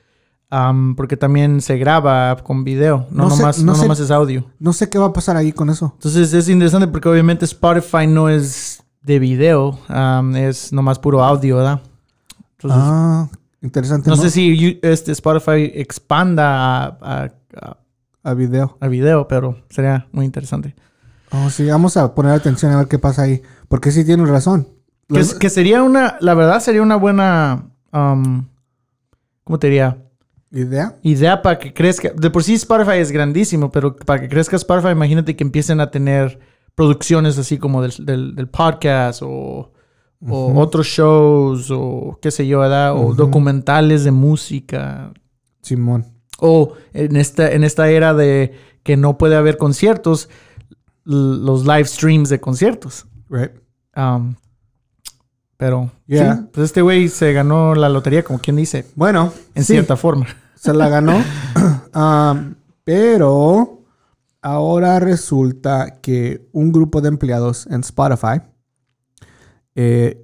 Porque 0.97 1.17
también 1.17 1.61
se 1.61 1.77
graba 1.77 2.37
con 2.43 2.65
video. 2.65 3.07
No, 3.11 3.25
No 3.25 3.31
sé- 3.31 3.39
nomás, 3.43 3.59
no 3.59 3.65
no 3.73 3.75
sé- 3.75 3.83
nomás 3.83 4.01
es 4.01 4.11
audio. 4.11 4.45
No 4.59 4.73
sé 4.73 4.89
qué 4.89 4.99
va 4.99 5.07
a 5.07 5.13
pasar 5.13 5.37
ahí 5.37 5.53
con 5.53 5.71
eso. 5.71 5.93
Entonces 5.95 6.33
es 6.33 6.49
interesante 6.49 6.87
porque 6.89 7.09
obviamente 7.09 7.45
Spotify 7.45 8.07
no 8.07 8.29
es 8.29 8.83
de 9.03 9.19
video. 9.19 9.79
es 10.37 10.73
nomás 10.73 10.99
puro 10.99 11.23
audio, 11.25 11.57
¿verdad? 11.57 11.81
Entonces, 12.59 12.81
Ah, 12.83 13.29
interesante. 13.63 14.09
no, 14.11 14.17
sé 14.17 14.31
si 14.31 14.79
este 14.83 15.13
Spotify 15.13 15.71
expanda 15.75 16.85
a, 16.85 16.87
a- 17.01 17.31
a- 17.61 17.77
A 18.25 18.35
video. 18.35 18.77
a 18.81 18.89
video, 18.89 19.29
pero 19.29 19.59
sería 19.69 20.09
muy 20.13 20.25
interesante. 20.25 20.75
Oh, 21.33 21.51
sí, 21.51 21.67
vamos 21.69 21.97
a 21.97 22.15
poner 22.15 22.33
atención 22.33 22.73
a 22.73 22.79
ver 22.79 22.89
qué 22.89 22.99
pasa 22.99 23.23
ahí. 23.23 23.43
Porque 23.69 23.91
sí 23.93 24.05
tienes 24.05 24.29
razón. 24.29 24.69
Que, 25.09 25.19
Los- 25.19 25.35
que 25.35 25.51
sería 25.51 25.83
una, 25.83 26.17
la 26.21 26.35
verdad 26.35 26.61
sería 26.61 26.83
una 26.83 26.97
buena, 26.97 27.67
¿cómo 29.45 29.59
te 29.59 29.67
diría? 29.69 29.99
¿Idea? 30.53 30.97
Idea 31.03 31.43
para 31.43 31.59
que 31.59 31.73
crezca. 31.75 32.11
De 32.17 32.31
por 32.31 32.43
sí 32.45 32.55
Spotify 32.55 32.99
es 32.99 33.11
grandísimo, 33.11 33.71
pero 33.73 33.97
para 33.97 34.21
que 34.21 34.29
crezca 34.29 34.57
Spotify, 34.57 34.91
imagínate 34.93 35.35
que 35.37 35.45
empiecen 35.45 35.81
a 35.81 35.91
tener 35.91 36.39
producciones 36.75 37.37
así 37.39 37.59
como 37.59 37.83
del, 37.83 37.93
del- 38.05 38.35
del 38.35 38.49
podcast 38.49 39.23
o, 39.23 39.73
o 40.29 40.61
otros 40.61 40.87
shows 40.87 41.71
o 41.71 42.19
qué 42.23 42.31
sé 42.31 42.47
yo, 42.47 42.61
¿verdad? 42.61 42.95
O 42.97 43.15
documentales 43.15 44.05
de 44.05 44.13
música. 44.13 45.13
Simón. 45.63 46.07
O 46.39 46.75
en 46.93 47.17
esta, 47.17 47.51
en 47.53 47.65
esta 47.65 47.89
era 47.91 48.15
de 48.15 48.55
que 48.83 48.97
no 48.97 49.19
puede 49.19 49.37
haber 49.37 49.57
conciertos, 49.57 50.29
los 51.05 51.65
live 51.67 51.85
streams 51.87 52.29
de 52.29 52.41
conciertos. 52.41 53.07
Right. 53.29 53.51
Um, 53.97 54.37
pero 55.57 55.91
Yeah. 56.07 56.37
sí, 56.37 56.43
pues 56.53 56.65
este 56.67 56.83
güey 56.83 57.09
se 57.09 57.33
ganó 57.33 57.75
la 57.75 57.89
lotería, 57.89 58.23
como 58.23 58.39
quien 58.39 58.57
dice, 58.57 58.85
Bueno, 58.95 59.33
en 59.55 59.65
sí, 59.65 59.73
cierta 59.75 59.97
forma. 59.97 60.27
se 60.55 60.73
la 60.75 60.89
ganó. 60.89 61.15
Um, 61.97 62.57
pero 62.85 63.83
ahora 64.43 65.01
resulta 65.01 65.99
que 66.03 66.47
un 66.53 66.71
grupo 66.71 67.01
de 67.01 67.09
empleados 67.09 67.67
en 67.69 67.81
Spotify 67.81 68.43
eh, 69.75 70.23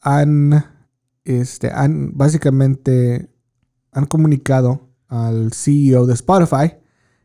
han, 0.00 0.64
este, 1.24 1.70
han 1.72 2.16
básicamente 2.16 3.30
han 3.90 4.06
comunicado 4.06 4.88
al 5.08 5.52
CEO 5.52 6.06
de 6.06 6.14
Spotify 6.14 6.74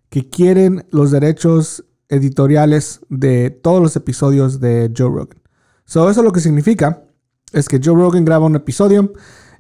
que 0.10 0.28
quieren 0.30 0.86
los 0.92 1.12
derechos 1.12 1.86
editoriales 2.10 3.02
de 3.10 3.52
todos 3.52 3.82
los 3.82 3.96
episodios 3.96 4.60
de 4.60 4.92
Joe 4.98 5.10
Rogan. 5.10 5.40
So, 5.86 6.10
eso 6.10 6.24
lo 6.24 6.32
que 6.32 6.40
significa 6.42 7.04
es 7.54 7.68
que 7.70 7.80
Joe 7.84 7.96
Rogan 7.96 8.26
graba 8.26 8.46
un 8.46 8.56
episodio, 8.56 9.14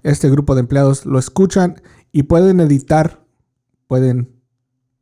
este 0.03 0.29
grupo 0.29 0.55
de 0.55 0.61
empleados 0.61 1.05
lo 1.05 1.19
escuchan 1.19 1.81
y 2.11 2.23
pueden 2.23 2.59
editar, 2.59 3.25
pueden 3.87 4.35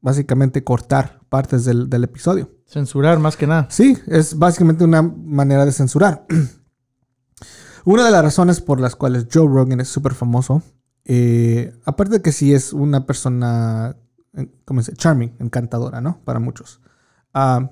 básicamente 0.01 0.63
cortar 0.63 1.19
partes 1.29 1.65
del, 1.65 1.89
del 1.89 2.03
episodio. 2.03 2.51
Censurar 2.67 3.19
más 3.19 3.37
que 3.37 3.47
nada. 3.47 3.67
Sí, 3.69 3.97
es 4.07 4.37
básicamente 4.37 4.83
una 4.83 5.01
manera 5.01 5.65
de 5.65 5.71
censurar. 5.71 6.25
una 7.85 8.05
de 8.05 8.11
las 8.11 8.23
razones 8.23 8.61
por 8.61 8.79
las 8.79 8.95
cuales 8.95 9.27
Joe 9.31 9.47
Rogan 9.47 9.79
es 9.81 9.87
súper 9.89 10.13
famoso, 10.13 10.63
eh, 11.05 11.73
aparte 11.85 12.15
de 12.15 12.21
que 12.21 12.31
sí 12.31 12.53
es 12.53 12.73
una 12.73 13.05
persona, 13.05 13.95
¿cómo 14.65 14.81
se 14.81 14.91
dice? 14.91 15.01
Charming, 15.01 15.35
encantadora, 15.39 16.01
¿no? 16.01 16.19
Para 16.25 16.39
muchos. 16.39 16.81
Ah, 17.33 17.69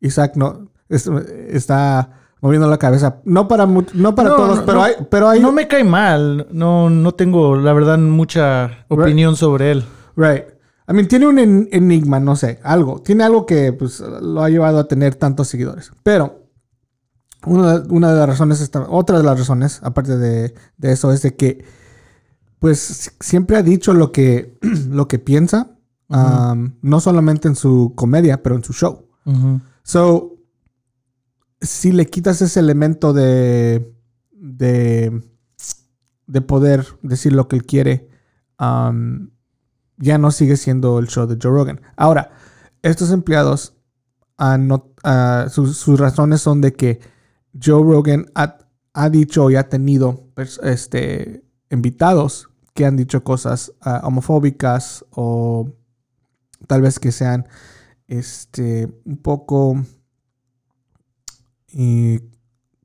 Isaac 0.00 0.36
no, 0.36 0.70
es- 0.88 1.08
está 1.48 2.25
moviendo 2.46 2.68
la 2.68 2.78
cabeza. 2.78 3.20
No 3.24 3.46
para, 3.48 3.66
no 3.66 4.14
para 4.14 4.28
No, 4.30 4.36
todos, 4.36 4.58
no, 4.60 4.64
pero, 4.66 4.78
no. 4.78 4.84
hay, 4.84 4.92
pero 5.10 5.28
hay... 5.28 5.40
No 5.40 5.52
me 5.52 5.68
cae 5.68 5.84
mal. 5.84 6.46
No, 6.50 6.88
no 6.88 7.12
tengo, 7.12 7.56
la 7.56 7.72
verdad, 7.72 7.98
mucha 7.98 8.84
opinión 8.88 9.36
sobre 9.36 9.72
él. 9.72 9.84
Right. 10.16 10.44
I 10.88 10.92
mean, 10.92 11.08
tiene 11.08 11.26
un 11.26 11.38
en- 11.38 11.68
enigma, 11.72 12.20
no 12.20 12.36
sé, 12.36 12.60
algo. 12.62 13.02
Tiene 13.02 13.24
algo 13.24 13.44
que 13.44 13.72
pues, 13.72 14.00
lo 14.00 14.42
ha 14.42 14.48
llevado 14.48 14.78
a 14.78 14.86
tener 14.88 15.16
tantos 15.16 15.48
seguidores. 15.48 15.90
Pero 16.02 16.44
una, 17.44 17.82
una 17.90 18.12
de 18.12 18.18
las 18.18 18.28
razones, 18.28 18.60
esta- 18.60 18.86
otra 18.88 19.18
de 19.18 19.24
las 19.24 19.38
razones, 19.38 19.80
aparte 19.82 20.16
de, 20.16 20.54
de 20.76 20.92
eso, 20.92 21.12
es 21.12 21.22
de 21.22 21.34
que 21.36 21.64
pues 22.58 23.12
siempre 23.20 23.56
ha 23.56 23.62
dicho 23.62 23.92
lo 23.92 24.12
que, 24.12 24.56
lo 24.88 25.08
que 25.08 25.18
piensa. 25.18 25.72
um, 26.08 26.74
no 26.82 27.00
solamente 27.00 27.48
en 27.48 27.56
su 27.56 27.92
comedia, 27.96 28.42
pero 28.42 28.54
en 28.54 28.62
su 28.64 28.72
show. 28.72 29.08
So, 29.82 30.35
si 31.60 31.92
le 31.92 32.06
quitas 32.06 32.42
ese 32.42 32.60
elemento 32.60 33.12
de, 33.12 33.94
de, 34.32 35.22
de 36.26 36.40
poder 36.40 36.86
decir 37.02 37.32
lo 37.32 37.48
que 37.48 37.56
él 37.56 37.64
quiere, 37.64 38.08
ya 38.58 40.18
no 40.18 40.30
sigue 40.30 40.56
siendo 40.56 40.98
el 40.98 41.08
show 41.08 41.26
de 41.26 41.38
Joe 41.40 41.52
Rogan. 41.52 41.80
Ahora, 41.96 42.30
estos 42.82 43.10
empleados, 43.10 43.74
not- 44.38 44.92
ah, 45.04 45.46
sus, 45.50 45.86
razones 45.98 46.40
son 46.42 46.60
de 46.60 46.72
que 46.72 47.00
Joe 47.60 47.82
Rogan 47.82 48.26
ha, 48.34 48.58
ha 48.92 49.08
dicho 49.10 49.50
y 49.50 49.56
ha 49.56 49.68
tenido 49.68 50.28
pers- 50.34 50.62
este, 50.62 51.44
invitados 51.70 52.48
que 52.74 52.84
han 52.84 52.96
dicho 52.96 53.24
cosas 53.24 53.72
ah, 53.80 54.02
homofóbicas 54.04 55.04
o 55.10 55.72
tal 56.66 56.82
vez 56.82 56.98
que 56.98 57.12
sean 57.12 57.46
este, 58.06 58.88
un 59.04 59.16
poco 59.16 59.82
y 61.78 62.20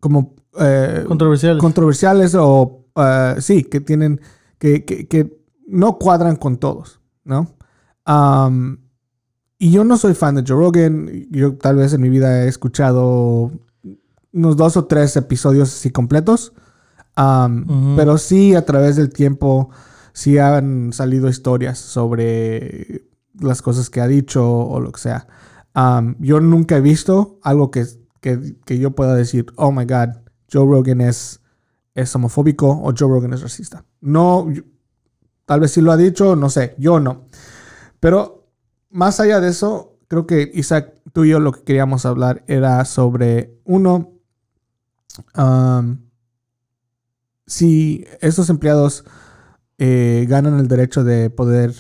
como 0.02 0.36
eh, 0.60 1.06
Controversial. 1.08 1.58
controversiales 1.58 2.36
o 2.38 2.86
eh, 2.96 3.36
sí, 3.40 3.64
que 3.64 3.80
tienen, 3.80 4.20
que, 4.58 4.84
que- 4.84 5.08
que 5.08 5.42
no 5.68 5.98
cuadran 5.98 6.36
con 6.36 6.58
todos, 6.58 7.00
¿no? 7.24 7.56
Y 9.58 9.72
yo 9.72 9.84
no 9.84 9.96
soy 9.98 10.14
fan 10.16 10.36
de 10.36 10.44
Joe 10.46 10.58
Rogan, 10.58 11.10
yo 11.30 11.56
tal 11.56 11.76
vez 11.78 11.94
en 11.94 12.02
mi 12.02 12.10
vida 12.10 12.44
he 12.44 12.48
escuchado 12.48 13.52
unos 14.34 14.58
dos 14.58 14.76
o 14.76 14.86
tres 14.86 15.16
episodios 15.18 15.70
así 15.74 15.92
completos, 15.92 16.54
pero 17.16 18.18
sí 18.18 18.56
a 18.56 18.66
través 18.66 18.96
del 18.96 19.14
tiempo 19.14 19.70
sí 20.14 20.40
han 20.40 20.94
salido 20.94 21.30
historias 21.30 21.78
sobre 21.78 23.06
las 23.40 23.62
cosas 23.62 23.90
que 23.90 24.02
ha 24.02 24.08
dicho 24.08 24.44
o 24.50 24.80
lo 24.80 24.92
que 24.92 25.00
sea. 25.00 25.28
Yo 26.20 26.40
nunca 26.40 26.78
he 26.78 26.82
visto 26.82 27.40
algo 27.44 27.70
que, 27.70 27.86
que, 28.22 28.56
que 28.66 28.80
yo 28.80 28.92
pueda 28.92 29.16
decir, 29.16 29.48
oh 29.58 29.72
my 29.72 29.86
god, 29.86 30.10
Joe 30.52 30.66
Rogan 30.66 31.02
es, 31.02 31.42
es 31.94 32.16
homofóbico 32.16 32.70
o 32.70 32.94
Joe 32.98 33.10
Rogan 33.10 33.34
es 33.34 33.42
racista. 33.42 33.84
No, 34.00 34.48
tal 35.46 35.60
vez 35.60 35.72
sí 35.72 35.82
lo 35.82 35.92
ha 35.92 35.98
dicho, 35.98 36.36
no 36.36 36.50
sé, 36.50 36.76
yo 36.78 37.00
no. 37.00 37.26
Pero 38.00 38.48
más 38.90 39.20
allá 39.20 39.40
de 39.40 39.50
eso, 39.50 39.98
creo 40.08 40.28
que 40.28 40.50
Isaac, 40.54 40.94
tú 41.14 41.26
y 41.26 41.30
yo 41.30 41.40
lo 41.40 41.52
que 41.52 41.64
queríamos 41.64 42.06
hablar 42.06 42.44
era 42.48 42.84
sobre, 42.86 43.60
uno, 43.64 44.14
si 47.46 48.06
estos 48.22 48.50
empleados 48.50 49.04
eh, 49.78 50.26
ganan 50.30 50.60
el 50.60 50.68
derecho 50.68 51.04
de 51.04 51.30
poder 51.30 51.74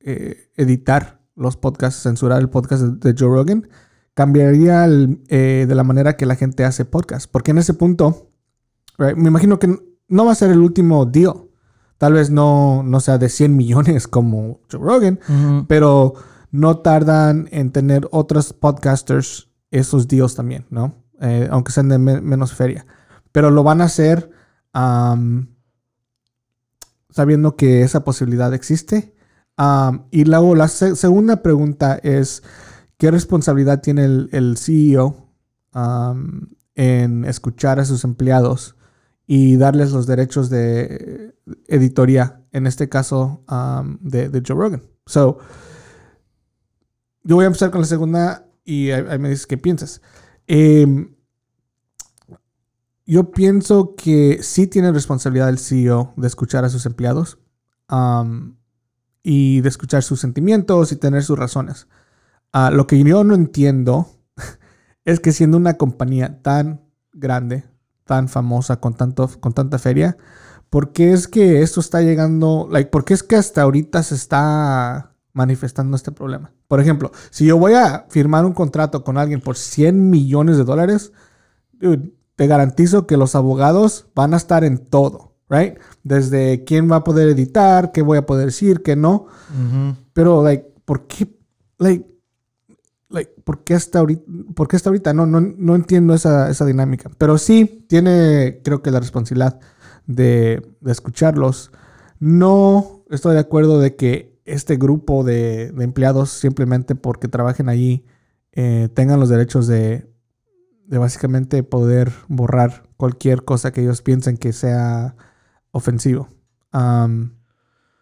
eh, 0.00 0.50
editar 0.56 1.20
los 1.34 1.56
podcasts, 1.56 2.02
censurar 2.02 2.40
el 2.40 2.48
podcast 2.48 2.82
de 2.82 3.14
Joe 3.18 3.28
Rogan, 3.28 3.68
cambiaría 4.16 4.86
el, 4.86 5.22
eh, 5.28 5.66
de 5.68 5.74
la 5.74 5.84
manera 5.84 6.16
que 6.16 6.24
la 6.24 6.36
gente 6.36 6.64
hace 6.64 6.86
podcast. 6.86 7.30
Porque 7.30 7.50
en 7.50 7.58
ese 7.58 7.74
punto, 7.74 8.30
right, 8.96 9.14
me 9.14 9.28
imagino 9.28 9.58
que 9.58 9.78
no 10.08 10.24
va 10.24 10.32
a 10.32 10.36
ser 10.36 10.50
el 10.50 10.58
último 10.60 11.04
deal. 11.04 11.34
Tal 11.98 12.14
vez 12.14 12.30
no, 12.30 12.82
no 12.82 12.98
sea 13.00 13.18
de 13.18 13.28
100 13.28 13.54
millones 13.54 14.08
como 14.08 14.60
Joe 14.72 14.80
Rogan, 14.80 15.20
pero 15.68 16.14
no 16.50 16.78
tardan 16.78 17.46
en 17.52 17.70
tener 17.72 18.08
otros 18.10 18.52
podcasters 18.54 19.50
esos 19.70 20.08
deals 20.08 20.34
también, 20.34 20.64
¿no? 20.70 20.94
Eh, 21.20 21.46
aunque 21.50 21.72
sean 21.72 21.88
de 21.90 21.98
me- 21.98 22.20
menos 22.22 22.54
feria. 22.54 22.86
Pero 23.32 23.50
lo 23.50 23.62
van 23.64 23.82
a 23.82 23.84
hacer 23.84 24.30
sabiendo 27.10 27.56
que 27.56 27.82
esa 27.82 28.04
posibilidad 28.04 28.52
existe. 28.54 29.14
Y 30.10 30.24
luego 30.24 30.54
la 30.54 30.68
se- 30.68 30.96
segunda 30.96 31.42
pregunta 31.42 31.98
es, 32.02 32.42
¿qué 32.98 33.10
responsabilidad 33.10 33.80
tiene 33.80 34.04
el, 34.04 34.56
CEO 34.56 35.32
am, 35.72 36.50
en 36.74 37.24
escuchar 37.24 37.80
a 37.80 37.84
sus 37.84 38.04
empleados 38.04 38.76
y 39.26 39.56
darles 39.56 39.92
los 39.92 40.06
derechos 40.06 40.50
de 40.50 41.34
editoría, 41.66 42.42
en 42.52 42.66
este 42.66 42.88
caso 42.88 43.42
am, 43.46 43.98
de, 44.00 44.42
Joe 44.46 44.56
Rogan? 44.56 44.82
So, 45.06 45.38
yo 47.22 47.36
voy 47.36 47.44
a 47.44 47.48
empezar 47.48 47.70
con 47.70 47.80
la 47.80 47.86
segunda 47.86 48.46
y 48.64 48.90
ahí, 48.90 49.18
me 49.18 49.28
dices 49.28 49.46
qué 49.46 49.58
piensas. 49.58 50.00
Em, 50.46 51.14
yo 53.04 53.30
pienso 53.30 53.94
que 53.96 54.42
sí 54.42 54.66
tiene 54.66 54.90
responsabilidad 54.90 55.48
el 55.48 55.58
CEO 55.58 56.12
de 56.16 56.26
escuchar 56.26 56.64
a 56.64 56.68
sus 56.68 56.86
empleados 56.86 57.38
am, 57.88 58.56
y 59.22 59.60
de 59.60 59.68
escuchar 59.68 60.02
sus 60.02 60.20
sentimientos 60.20 60.92
y 60.92 60.96
tener 60.96 61.22
sus 61.22 61.38
razones. 61.38 61.86
Ah, 62.52 62.70
lo 62.70 62.86
que 62.86 63.02
yo 63.02 63.24
no 63.24 63.34
entiendo 63.34 64.08
es 65.04 65.20
que 65.20 65.32
siendo 65.32 65.56
una 65.56 65.74
compañía 65.74 66.42
tan 66.42 66.80
grande, 67.12 67.64
tan 68.04 68.28
famosa, 68.28 68.80
con, 68.80 68.94
tanto, 68.94 69.28
con 69.40 69.52
tanta 69.52 69.78
feria, 69.78 70.16
¿por 70.70 70.92
qué 70.92 71.12
es 71.12 71.28
que 71.28 71.62
esto 71.62 71.80
está 71.80 72.02
llegando? 72.02 72.68
Like, 72.70 72.90
¿Por 72.90 73.04
qué 73.04 73.14
es 73.14 73.22
que 73.22 73.36
hasta 73.36 73.62
ahorita 73.62 74.02
se 74.02 74.14
está 74.14 75.14
manifestando 75.32 75.96
este 75.96 76.12
problema? 76.12 76.52
Por 76.68 76.80
ejemplo, 76.80 77.12
si 77.30 77.46
yo 77.46 77.58
voy 77.58 77.74
a 77.74 78.06
firmar 78.08 78.44
un 78.44 78.52
contrato 78.52 79.04
con 79.04 79.18
alguien 79.18 79.40
por 79.40 79.56
100 79.56 80.10
millones 80.10 80.56
de 80.56 80.64
dólares, 80.64 81.12
dude, 81.72 82.12
te 82.36 82.46
garantizo 82.46 83.06
que 83.06 83.16
los 83.16 83.34
abogados 83.34 84.08
van 84.14 84.34
a 84.34 84.36
estar 84.36 84.64
en 84.64 84.78
todo, 84.78 85.34
right? 85.48 85.78
Desde 86.02 86.64
quién 86.64 86.90
va 86.90 86.96
a 86.96 87.04
poder 87.04 87.28
editar, 87.28 87.92
qué 87.92 88.02
voy 88.02 88.18
a 88.18 88.26
poder 88.26 88.46
decir, 88.46 88.82
qué 88.82 88.94
no. 88.96 89.26
Ujú. 89.50 89.96
Pero, 90.12 90.42
like, 90.42 90.66
¿por 90.84 91.06
qué? 91.06 91.34
Like, 91.78 92.06
like, 93.08 93.30
¿por 93.44 93.64
qué 93.64 93.74
hasta 93.74 93.98
ahorita? 93.98 95.12
No, 95.12 95.26
no, 95.26 95.40
no 95.40 95.74
entiendo 95.74 96.14
esa, 96.14 96.64
dinámica. 96.64 97.10
Pero 97.18 97.38
sí 97.38 97.84
tiene, 97.88 98.60
creo 98.64 98.82
que 98.82 98.90
la 98.90 99.00
responsabilidad 99.00 99.60
de, 100.06 100.62
escucharlos. 100.86 101.72
No 102.18 103.04
estoy 103.10 103.34
de 103.34 103.40
acuerdo 103.40 103.80
de 103.80 103.96
que 103.96 104.40
este 104.44 104.76
grupo 104.76 105.24
de, 105.24 105.72
empleados, 105.78 106.30
simplemente 106.30 106.94
porque 106.94 107.28
trabajen 107.28 107.68
allí, 107.68 108.04
eh, 108.52 108.88
tengan 108.94 109.20
los 109.20 109.28
derechos 109.28 109.66
de, 109.66 110.10
de 110.86 110.98
básicamente 110.98 111.62
poder 111.62 112.12
borrar 112.28 112.84
cualquier 112.96 113.44
cosa 113.44 113.72
que 113.72 113.82
ellos 113.82 114.02
piensen 114.02 114.36
que 114.36 114.52
sea 114.52 115.16
ofensivo. 115.72 116.28
Um, 116.72 117.32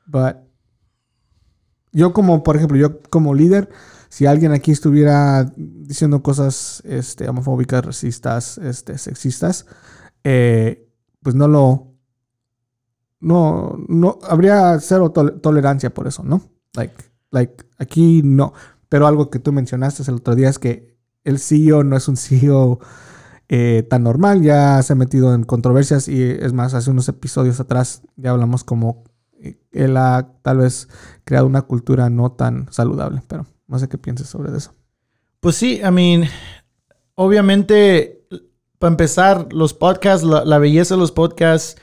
but 0.06 0.43
yo 1.94 2.12
como, 2.12 2.42
por 2.42 2.56
ejemplo, 2.56 2.76
yo 2.76 3.00
como 3.08 3.34
líder, 3.34 3.70
si 4.10 4.26
alguien 4.26 4.52
aquí 4.52 4.70
estuviera 4.72 5.50
diciendo 5.56 6.22
cosas 6.22 6.82
este, 6.84 7.28
homofóbicas, 7.28 7.84
racistas, 7.84 8.58
este, 8.58 8.98
sexistas, 8.98 9.66
eh, 10.24 10.86
pues 11.22 11.34
no 11.34 11.48
lo... 11.48 11.90
No, 13.20 13.76
no, 13.88 14.18
habría 14.28 14.78
cero 14.80 15.12
tol- 15.12 15.40
tolerancia 15.40 15.94
por 15.94 16.06
eso, 16.06 16.22
¿no? 16.22 16.42
Like, 16.74 16.94
like, 17.30 17.64
aquí 17.78 18.20
no. 18.22 18.52
Pero 18.90 19.06
algo 19.06 19.30
que 19.30 19.38
tú 19.38 19.50
mencionaste 19.50 20.02
el 20.06 20.16
otro 20.16 20.34
día 20.34 20.50
es 20.50 20.58
que 20.58 20.98
el 21.24 21.38
CEO 21.38 21.84
no 21.84 21.96
es 21.96 22.06
un 22.06 22.16
CEO 22.18 22.80
eh, 23.48 23.86
tan 23.88 24.02
normal, 24.02 24.42
ya 24.42 24.82
se 24.82 24.92
ha 24.92 24.96
metido 24.96 25.34
en 25.34 25.44
controversias 25.44 26.06
y 26.08 26.22
es 26.22 26.52
más, 26.52 26.74
hace 26.74 26.90
unos 26.90 27.08
episodios 27.08 27.60
atrás 27.60 28.02
ya 28.16 28.30
hablamos 28.30 28.62
como 28.64 29.04
él 29.72 29.96
ha 29.96 30.28
tal 30.42 30.58
vez 30.58 30.88
creado 31.24 31.46
una 31.46 31.62
cultura 31.62 32.10
no 32.10 32.32
tan 32.32 32.72
saludable, 32.72 33.22
pero 33.28 33.46
no 33.66 33.78
sé 33.78 33.88
qué 33.88 33.98
piensas 33.98 34.28
sobre 34.28 34.56
eso. 34.56 34.74
Pues 35.40 35.56
sí, 35.56 35.80
I 35.86 35.90
mean, 35.90 36.24
obviamente, 37.14 38.26
para 38.78 38.92
empezar, 38.92 39.52
los 39.52 39.74
podcasts, 39.74 40.26
la, 40.26 40.58
belleza 40.58 40.94
de 40.94 41.00
los 41.00 41.12
podcasts 41.12 41.80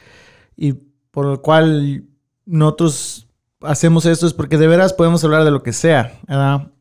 y 0.56 0.74
por 1.12 1.26
lo 1.26 1.42
cual 1.42 2.06
nosotros 2.46 3.28
hacemos 3.62 4.06
esto 4.06 4.28
es 4.28 4.34
porque 4.34 4.58
de 4.58 4.68
veras 4.68 4.94
podemos 4.94 5.24
hablar 5.24 5.44
de 5.44 5.52
lo 5.52 5.64
que 5.64 5.74
sea, 5.74 6.20
¿verdad? 6.28 6.72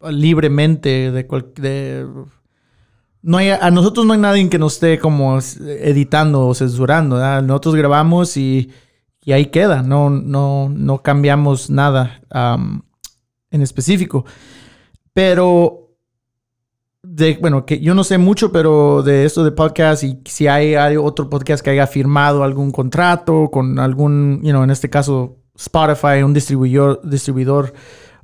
Libremente, 0.00 1.10
de, 1.10 1.26
cual- 1.26 1.52
de 1.56 2.06
no 3.22 3.38
hay, 3.38 3.50
a 3.50 3.70
nosotros 3.70 4.06
no 4.06 4.12
hay 4.12 4.20
nadie 4.20 4.48
que 4.48 4.58
nos 4.58 4.74
esté 4.74 4.98
como 4.98 5.38
editando 5.38 6.46
o 6.46 6.54
censurando. 6.54 7.18
Nosotros 7.42 7.74
grabamos 7.74 8.36
y, 8.36 8.70
y 9.24 9.32
ahí 9.32 9.46
queda, 9.46 9.82
no, 9.82 10.08
no, 10.10 10.68
no 10.70 11.02
cambiamos 11.02 11.68
nada 11.68 12.20
am, 12.30 12.82
en 13.50 13.62
específico. 13.62 14.24
Pero, 15.12 15.96
de, 17.02 17.36
bueno, 17.40 17.66
que 17.66 17.80
yo 17.80 17.94
no 17.94 18.04
sé 18.04 18.18
mucho, 18.18 18.52
pero 18.52 19.02
de 19.02 19.24
esto 19.24 19.44
de 19.44 19.50
podcast 19.50 20.04
y 20.04 20.20
si 20.24 20.46
hay, 20.46 20.96
otro 20.96 21.28
podcast 21.28 21.64
que 21.64 21.70
haya 21.70 21.86
firmado 21.86 22.44
algún 22.44 22.70
contrato 22.70 23.50
con 23.50 23.78
algún, 23.78 24.40
you 24.42 24.50
know, 24.50 24.62
en 24.62 24.70
este 24.70 24.88
caso 24.88 25.38
Spotify, 25.56 26.22
un 26.22 26.32
distribuidor, 26.32 27.00
distribuidor 27.02 27.72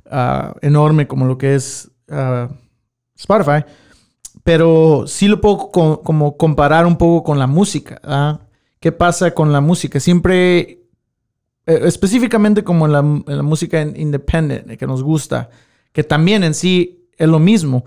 ah, 0.09 0.55
enorme 0.61 1.05
como 1.05 1.25
lo 1.25 1.37
que 1.37 1.55
es 1.55 1.91
ah, 2.09 2.47
Spotify, 3.15 3.65
pero 4.45 5.05
sí 5.07 5.27
lo 5.27 5.41
puedo 5.41 5.71
co- 5.71 6.01
como 6.03 6.37
comparar 6.37 6.85
un 6.85 6.97
poco 6.97 7.23
con 7.23 7.39
la 7.39 7.47
música. 7.47 7.99
¿ah? 8.03 8.41
¿Qué 8.79 8.91
pasa 8.91 9.31
con 9.33 9.51
la 9.51 9.59
música? 9.59 9.99
Siempre, 9.99 10.83
eh, 11.65 11.79
específicamente 11.85 12.63
como 12.63 12.85
en 12.85 12.91
la, 12.91 12.99
en 12.99 13.23
la 13.37 13.41
música 13.41 13.81
in- 13.81 13.95
independent, 13.99 14.77
que 14.77 14.85
nos 14.85 15.01
gusta, 15.01 15.49
que 15.91 16.03
también 16.03 16.43
en 16.43 16.53
sí 16.53 17.07
es 17.17 17.27
lo 17.27 17.39
mismo. 17.39 17.85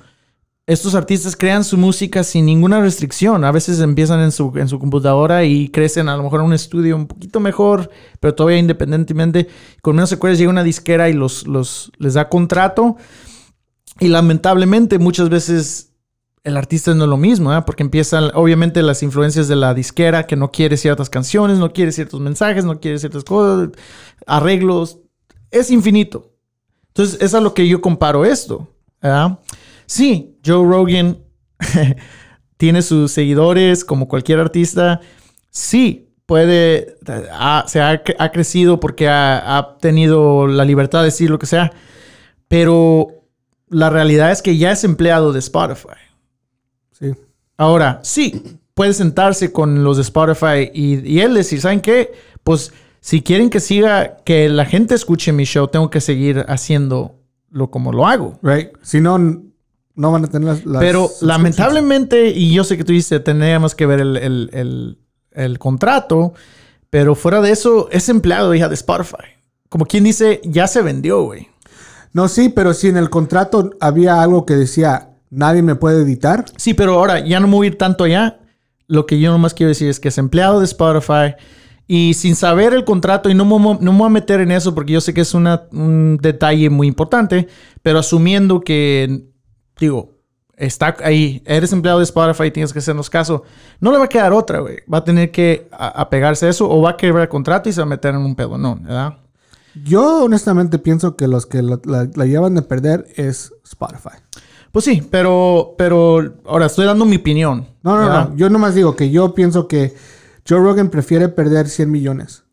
Estos 0.66 0.96
artistas 0.96 1.36
crean 1.36 1.62
su 1.62 1.78
música 1.78 2.24
sin 2.24 2.44
ninguna 2.46 2.80
restricción. 2.80 3.44
A 3.44 3.52
veces 3.52 3.78
empiezan 3.78 4.18
en 4.18 4.32
su, 4.32 4.52
en 4.56 4.66
su 4.66 4.80
computadora 4.80 5.44
y 5.44 5.68
crecen 5.68 6.08
a 6.08 6.16
lo 6.16 6.24
mejor 6.24 6.40
en 6.40 6.46
un 6.46 6.54
estudio 6.54 6.96
un 6.96 7.06
poquito 7.06 7.38
mejor, 7.38 7.88
pero 8.18 8.34
todavía 8.34 8.58
independientemente. 8.58 9.46
Con 9.80 9.94
menos 9.94 10.10
secuelas 10.10 10.38
llega 10.40 10.50
una 10.50 10.64
disquera 10.64 11.08
y 11.08 11.12
los, 11.12 11.46
los, 11.46 11.92
les 11.98 12.14
da 12.14 12.28
contrato. 12.28 12.96
Y 14.00 14.08
lamentablemente 14.08 14.98
muchas 14.98 15.28
veces 15.28 15.84
el 16.48 16.56
artista 16.56 16.94
no 16.94 17.04
es 17.04 17.10
lo 17.10 17.16
mismo, 17.16 17.54
¿eh? 17.54 17.62
porque 17.64 17.82
empiezan 17.82 18.30
obviamente 18.34 18.82
las 18.82 19.02
influencias 19.02 19.48
de 19.48 19.56
la 19.56 19.74
disquera 19.74 20.26
que 20.26 20.34
no 20.36 20.50
quiere 20.50 20.76
ciertas 20.76 21.10
canciones, 21.10 21.58
no 21.58 21.72
quiere 21.72 21.92
ciertos 21.92 22.20
mensajes, 22.20 22.64
no 22.64 22.80
quiere 22.80 22.98
ciertas 22.98 23.22
cosas, 23.24 23.70
arreglos. 24.26 24.98
Es 25.50 25.70
infinito. 25.70 26.32
Entonces, 26.88 27.20
es 27.20 27.34
a 27.34 27.40
lo 27.40 27.54
que 27.54 27.66
yo 27.68 27.80
comparo 27.80 28.24
esto. 28.24 28.68
Sí, 29.86 30.36
Joe 30.44 30.66
Rogan 30.66 31.18
tiene 32.56 32.82
sus 32.82 33.12
seguidores 33.12 33.84
como 33.84 34.08
cualquier 34.08 34.40
artista. 34.40 35.00
Sí, 35.50 36.08
puede, 36.26 36.96
ha- 37.32 37.64
se 37.68 37.80
ha, 37.80 38.02
cre- 38.04 38.16
ha 38.18 38.30
crecido 38.32 38.80
porque 38.80 39.08
ha 39.08 39.76
tenido 39.80 40.46
la 40.46 40.64
libertad 40.64 41.00
de 41.00 41.06
decir 41.06 41.30
lo 41.30 41.38
que 41.38 41.46
sea, 41.46 41.72
pero 42.48 43.08
la 43.68 43.90
realidad 43.90 44.30
es 44.32 44.42
que 44.42 44.56
ya 44.56 44.72
es 44.72 44.84
empleado 44.84 45.32
de 45.32 45.38
Spotify. 45.38 45.88
Sí. 46.98 47.12
Ahora, 47.56 48.00
sí, 48.02 48.42
puede 48.74 48.92
sentarse 48.92 49.52
con 49.52 49.82
los 49.84 49.96
de 49.96 50.02
Spotify 50.02 50.70
y, 50.72 51.06
y 51.08 51.20
él 51.20 51.34
decir, 51.34 51.60
¿saben 51.60 51.80
qué? 51.80 52.12
Pues 52.44 52.72
si 53.00 53.22
quieren 53.22 53.50
que 53.50 53.60
siga, 53.60 54.18
que 54.24 54.48
la 54.48 54.64
gente 54.64 54.94
escuche 54.94 55.32
mi 55.32 55.44
show, 55.44 55.68
tengo 55.68 55.90
que 55.90 56.00
seguir 56.00 56.44
haciéndolo 56.48 57.70
como 57.70 57.92
lo 57.92 58.06
hago. 58.06 58.38
Right. 58.42 58.70
Si 58.82 59.00
no, 59.00 59.18
no 59.18 60.12
van 60.12 60.24
a 60.24 60.28
tener 60.28 60.48
las. 60.48 60.66
las 60.66 60.80
Pero 60.80 61.10
lamentablemente, 61.20 62.30
y 62.30 62.52
yo 62.52 62.64
sé 62.64 62.76
que 62.76 62.84
tú 62.84 62.92
dices, 62.92 63.22
teníamos 63.24 63.74
que 63.74 63.86
ver 63.86 64.00
el, 64.00 64.16
el- 64.16 64.50
el- 64.52 64.98
el 65.32 65.58
contrato, 65.58 66.34
pero 66.90 67.14
fuera 67.14 67.40
de 67.40 67.50
eso, 67.52 67.88
es 67.92 68.08
empleado 68.08 68.54
hija 68.54 68.68
de 68.68 68.74
Spotify. 68.74 69.16
Como 69.68 69.84
quien 69.86 70.04
dice, 70.04 70.40
ya 70.44 70.66
se 70.66 70.82
vendió, 70.82 71.22
güey. 71.22 71.48
No, 72.12 72.26
sí, 72.28 72.48
pero 72.48 72.72
si 72.74 72.88
en 72.88 72.96
el 72.96 73.10
contrato 73.10 73.70
había 73.80 74.22
algo 74.22 74.46
que 74.46 74.54
decía 74.54 75.07
nadie 75.30 75.62
me 75.62 75.74
puede 75.74 76.02
editar. 76.02 76.44
Sí, 76.56 76.74
pero 76.74 76.94
ahora 76.94 77.20
ya 77.24 77.40
no 77.40 77.46
me 77.48 77.54
voy 77.54 77.66
a 77.66 77.70
ir 77.70 77.78
tanto 77.78 78.04
allá. 78.04 78.40
Lo 78.86 79.06
que 79.06 79.20
yo 79.20 79.30
nomás 79.30 79.54
quiero 79.54 79.68
decir 79.68 79.88
es 79.88 80.00
que 80.00 80.08
es 80.08 80.18
empleado 80.18 80.60
de 80.60 80.64
Spotify 80.64 81.34
y 81.86 82.14
sin 82.14 82.34
saber 82.36 82.72
el 82.74 82.84
contrato, 82.84 83.30
y 83.30 83.34
no 83.34 83.44
me, 83.44 83.58
no 83.58 83.92
me 83.92 83.98
voy 83.98 84.06
a 84.06 84.10
meter 84.10 84.40
en 84.40 84.50
eso 84.50 84.74
porque 84.74 84.92
yo 84.92 85.00
sé 85.00 85.14
que 85.14 85.22
es 85.22 85.32
una- 85.34 85.62
un 85.72 86.18
detalle 86.20 86.68
muy 86.70 86.86
importante, 86.86 87.48
pero 87.82 87.98
asumiendo 87.98 88.60
que, 88.60 89.24
digo, 89.78 90.14
está 90.56 90.96
ahí, 91.04 91.42
eres 91.46 91.72
empleado 91.72 91.98
de 92.00 92.04
Spotify, 92.04 92.50
tienes 92.50 92.72
que 92.72 92.80
hacernos 92.80 93.08
caso, 93.08 93.42
no 93.80 93.90
le 93.92 93.98
va 93.98 94.04
a 94.04 94.08
quedar 94.08 94.32
otra, 94.32 94.58
güey. 94.60 94.78
Va 94.92 94.98
a 94.98 95.04
tener 95.04 95.30
que 95.30 95.68
apegarse 95.72 96.46
a 96.46 96.50
eso 96.50 96.68
o 96.68 96.82
va 96.82 96.90
a 96.90 96.96
quebrar 96.96 97.22
el 97.22 97.28
contrato 97.28 97.68
y 97.68 97.72
se 97.72 97.80
va 97.80 97.86
a 97.86 97.88
meter 97.90 98.14
en 98.14 98.20
un 98.20 98.34
pedo, 98.34 98.58
no, 98.58 98.76
¿verdad? 98.76 99.18
Yo 99.84 100.24
honestamente 100.24 100.78
pienso 100.78 101.14
que 101.16 101.28
los 101.28 101.46
que 101.46 101.62
la, 101.62 101.78
la- 101.84 102.08
la 102.14 102.26
llevan 102.26 102.54
de 102.54 102.62
perder 102.62 103.06
es 103.16 103.52
Spotify. 103.64 104.16
Pues 104.78 104.84
sí, 104.84 105.02
pero, 105.10 105.74
pero 105.76 106.36
ahora 106.46 106.66
estoy 106.66 106.86
dando 106.86 107.04
mi 107.04 107.16
opinión. 107.16 107.66
No, 107.82 107.96
no, 107.96 108.02
¿verdad? 108.02 108.28
no. 108.28 108.36
Yo 108.36 108.48
nomás 108.48 108.76
digo 108.76 108.94
que 108.94 109.10
yo 109.10 109.34
pienso 109.34 109.66
que 109.66 109.96
Joe 110.48 110.60
Rogan 110.60 110.88
prefiere 110.88 111.28
perder 111.28 111.68
100 111.68 111.90
millones. 111.90 112.44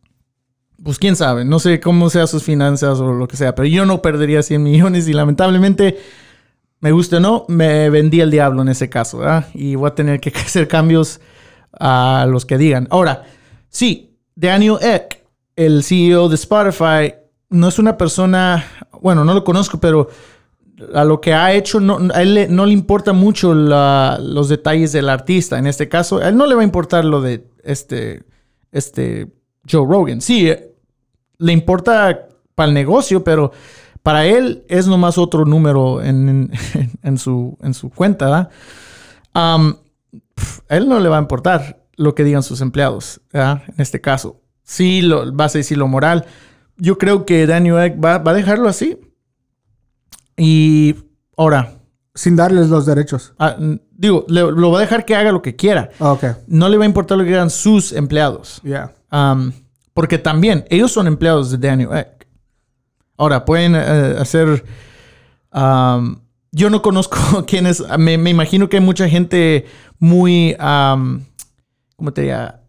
Pues 0.82 0.98
quién 0.98 1.14
sabe, 1.14 1.44
no 1.44 1.60
sé 1.60 1.78
cómo 1.78 2.10
sean 2.10 2.26
sus 2.26 2.42
finanzas 2.42 2.98
o 2.98 3.12
lo 3.12 3.28
que 3.28 3.36
sea, 3.36 3.54
pero 3.54 3.68
yo 3.68 3.86
no 3.86 4.02
perdería 4.02 4.42
100 4.42 4.60
millones 4.60 5.06
y 5.06 5.12
lamentablemente, 5.12 6.00
me 6.80 6.90
guste 6.90 7.14
o 7.14 7.20
no, 7.20 7.44
me 7.46 7.90
vendí 7.90 8.20
el 8.20 8.32
diablo 8.32 8.62
en 8.62 8.70
ese 8.70 8.90
caso, 8.90 9.18
¿verdad? 9.18 9.46
Y 9.54 9.76
voy 9.76 9.86
a 9.86 9.94
tener 9.94 10.18
que 10.18 10.30
hacer 10.34 10.66
cambios 10.66 11.20
a 11.78 12.26
los 12.28 12.44
que 12.44 12.58
digan. 12.58 12.88
Ahora, 12.90 13.22
sí, 13.68 14.18
Daniel 14.34 14.78
Eck, 14.80 15.24
el 15.54 15.84
CEO 15.84 16.28
de 16.28 16.34
Spotify, 16.34 17.14
no 17.50 17.68
es 17.68 17.78
una 17.78 17.96
persona, 17.96 18.64
bueno, 19.00 19.24
no 19.24 19.32
lo 19.32 19.44
conozco, 19.44 19.78
pero 19.78 20.08
a 20.94 21.04
lo 21.04 21.20
que 21.20 21.32
ha 21.32 21.52
hecho, 21.54 21.80
no, 21.80 21.98
a 22.12 22.22
él 22.22 22.48
no 22.50 22.66
le 22.66 22.72
importa 22.72 23.12
mucho 23.12 23.54
los 23.54 24.48
detalles 24.48 24.92
del 24.92 25.08
artista. 25.08 25.58
En 25.58 25.66
este 25.66 25.88
caso, 25.88 26.18
a 26.18 26.28
él 26.28 26.36
no 26.36 26.46
le 26.46 26.54
va 26.54 26.60
a 26.60 26.64
importar 26.64 27.04
lo 27.04 27.20
de 27.22 27.46
este, 27.64 28.24
este 28.72 29.28
Joe 29.70 29.86
Rogan. 29.88 30.20
Sí, 30.20 30.48
eh, 30.48 30.72
le 31.38 31.52
importa 31.52 32.26
para 32.54 32.68
el 32.68 32.74
negocio, 32.74 33.24
pero 33.24 33.52
para 34.02 34.26
él 34.26 34.64
es 34.68 34.86
nomás 34.86 35.18
otro 35.18 35.44
número 35.44 36.02
en, 36.02 36.50
en- 37.02 37.18
su, 37.18 37.56
en 37.62 37.74
su 37.74 37.90
cuenta. 37.90 38.50
a 39.34 39.58
él 40.68 40.88
no 40.88 41.00
le 41.00 41.08
va 41.08 41.16
a 41.18 41.20
importar 41.20 41.84
lo 41.96 42.14
que 42.14 42.24
digan 42.24 42.42
sus 42.42 42.60
empleados, 42.60 43.20
en 43.32 43.60
este 43.78 44.00
caso. 44.00 44.40
Sí, 44.62 45.00
lo, 45.00 45.32
vas 45.32 45.54
a 45.54 45.58
decir 45.58 45.78
lo 45.78 45.88
moral. 45.88 46.26
Yo 46.76 46.98
creo 46.98 47.24
que 47.24 47.46
Daniel 47.46 47.78
Ek 47.78 48.04
va, 48.04 48.18
va 48.18 48.32
a 48.32 48.34
dejarlo 48.34 48.68
así. 48.68 48.98
Y 50.36 50.94
ahora, 51.36 51.72
Sin 52.14 52.36
darles 52.36 52.68
los 52.68 52.86
derechos. 52.86 53.34
ah, 53.38 53.56
digo, 53.90 54.24
le- 54.28 54.50
lo 54.52 54.70
va 54.70 54.78
a 54.78 54.80
dejar 54.82 55.04
que 55.04 55.14
haga 55.16 55.32
lo 55.32 55.42
que 55.42 55.56
quiera. 55.56 55.90
Ah, 56.00 56.12
Ok. 56.12 56.24
No 56.46 56.68
le 56.68 56.76
va 56.78 56.84
a 56.84 56.86
importar 56.86 57.18
lo 57.18 57.24
que 57.24 57.34
hagan 57.34 57.50
sus 57.50 57.92
empleados. 57.92 58.60
Yeah. 58.62 58.92
Um, 59.12 59.52
porque 59.94 60.18
también 60.18 60.64
ellos 60.70 60.92
son 60.92 61.06
empleados 61.06 61.50
de 61.50 61.58
Daniel 61.68 61.90
Ek. 61.94 62.26
Ahora, 63.18 63.44
pueden 63.44 63.74
eh, 63.74 64.16
hacer... 64.18 64.64
um, 65.52 66.16
yo 66.52 66.70
no 66.70 66.80
conozco 66.82 67.18
quién 67.46 67.66
es. 67.66 67.82
Me, 67.98 68.16
me 68.18 68.30
imagino 68.30 68.68
que 68.68 68.76
hay 68.78 68.82
mucha 68.82 69.08
gente 69.08 69.66
muy... 69.98 70.54
um, 70.60 71.22
¿Cómo 71.96 72.12
te 72.12 72.22
diría? 72.22 72.60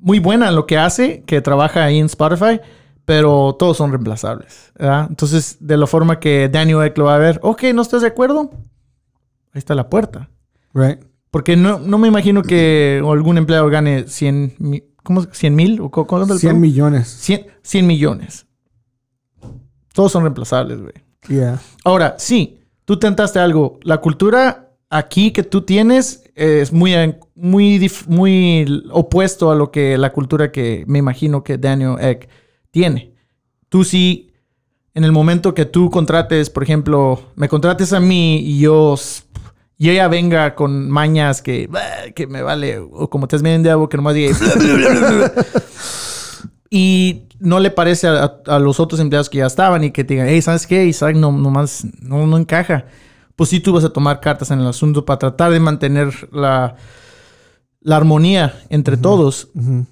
Muy 0.00 0.18
buena 0.20 0.48
en 0.48 0.54
lo 0.54 0.66
que 0.66 0.78
hace, 0.78 1.22
que 1.26 1.40
trabaja 1.40 1.84
ahí 1.84 1.98
en 1.98 2.06
Spotify, 2.06 2.60
pero 3.04 3.54
todos 3.58 3.76
son 3.76 3.90
reemplazables. 3.90 4.72
¿verdad? 4.78 5.06
Entonces, 5.08 5.56
de 5.60 5.76
la 5.76 5.86
forma 5.86 6.20
que 6.20 6.48
Daniel 6.48 6.82
Ek 6.84 6.96
lo 6.98 7.04
va 7.04 7.16
a 7.16 7.18
ver, 7.18 7.38
ok, 7.42 7.64
¿no 7.74 7.82
estás 7.82 8.02
de 8.02 8.08
acuerdo? 8.08 8.50
Ahí 9.52 9.58
está 9.58 9.74
la 9.74 9.88
puerta. 9.90 10.30
Right. 10.72 10.98
Porque 11.30 11.56
no, 11.56 11.78
no 11.78 11.98
me 11.98 12.08
imagino 12.08 12.42
que 12.42 13.02
algún 13.04 13.38
empleado 13.38 13.68
gane 13.68 14.06
100 14.08 14.54
mil. 14.58 14.84
¿Cómo? 15.02 15.22
¿100 15.22 15.50
mil? 15.52 15.80
¿O 15.80 15.90
cu- 15.90 16.06
cuánto 16.06 16.26
es 16.26 16.30
el 16.32 16.38
100 16.38 16.50
pago? 16.52 16.60
millones. 16.60 17.08
100, 17.08 17.46
100 17.62 17.86
millones. 17.86 18.46
Todos 19.92 20.12
son 20.12 20.22
reemplazables, 20.22 20.80
güey. 20.80 20.94
Yeah. 21.28 21.60
Ahora, 21.84 22.16
sí, 22.18 22.60
tú 22.84 22.98
tentaste 22.98 23.38
algo. 23.38 23.78
La 23.82 23.98
cultura 23.98 24.72
aquí 24.90 25.30
que 25.32 25.42
tú 25.42 25.62
tienes 25.62 26.24
es 26.34 26.72
muy, 26.72 26.94
muy, 27.34 27.90
muy 28.08 28.82
opuesto 28.90 29.50
a 29.50 29.54
lo 29.54 29.70
que 29.70 29.96
la 29.98 30.12
cultura 30.12 30.50
que 30.50 30.84
me 30.88 30.98
imagino 30.98 31.44
que 31.44 31.58
Daniel 31.58 31.96
Ek 32.00 32.28
tiene. 32.74 33.14
Tú 33.68 33.84
sí, 33.84 34.32
en 34.94 35.04
el 35.04 35.12
momento 35.12 35.54
que 35.54 35.64
tú 35.64 35.88
contrates, 35.90 36.50
por 36.50 36.64
ejemplo, 36.64 37.22
me 37.36 37.48
contrates 37.48 37.92
a 37.92 38.00
mí 38.00 38.38
y 38.40 38.58
yo, 38.58 38.96
yo 39.78 39.92
ya 39.92 40.08
venga 40.08 40.54
con 40.56 40.90
mañas 40.90 41.40
que, 41.40 41.68
"Bah, 41.68 41.80
que 42.14 42.26
me 42.26 42.42
vale, 42.42 42.78
o 42.78 43.08
como 43.08 43.26
te 43.28 43.36
has 43.36 43.42
vendido, 43.42 43.88
que 43.88 43.96
nomás 43.96 44.14
diga, 44.14 44.34
y 46.70 47.22
no 47.38 47.60
le 47.60 47.70
parece 47.70 48.08
a, 48.08 48.24
a- 48.24 48.40
a 48.46 48.58
los 48.58 48.80
otros 48.80 49.00
empleados 49.00 49.28
que 49.30 49.38
ya 49.38 49.46
estaban 49.46 49.84
y 49.84 49.90
que 49.90 50.04
te 50.04 50.14
digan, 50.14 50.28
hey, 50.28 50.42
¿sabes 50.42 50.66
qué? 50.66 50.84
Isaac 50.86 51.14
no, 51.16 51.30
nomás 51.32 51.84
no, 52.00 52.26
no 52.26 52.36
encaja. 52.38 52.86
Pues 53.36 53.50
sí, 53.50 53.60
tú 53.60 53.72
vas 53.72 53.84
a 53.84 53.92
tomar 53.92 54.20
cartas 54.20 54.50
en 54.50 54.60
el 54.60 54.66
asunto 54.66 55.04
para 55.04 55.18
tratar 55.18 55.52
de 55.52 55.60
mantener 55.60 56.12
la, 56.32 56.76
la 57.80 57.96
armonía 57.96 58.54
entre 58.70 58.96
todos. 58.96 59.48
Ujú. 59.54 59.86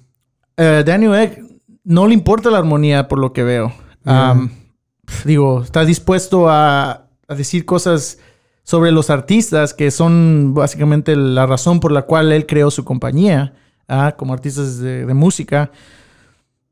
Eh, 0.57 0.83
Daniel 0.85 1.15
Ek 1.15 1.39
no 1.83 2.07
le 2.07 2.13
importa 2.13 2.49
la 2.49 2.59
armonía 2.59 3.07
por 3.07 3.19
lo 3.19 3.33
que 3.33 3.43
veo. 3.43 3.73
Pf, 4.03 5.27
digo, 5.27 5.63
está 5.63 5.85
dispuesto 5.85 6.49
a, 6.49 7.07
a 7.27 7.35
decir 7.35 7.65
cosas 7.65 8.19
sobre 8.63 8.91
los 8.91 9.09
artistas 9.09 9.73
que 9.73 9.91
son 9.91 10.53
básicamente 10.53 11.15
la 11.15 11.45
razón 11.45 11.79
por 11.79 11.91
la 11.91 12.03
cual 12.03 12.31
él 12.31 12.45
creó 12.45 12.71
su 12.71 12.85
compañía 12.85 13.53
ah, 13.87 14.15
como 14.17 14.33
artistas 14.33 14.79
de, 14.79 15.05
de 15.05 15.13
música. 15.13 15.71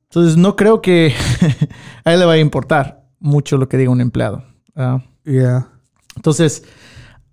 Entonces 0.09 0.37
no 0.37 0.55
creo 0.55 0.81
que 0.81 1.13
a 2.05 2.13
él 2.13 2.19
le 2.19 2.25
vaya 2.25 2.39
a 2.39 2.45
importar 2.45 3.03
mucho 3.19 3.57
lo 3.57 3.67
que 3.69 3.77
diga 3.77 3.91
un 3.91 4.01
empleado. 4.01 4.43
ah. 4.75 5.01
Yeah. 5.23 5.67
Entonces, 6.15 6.63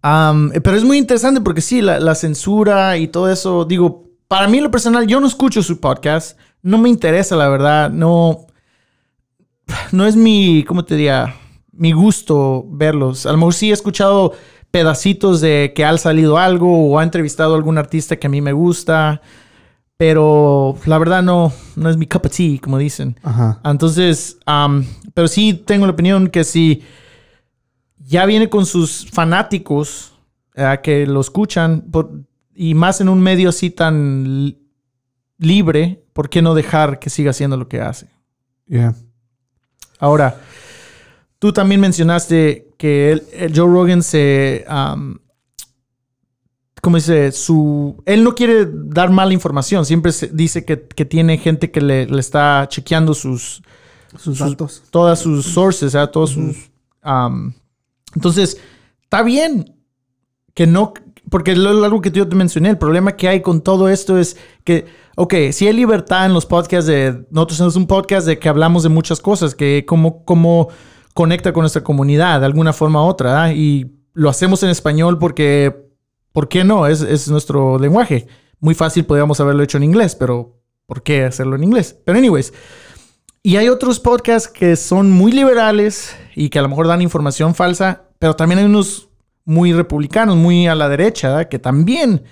am, 0.03 0.51
pero 0.63 0.77
es 0.77 0.85
muy 0.85 0.99
interesante 0.99 1.41
porque 1.41 1.63
sí, 1.63 1.81
la, 1.81 1.99
la 2.01 2.15
censura 2.15 2.99
y 2.99 3.09
todo 3.09 3.31
eso, 3.31 3.65
digo, 3.65 4.05
para 4.29 4.47
mí 4.47 4.61
lo 4.61 4.71
personal, 4.71 5.07
yo 5.07 5.21
no 5.21 5.27
escucho 5.27 5.63
su 5.63 5.81
podcast, 5.81 6.39
no 6.63 6.79
me 6.79 6.89
interesa, 6.89 7.37
la 7.37 7.49
verdad, 7.49 7.91
no, 7.91 8.47
no 9.93 10.07
es 10.07 10.17
mi, 10.17 10.65
¿cómo 10.65 10.85
te 10.85 10.97
diría? 10.97 11.35
Mi 11.73 11.93
gusto 11.93 12.65
verlos. 12.71 13.27
A 13.27 13.33
lo 13.33 13.39
mejor 13.39 13.55
sí 13.55 13.71
he 13.71 13.73
escuchado 13.73 14.33
pedacitos 14.71 15.41
de 15.41 15.73
que 15.75 15.85
ha 15.85 15.97
salido 15.99 16.39
algo 16.39 16.89
o 16.91 16.99
ha 16.99 17.03
entrevistado 17.05 17.55
a 17.55 17.57
algún 17.57 17.79
artista 17.79 18.17
que 18.17 18.27
a 18.27 18.31
mí 18.31 18.41
me 18.41 18.53
gusta. 18.53 19.21
Pero 19.97 20.77
la 20.87 20.97
verdad 20.99 21.23
no, 21.23 21.53
no 21.75 21.91
es 21.91 21.97
mi 21.97 22.07
cup 22.07 22.27
of 22.27 22.33
tea, 22.37 22.59
como 22.63 22.79
dicen. 22.79 23.19
Ajá. 23.23 23.61
Entonces, 23.65 24.39
pero 25.15 25.27
sí 25.29 25.55
tengo 25.55 25.87
la 25.87 25.93
opinión 25.93 26.29
que 26.29 26.45
si 26.45 26.83
ya 27.99 28.25
viene 28.25 28.49
con 28.49 28.65
sus 28.65 29.07
fanáticos 29.11 30.13
eh, 30.55 30.79
que 30.83 31.05
lo 31.07 31.21
escuchan, 31.21 31.83
por- 31.91 32.13
y 32.55 32.75
más 32.75 33.01
en 33.01 33.09
un 33.09 33.21
medio 33.21 33.49
así 33.49 33.71
tan 33.71 34.45
li- 34.47 34.59
libre, 35.39 36.05
¿por 36.19 36.29
qué 36.29 36.43
no 36.43 36.53
dejar 36.53 36.99
que 36.99 37.11
siga 37.11 37.31
haciendo 37.31 37.57
lo 37.57 37.69
que 37.69 37.81
hace? 37.81 38.09
Yeah. 38.67 38.93
Ahora, 40.01 40.41
tú 41.39 41.53
también 41.53 41.81
mencionaste 41.81 42.75
que 42.77 43.13
el- 43.13 43.23
el 43.33 43.57
Joe 43.57 43.73
Rogan 43.73 44.03
se. 44.03 44.65
am, 44.67 45.21
¿Cómo 46.83 46.97
dice? 46.97 47.31
Su, 47.31 48.03
él 48.05 48.25
no 48.25 48.35
quiere 48.35 48.67
dar 48.69 49.11
mala 49.11 49.33
información. 49.33 49.85
Siempre 49.87 50.11
se- 50.11 50.27
dice 50.27 50.65
que, 50.65 50.89
que 50.89 51.05
tiene 51.05 51.39
gente 51.39 51.71
que 51.71 51.81
le, 51.81 52.07
le 52.07 52.19
está 52.21 52.67
chequeando 52.69 53.15
sus, 53.15 53.63
Sus 54.17 54.39
sus- 54.39 54.39
datos. 54.41 54.83
todas 54.91 55.21
sus 55.21 55.47
sources, 55.47 55.95
¿ah? 55.95 56.09
todos 56.11 56.31
sus. 56.31 56.71
am, 57.01 57.55
entonces, 58.17 58.59
está 59.05 59.23
bien 59.23 59.77
que 60.53 60.67
no. 60.67 60.95
Porque 61.31 61.55
lo- 61.55 61.85
algo 61.85 62.01
que 62.01 62.11
yo 62.11 62.27
te 62.29 62.35
mencioné, 62.35 62.71
el 62.71 62.79
problema 62.79 63.15
que 63.15 63.29
hay 63.29 63.41
con 63.41 63.61
todo 63.61 63.89
esto 63.89 64.19
es 64.19 64.37
que, 64.65 64.87
ok, 65.19 65.35
si 65.51 65.67
hay 65.67 65.73
libertad 65.73 66.27
en 66.27 66.33
los 66.33 66.47
podcasts 66.47 66.87
de. 66.87 67.27
Nosotros 67.31 67.59
somos 67.59 67.77
un 67.77 67.89
podcast 67.89 68.25
de 68.25 68.39
que 68.39 68.49
hablamos 68.49 68.85
de 68.85 68.89
muchas 68.89 69.21
cosas, 69.21 69.55
que 69.57 69.85
cómo, 69.85 70.25
cómo 70.25 70.69
conecta 71.13 71.53
con 71.53 71.63
nuestra 71.63 71.83
comunidad 71.83 72.39
de 72.39 72.47
alguna 72.47 72.73
forma 72.73 73.05
u 73.05 73.09
otra, 73.09 73.43
¿ah? 73.43 73.53
y 73.53 74.01
lo 74.15 74.31
hacemos 74.31 74.63
en 74.63 74.71
español 74.71 75.19
porque. 75.19 75.87
¿Por 76.33 76.47
qué 76.49 76.63
no? 76.63 76.87
Es, 76.87 77.01
es 77.01 77.29
nuestro 77.29 77.81
lenguaje. 77.81 78.29
Muy 78.61 78.75
fácil 78.75 79.05
podríamos 79.07 79.41
haberlo 79.41 79.63
hecho 79.65 79.79
en 79.79 79.83
inglés, 79.83 80.15
pero 80.15 80.61
¿por 80.87 81.03
qué 81.03 81.25
hacerlo 81.25 81.57
en 81.57 81.65
inglés? 81.65 81.99
Pero, 82.05 82.17
anyways. 82.17 82.53
Y 83.43 83.57
hay 83.57 83.69
otros 83.69 83.99
podcasts 83.99 84.49
que 84.49 84.77
son 84.77 85.11
muy 85.11 85.33
liberales 85.33 86.15
y 86.37 86.51
que 86.51 86.61
a 86.61 86.63
lo 86.63 86.69
mejor 86.69 86.87
dan 86.87 87.03
información 87.03 87.57
falsa, 87.57 88.05
pero 88.21 88.37
también 88.37 88.61
hay 88.61 88.67
unos 88.67 89.09
muy 89.45 89.73
republicanos, 89.73 90.37
muy 90.37 90.69
a 90.69 90.77
la 90.77 90.89
derecha, 90.89 91.49
que 91.49 91.59
también 91.59 92.23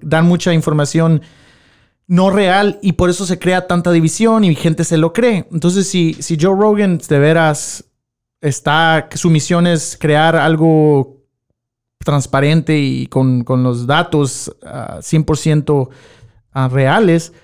dan 0.00 0.26
mucha 0.26 0.52
información 0.52 1.22
no 2.08 2.30
real 2.30 2.78
y 2.82 2.92
por 2.92 3.10
eso 3.10 3.26
se 3.26 3.38
crea 3.38 3.66
tanta 3.66 3.92
división 3.92 4.42
y 4.42 4.54
gente 4.54 4.82
se 4.82 4.96
lo 4.96 5.12
cree. 5.12 5.46
Entonces, 5.52 5.88
si, 5.88 6.14
si 6.14 6.36
Joe 6.40 6.58
Rogan 6.58 6.98
de 6.98 7.18
veras 7.18 7.84
está, 8.40 9.08
su 9.14 9.30
misión 9.30 9.66
es 9.66 9.96
crear 10.00 10.34
algo 10.34 11.18
transparente 11.98 12.78
y 12.78 13.06
con, 13.08 13.44
con 13.44 13.62
los 13.62 13.86
datos 13.86 14.56
ah, 14.64 14.98
100% 15.00 15.90
ah, 16.52 16.68
reales, 16.68 17.34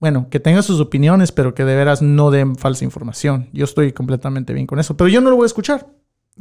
bueno, 0.00 0.26
que 0.28 0.40
tenga 0.40 0.62
sus 0.62 0.80
opiniones, 0.80 1.30
pero 1.30 1.54
que 1.54 1.64
de 1.64 1.76
veras 1.76 2.02
no 2.02 2.32
den 2.32 2.56
falsa 2.56 2.84
información. 2.84 3.48
Yo 3.52 3.64
estoy 3.64 3.92
completamente 3.92 4.52
bien 4.52 4.66
con 4.66 4.80
eso, 4.80 4.96
pero 4.96 5.06
yo 5.06 5.20
no 5.20 5.30
lo 5.30 5.36
voy 5.36 5.44
a 5.44 5.46
escuchar. 5.46 5.86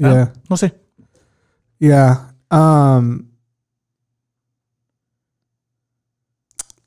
Ah. 0.01 0.33
No 0.49 0.57
sé. 0.57 0.73
Yeah. 1.77 2.33
Um, 2.49 3.30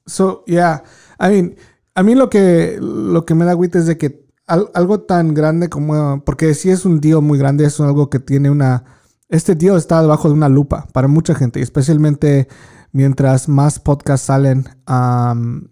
so, 0.07 0.45
yeah. 0.47 0.83
I 1.19 1.29
mean, 1.31 1.57
a 1.95 2.03
mí 2.03 2.15
lo 2.15 2.29
que, 2.31 2.79
lo 2.81 3.25
que 3.25 3.35
me 3.35 3.45
da 3.45 3.53
agüita 3.53 3.79
es 3.79 3.87
de 3.87 3.97
que 3.99 4.25
al- 4.47 4.71
algo 4.75 5.01
tan 5.01 5.35
grande 5.35 5.69
como... 5.69 6.23
Porque 6.25 6.55
si 6.55 6.71
es 6.71 6.85
un 6.85 7.01
deal 7.01 7.23
muy 7.23 7.39
grande, 7.39 7.65
es 7.65 7.81
algo 7.81 8.11
que 8.11 8.19
tiene 8.19 8.51
una... 8.51 8.85
Este 9.29 9.55
deal 9.55 9.77
está 9.77 10.01
debajo 10.03 10.29
de 10.29 10.35
una 10.35 10.49
lupa 10.49 10.87
para 10.93 11.09
mucha 11.09 11.35
gente, 11.35 11.61
especialmente 11.61 12.49
mientras 12.93 13.49
más 13.49 13.79
podcasts 13.79 14.27
salen. 14.27 14.65
um, 14.89 15.65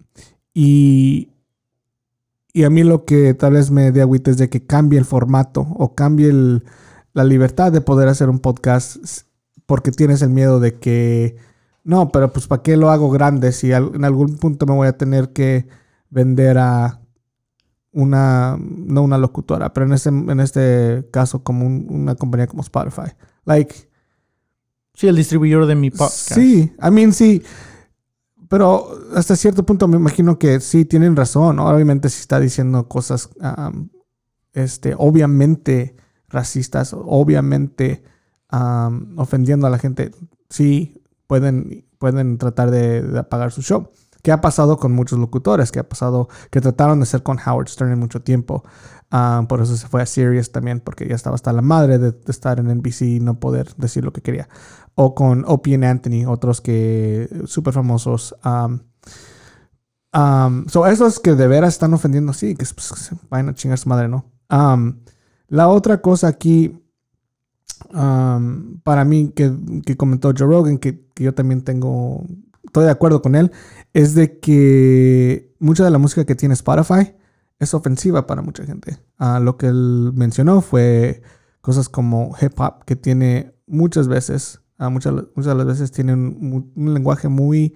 y, 0.54 1.30
y 2.52 2.64
a 2.64 2.70
mí 2.70 2.82
lo 2.82 3.04
que 3.04 3.34
tal 3.34 3.52
vez 3.54 3.70
me 3.70 3.92
dé 3.92 4.02
agüita 4.02 4.30
es 4.30 4.38
de 4.38 4.48
que 4.48 4.66
cambie 4.66 4.98
el 4.98 5.04
formato 5.04 5.60
o 5.76 5.94
cambie 5.94 6.28
el, 6.28 6.64
la 7.14 7.24
libertad 7.24 7.72
de 7.72 7.80
poder 7.80 8.08
hacer 8.08 8.28
un 8.28 8.38
podcast 8.38 8.96
porque 9.66 9.92
tienes 9.92 10.22
el 10.22 10.30
miedo 10.30 10.60
de 10.60 10.78
que 10.78 11.36
no, 11.84 12.10
pero 12.10 12.32
pues 12.32 12.46
¿para 12.46 12.62
qué 12.62 12.76
lo 12.76 12.90
hago 12.90 13.10
grande 13.10 13.52
si 13.52 13.72
en 13.72 14.04
algún 14.04 14.36
punto 14.36 14.66
me 14.66 14.74
voy 14.74 14.86
a 14.88 14.96
tener 14.96 15.32
que 15.32 15.66
vender 16.10 16.58
a 16.58 17.00
una, 17.92 18.56
no 18.58 19.02
una 19.02 19.18
locutora, 19.18 19.72
pero 19.72 19.86
en 19.86 19.92
este, 19.92 20.08
en 20.08 20.40
este 20.40 21.08
caso 21.12 21.42
como 21.42 21.66
un- 21.66 21.86
una 21.90 22.14
compañía 22.14 22.46
como 22.46 22.62
Spotify. 22.62 23.12
Like, 23.44 23.74
Sí, 24.94 25.08
el 25.08 25.16
distribuidor 25.16 25.64
de 25.66 25.74
mi 25.74 25.90
podcast. 25.90 26.32
sí, 26.34 26.72
I 26.82 26.90
mean, 26.90 27.12
sí, 27.14 27.42
pero 28.48 28.88
hasta 29.14 29.36
cierto 29.36 29.64
punto 29.64 29.88
me 29.88 29.96
imagino 29.96 30.38
que 30.38 30.60
sí 30.60 30.84
tienen 30.84 31.16
razón, 31.16 31.56
¿no? 31.56 31.66
Obviamente 31.66 32.10
si 32.10 32.20
está 32.20 32.38
diciendo 32.38 32.88
cosas, 32.88 33.30
um, 33.40 33.88
este, 34.52 34.94
obviamente 34.96 35.96
racistas, 36.28 36.92
obviamente 36.94 38.02
um, 38.52 39.18
ofendiendo 39.18 39.66
a 39.66 39.70
la 39.70 39.78
gente, 39.78 40.12
sí 40.50 41.01
pueden, 41.32 41.86
pueden 41.96 42.36
tratar 42.36 42.70
de, 42.70 43.00
de 43.00 43.18
apagar 43.18 43.52
su 43.52 43.62
show. 43.62 43.88
¿Qué 44.22 44.32
ha 44.32 44.42
pasado 44.42 44.76
con 44.76 44.92
muchos 44.92 45.18
locutores? 45.18 45.72
¿Qué 45.72 45.78
ha 45.78 45.88
pasado? 45.88 46.28
Que 46.50 46.60
trataron 46.60 46.98
de 46.98 47.04
hacer 47.04 47.22
con 47.22 47.38
Howard 47.38 47.68
Stern 47.68 47.90
en 47.90 47.98
mucho 47.98 48.20
tiempo. 48.20 48.62
Um, 49.10 49.46
por 49.46 49.62
eso 49.62 49.74
se 49.74 49.88
fue 49.88 50.02
a 50.02 50.06
Sirius 50.06 50.52
también, 50.52 50.80
porque 50.80 51.08
ya 51.08 51.14
estaba 51.14 51.34
hasta 51.34 51.54
la 51.54 51.62
madre 51.62 51.96
de, 51.96 52.12
de 52.12 52.30
estar 52.30 52.60
en 52.60 52.66
NBC 52.66 53.00
y 53.00 53.20
no 53.20 53.40
poder 53.40 53.74
decir 53.76 54.04
lo 54.04 54.12
que 54.12 54.20
quería. 54.20 54.46
O 54.94 55.14
con 55.14 55.44
Opie 55.46 55.74
and 55.74 55.84
Anthony, 55.84 56.26
otros 56.30 56.60
que 56.60 57.30
súper 57.46 57.72
famosos. 57.72 58.36
Um, 58.44 58.80
um, 60.12 60.66
so 60.68 60.86
esos 60.86 61.18
que 61.18 61.34
de 61.34 61.48
veras 61.48 61.72
están 61.72 61.94
ofendiendo, 61.94 62.34
sí, 62.34 62.56
que 62.56 62.66
pues, 62.74 63.10
vayan 63.30 63.48
a 63.48 63.54
chingar 63.54 63.78
su 63.78 63.88
madre, 63.88 64.06
¿no? 64.06 64.26
La 65.48 65.68
otra 65.68 66.02
cosa 66.02 66.28
aquí, 66.28 66.78
para 68.82 69.04
mí, 69.04 69.32
que, 69.34 69.52
que 69.84 69.96
comentó 69.96 70.32
Joe 70.36 70.46
Rogan, 70.46 70.78
que, 70.78 71.06
que 71.14 71.24
yo 71.24 71.34
también 71.34 71.62
tengo, 71.62 72.24
estoy 72.64 72.84
de 72.84 72.90
acuerdo 72.90 73.22
con 73.22 73.34
él, 73.34 73.52
es 73.92 74.14
de 74.14 74.38
que 74.38 75.54
mucha 75.58 75.84
de 75.84 75.90
la 75.90 75.98
música 75.98 76.24
que 76.24 76.34
tiene 76.34 76.54
Spotify 76.54 77.14
es 77.62 77.74
ofensiva 77.74 78.26
para 78.26 78.42
mucha 78.42 78.64
gente. 78.64 78.98
Ah, 79.18 79.38
lo 79.40 79.56
que 79.56 79.68
él 79.68 80.12
mencionó 80.14 80.60
fue 80.60 81.22
cosas 81.60 81.88
como 81.88 82.34
hip 82.40 82.58
hop, 82.58 82.84
que 82.84 82.96
tiene 82.96 83.54
muchas 83.66 84.08
veces, 84.08 84.60
ah, 84.78 84.88
muchas, 84.88 85.14
muchas 85.36 85.52
de 85.52 85.54
las 85.54 85.66
veces 85.66 85.92
tiene 85.92 86.14
un, 86.14 86.72
lenguaje 86.74 87.28
muy 87.28 87.74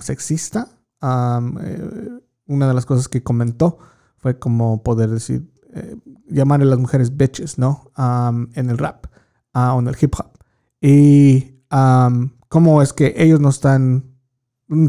sexista. 0.00 0.68
Eh, 1.02 2.10
una 2.46 2.68
de 2.68 2.74
las 2.74 2.86
cosas 2.86 3.08
que 3.08 3.22
comentó 3.24 3.78
fue 4.18 4.38
como 4.38 4.82
poder 4.84 5.10
decir, 5.10 5.50
eh, 5.74 5.96
llamar 6.28 6.62
a 6.62 6.64
las 6.64 6.78
mujeres 6.78 7.16
bitches, 7.16 7.58
¿no? 7.58 7.90
Um, 7.96 8.48
en 8.54 8.70
el 8.70 8.78
rap 8.78 9.06
ah, 9.52 9.74
o 9.74 9.80
en 9.80 9.88
el 9.88 9.96
hip 10.00 10.14
hop. 10.18 10.30
Y 10.80 11.60
um, 11.72 12.30
cómo 12.48 12.82
es 12.82 12.92
que 12.92 13.14
ellos 13.16 13.40
no 13.40 13.48
están, 13.48 14.16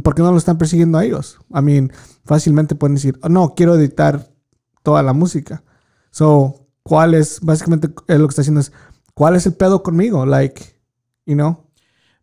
¿por 0.03 0.15
qué 0.15 0.21
no 0.21 0.31
lo 0.31 0.37
están 0.37 0.57
persiguiendo 0.57 0.97
a 0.97 1.05
ellos? 1.05 1.39
I 1.49 1.61
mean, 1.61 1.91
fácilmente 2.25 2.75
pueden 2.75 2.95
decir, 2.95 3.19
"Oh, 3.23 3.29
no, 3.29 3.55
quiero 3.55 3.75
editar 3.75 4.27
toda 4.87 5.03
la 5.03 5.11
música. 5.11 5.65
So, 6.11 6.65
¿cuál 6.81 7.13
es, 7.13 7.41
básicamente 7.41 7.89
lo 8.07 8.25
que 8.25 8.29
está 8.29 8.41
haciendo 8.41 8.61
es, 8.61 8.71
¿cuál 9.13 9.35
es 9.35 9.45
el 9.45 9.53
pedo 9.53 9.83
conmigo? 9.83 10.25
Like, 10.25 10.63
you 11.25 11.35
know? 11.35 11.66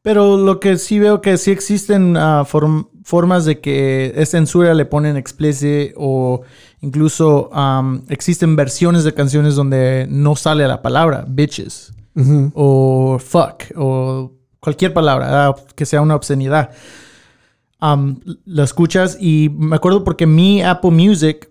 Pero 0.04 0.36
lo 0.36 0.60
que 0.60 0.76
sí 0.76 0.98
veo 0.98 1.22
que 1.22 1.38
sí 1.38 1.50
existen 1.50 2.18
ah, 2.18 2.44
form- 2.44 2.88
formas 3.04 3.46
de 3.46 3.60
que 3.60 4.12
es 4.14 4.30
censura 4.32 4.74
le 4.74 4.84
ponen 4.84 5.16
explicit 5.16 5.92
o 5.96 6.42
incluso 6.82 7.48
am, 7.54 8.02
existen 8.10 8.54
versiones 8.54 9.04
de 9.04 9.14
canciones 9.14 9.54
donde 9.54 10.06
no 10.10 10.36
sale 10.36 10.68
la 10.68 10.82
palabra 10.82 11.24
bitches 11.26 11.94
Ujú. 12.16 12.52
o 12.54 13.18
fuck 13.18 13.64
o 13.76 14.30
cualquier 14.60 14.92
palabra 14.92 15.46
ah, 15.48 15.54
que 15.74 15.86
sea 15.86 16.02
una 16.02 16.16
obscenidad. 16.16 16.70
Am, 17.80 18.20
lo 18.44 18.62
escuchas 18.62 19.16
y 19.18 19.50
me 19.56 19.76
acuerdo 19.76 20.04
porque 20.04 20.26
mi 20.26 20.62
Apple 20.62 20.90
Music 20.90 21.48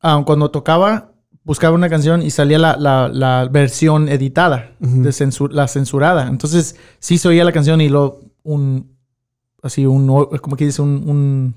am, 0.00 0.24
cuando 0.24 0.50
tocaba 0.50 1.11
buscaba 1.44 1.74
una 1.74 1.88
canción 1.88 2.22
y 2.22 2.30
salía 2.30 2.58
la, 2.58 2.76
la- 2.76 3.08
la 3.08 3.48
versión 3.50 4.08
editada, 4.08 4.72
de 4.80 5.10
censu- 5.10 5.50
la 5.50 5.66
censurada. 5.68 6.28
Entonces 6.28 6.76
sí 7.00 7.18
se 7.18 7.28
oía 7.28 7.44
la 7.44 7.52
canción 7.52 7.80
y 7.80 7.88
lo 7.88 8.20
un 8.44 8.96
así 9.62 9.86
un 9.86 10.06
como 10.40 10.56
que 10.56 10.64
dice 10.66 10.82
un 10.82 11.02
un, 11.06 11.54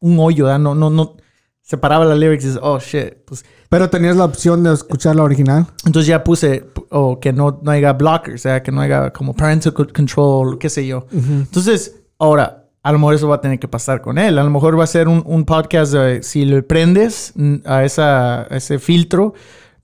un 0.00 0.18
hoyo, 0.18 0.44
¿verdad? 0.46 0.58
no 0.60 0.74
no 0.74 0.90
no 0.90 1.16
separaba 1.62 2.04
las 2.04 2.18
lyrics 2.18 2.42
y 2.44 2.46
dices, 2.48 2.60
oh 2.64 2.80
shit, 2.80 3.14
pues 3.26 3.44
Pero 3.68 3.88
tenías 3.90 4.16
la 4.16 4.24
opción 4.24 4.64
de 4.64 4.72
escuchar 4.72 5.14
la 5.14 5.22
original. 5.22 5.66
entonces 5.86 6.08
ya 6.08 6.24
puse 6.24 6.64
o 6.90 7.20
que 7.20 7.32
no, 7.32 7.60
no 7.62 7.70
haya 7.70 7.92
blockers, 7.92 8.34
o 8.40 8.42
sea, 8.42 8.60
que 8.62 8.72
no 8.72 8.80
haya 8.80 9.12
como 9.12 9.34
parental 9.34 9.72
co- 9.72 9.86
control, 9.94 10.58
qué 10.58 10.68
sé 10.68 10.84
yo. 10.86 11.06
Entonces, 11.12 11.94
ahora, 12.18 12.59
a 12.82 12.92
lo 12.92 12.98
mejor 12.98 13.14
eso 13.14 13.28
va 13.28 13.36
a 13.36 13.40
tener 13.40 13.58
que 13.58 13.68
pasar 13.68 14.00
con 14.00 14.18
él. 14.18 14.38
A 14.38 14.44
lo 14.44 14.50
mejor 14.50 14.78
va 14.78 14.84
a 14.84 14.86
ser 14.86 15.08
un, 15.08 15.22
un 15.26 15.44
podcast 15.44 15.92
de 15.92 16.22
si 16.22 16.44
le 16.44 16.62
prendes 16.62 17.34
a, 17.66 17.84
esa, 17.84 18.42
a 18.42 18.56
ese 18.56 18.78
filtro, 18.78 19.34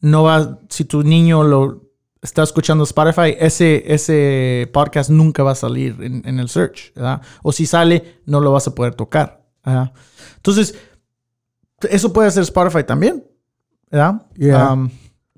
no 0.01 0.23
va, 0.23 0.59
si 0.69 0.85
tu 0.85 1.03
niño 1.03 1.43
lo 1.45 1.83
está 2.23 2.43
escuchando 2.43 2.85
Spotify, 2.85 3.37
ese, 3.39 3.85
ese 3.93 4.69
podcast 4.73 5.11
nunca 5.11 5.43
va 5.43 5.53
a 5.53 5.55
salir 5.57 5.97
en, 6.01 6.23
en 6.27 6.39
el 6.41 6.49
search, 6.49 6.93
¿verdad? 6.95 7.21
O 7.43 7.53
si 7.53 7.67
sale, 7.67 8.21
no 8.27 8.41
lo 8.41 8.51
vas 8.53 8.67
a 8.67 8.75
poder 8.75 8.95
tocar. 8.95 9.45
¿verdad? 9.65 9.93
Entonces, 10.37 10.75
eso 11.91 12.13
puede 12.13 12.29
hacer 12.29 12.43
Spotify 12.43 12.85
también, 12.85 13.25
¿verdad? 13.91 14.27
Yeah. 14.37 14.73
Um, 14.73 14.91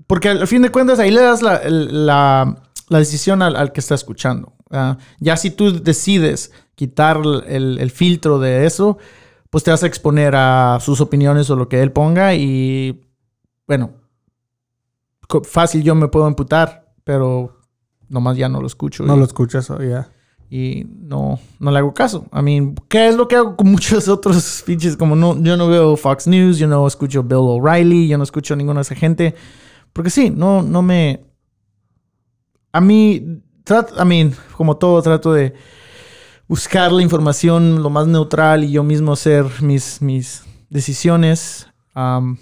porque 0.07 0.29
al 0.29 0.47
fin 0.47 0.63
de 0.63 0.71
cuentas 0.71 0.99
ahí 0.99 1.11
le 1.11 1.21
das 1.21 1.43
la, 1.43 1.61
la- 1.69 2.57
la 2.89 2.99
decisión 3.01 3.43
al, 3.43 3.55
al 3.57 3.73
que 3.73 3.81
está 3.81 3.95
escuchando. 3.95 4.55
¿verdad? 4.71 4.99
ya 5.21 5.37
si 5.37 5.51
tú 5.51 5.83
decides 5.83 6.53
quitar 6.79 7.21
el, 7.49 7.79
el 7.81 7.91
filtro 7.91 8.39
de 8.39 8.65
eso, 8.65 8.99
pues 9.51 9.65
te 9.65 9.73
vas 9.73 9.83
a 9.83 9.89
exponer 9.89 10.35
a 10.37 10.79
sus 10.81 11.01
opiniones 11.01 11.51
o 11.51 11.57
lo 11.57 11.69
que 11.69 11.83
él 11.83 11.91
ponga 11.91 12.37
y 12.37 13.01
bueno, 13.67 13.91
fácil 15.43 15.83
yo 15.83 15.97
me 15.97 16.07
puedo 16.07 16.25
amputar, 16.25 16.95
pero 17.03 17.59
nomás 18.09 18.37
ya 18.37 18.49
no 18.49 18.61
lo 18.61 18.69
escucho. 18.69 19.03
No 19.05 19.17
y- 19.17 19.19
lo 19.19 19.25
escuchas, 19.25 19.69
oh, 19.71 19.79
yeah. 19.81 20.09
y 20.49 20.87
no, 21.01 21.41
no 21.59 21.71
le 21.73 21.79
hago 21.79 21.93
caso. 21.93 22.27
I 22.33 22.43
mean, 22.43 22.77
¿qué 22.89 23.09
es 23.09 23.17
lo 23.17 23.27
que 23.27 23.35
hago 23.35 23.57
con 23.57 23.67
muchos 23.73 24.07
otros 24.07 24.63
pinches? 24.65 24.97
Como 24.97 25.17
no, 25.17 25.37
yo 25.43 25.57
no 25.57 25.67
veo 25.67 25.97
Fox 25.97 26.29
News, 26.29 26.59
yo 26.59 26.69
no 26.69 26.87
escucho 26.87 27.25
Bill 27.25 27.39
O'Reilly, 27.41 28.07
yo 28.07 28.17
no 28.19 28.23
escucho 28.25 28.55
ninguna 28.55 28.79
de 28.79 28.83
esa 28.83 28.95
gente. 28.95 29.35
Porque 29.93 30.11
sí, 30.11 30.31
no, 30.31 30.63
no 30.63 30.81
me... 30.81 31.25
A 32.73 32.81
mí, 32.81 33.43
trato, 33.65 34.01
I 34.01 34.07
mean, 34.07 34.33
como 34.57 34.77
todo, 34.77 35.03
trato 35.03 35.33
de 35.33 35.55
buscar 36.49 36.91
la 36.91 37.03
información 37.03 37.83
lo 37.83 37.91
más 37.91 38.07
neutral 38.07 38.65
y 38.65 38.73
yo 38.73 38.83
mismo 38.83 39.13
hacer 39.13 39.45
mis, 39.61 40.01
mis 40.01 40.43
decisiones. 40.71 41.69
Um, 41.95 42.37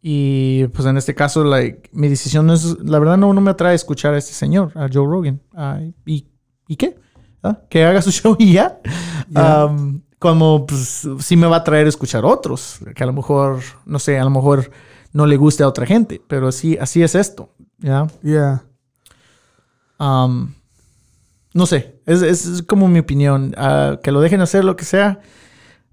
y 0.00 0.66
pues 0.68 0.86
en 0.86 0.96
este 0.96 1.14
caso, 1.14 1.42
like, 1.42 1.90
mi 1.92 2.08
decisión 2.08 2.50
es, 2.50 2.78
la 2.80 2.98
verdad 2.98 3.16
no, 3.16 3.32
no 3.32 3.40
me 3.40 3.50
atrae 3.50 3.74
escuchar 3.74 4.14
a 4.14 4.18
este 4.18 4.32
señor, 4.32 4.72
a 4.76 4.88
Joe 4.92 5.06
Rogan. 5.06 5.40
Ah, 5.54 5.80
¿y, 6.06 6.28
¿Y 6.68 6.76
qué? 6.76 6.96
¿Ah? 7.42 7.58
Que 7.68 7.84
haga 7.84 8.02
su 8.02 8.10
show 8.12 8.36
y 8.38 8.52
ya. 8.52 8.80
Ya. 9.28 9.64
Um, 9.64 10.02
como 10.18 10.66
pues, 10.66 11.08
sí 11.20 11.36
me 11.36 11.46
va 11.46 11.56
a 11.56 11.64
traer 11.64 11.86
escuchar 11.86 12.24
otros, 12.24 12.80
que 12.94 13.02
a 13.02 13.06
lo 13.06 13.12
mejor, 13.12 13.60
no 13.86 13.98
sé, 13.98 14.18
a 14.18 14.24
lo 14.24 14.30
mejor 14.30 14.70
no 15.12 15.26
le 15.26 15.36
guste 15.36 15.62
a 15.62 15.68
otra 15.68 15.86
gente, 15.86 16.20
pero 16.26 16.52
sí, 16.52 16.76
así 16.80 17.02
es 17.02 17.14
esto, 17.14 17.54
¿ya? 17.78 18.06
Yeah. 18.22 18.64
Um, 19.98 20.54
no 21.58 21.66
sé, 21.66 21.96
es, 22.06 22.22
es- 22.22 22.62
como 22.62 22.86
mi 22.86 23.00
opinión. 23.00 23.52
ah, 23.58 23.98
que 24.02 24.12
lo 24.12 24.20
dejen 24.20 24.40
hacer 24.40 24.64
lo 24.64 24.76
que 24.76 24.84
sea. 24.84 25.18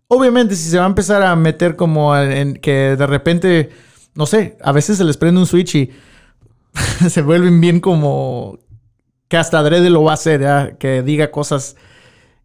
Obviamente, 0.08 0.56
si 0.56 0.70
se 0.70 0.78
va 0.78 0.84
a 0.84 0.88
empezar 0.88 1.24
a 1.24 1.36
meter 1.36 1.76
como 1.76 2.16
en 2.16 2.54
que 2.58 2.96
de 2.96 3.08
repente, 3.08 3.72
no 4.14 4.28
sé, 4.28 4.58
a 4.62 4.72
veces 4.72 4.98
se 5.00 5.04
les 5.04 5.18
prende 5.18 5.40
un 5.42 5.48
switch 5.48 5.74
y 5.76 5.90
se 7.10 7.22
vuelven 7.24 7.60
bien 7.60 7.80
como 7.80 8.60
que 9.28 9.38
hasta 9.38 9.58
adrede 9.58 9.90
lo 9.90 10.04
va 10.04 10.12
a 10.12 10.14
hacer, 10.14 10.42
¿ya? 10.42 10.78
que 10.78 11.02
diga 11.02 11.32
cosas 11.32 11.76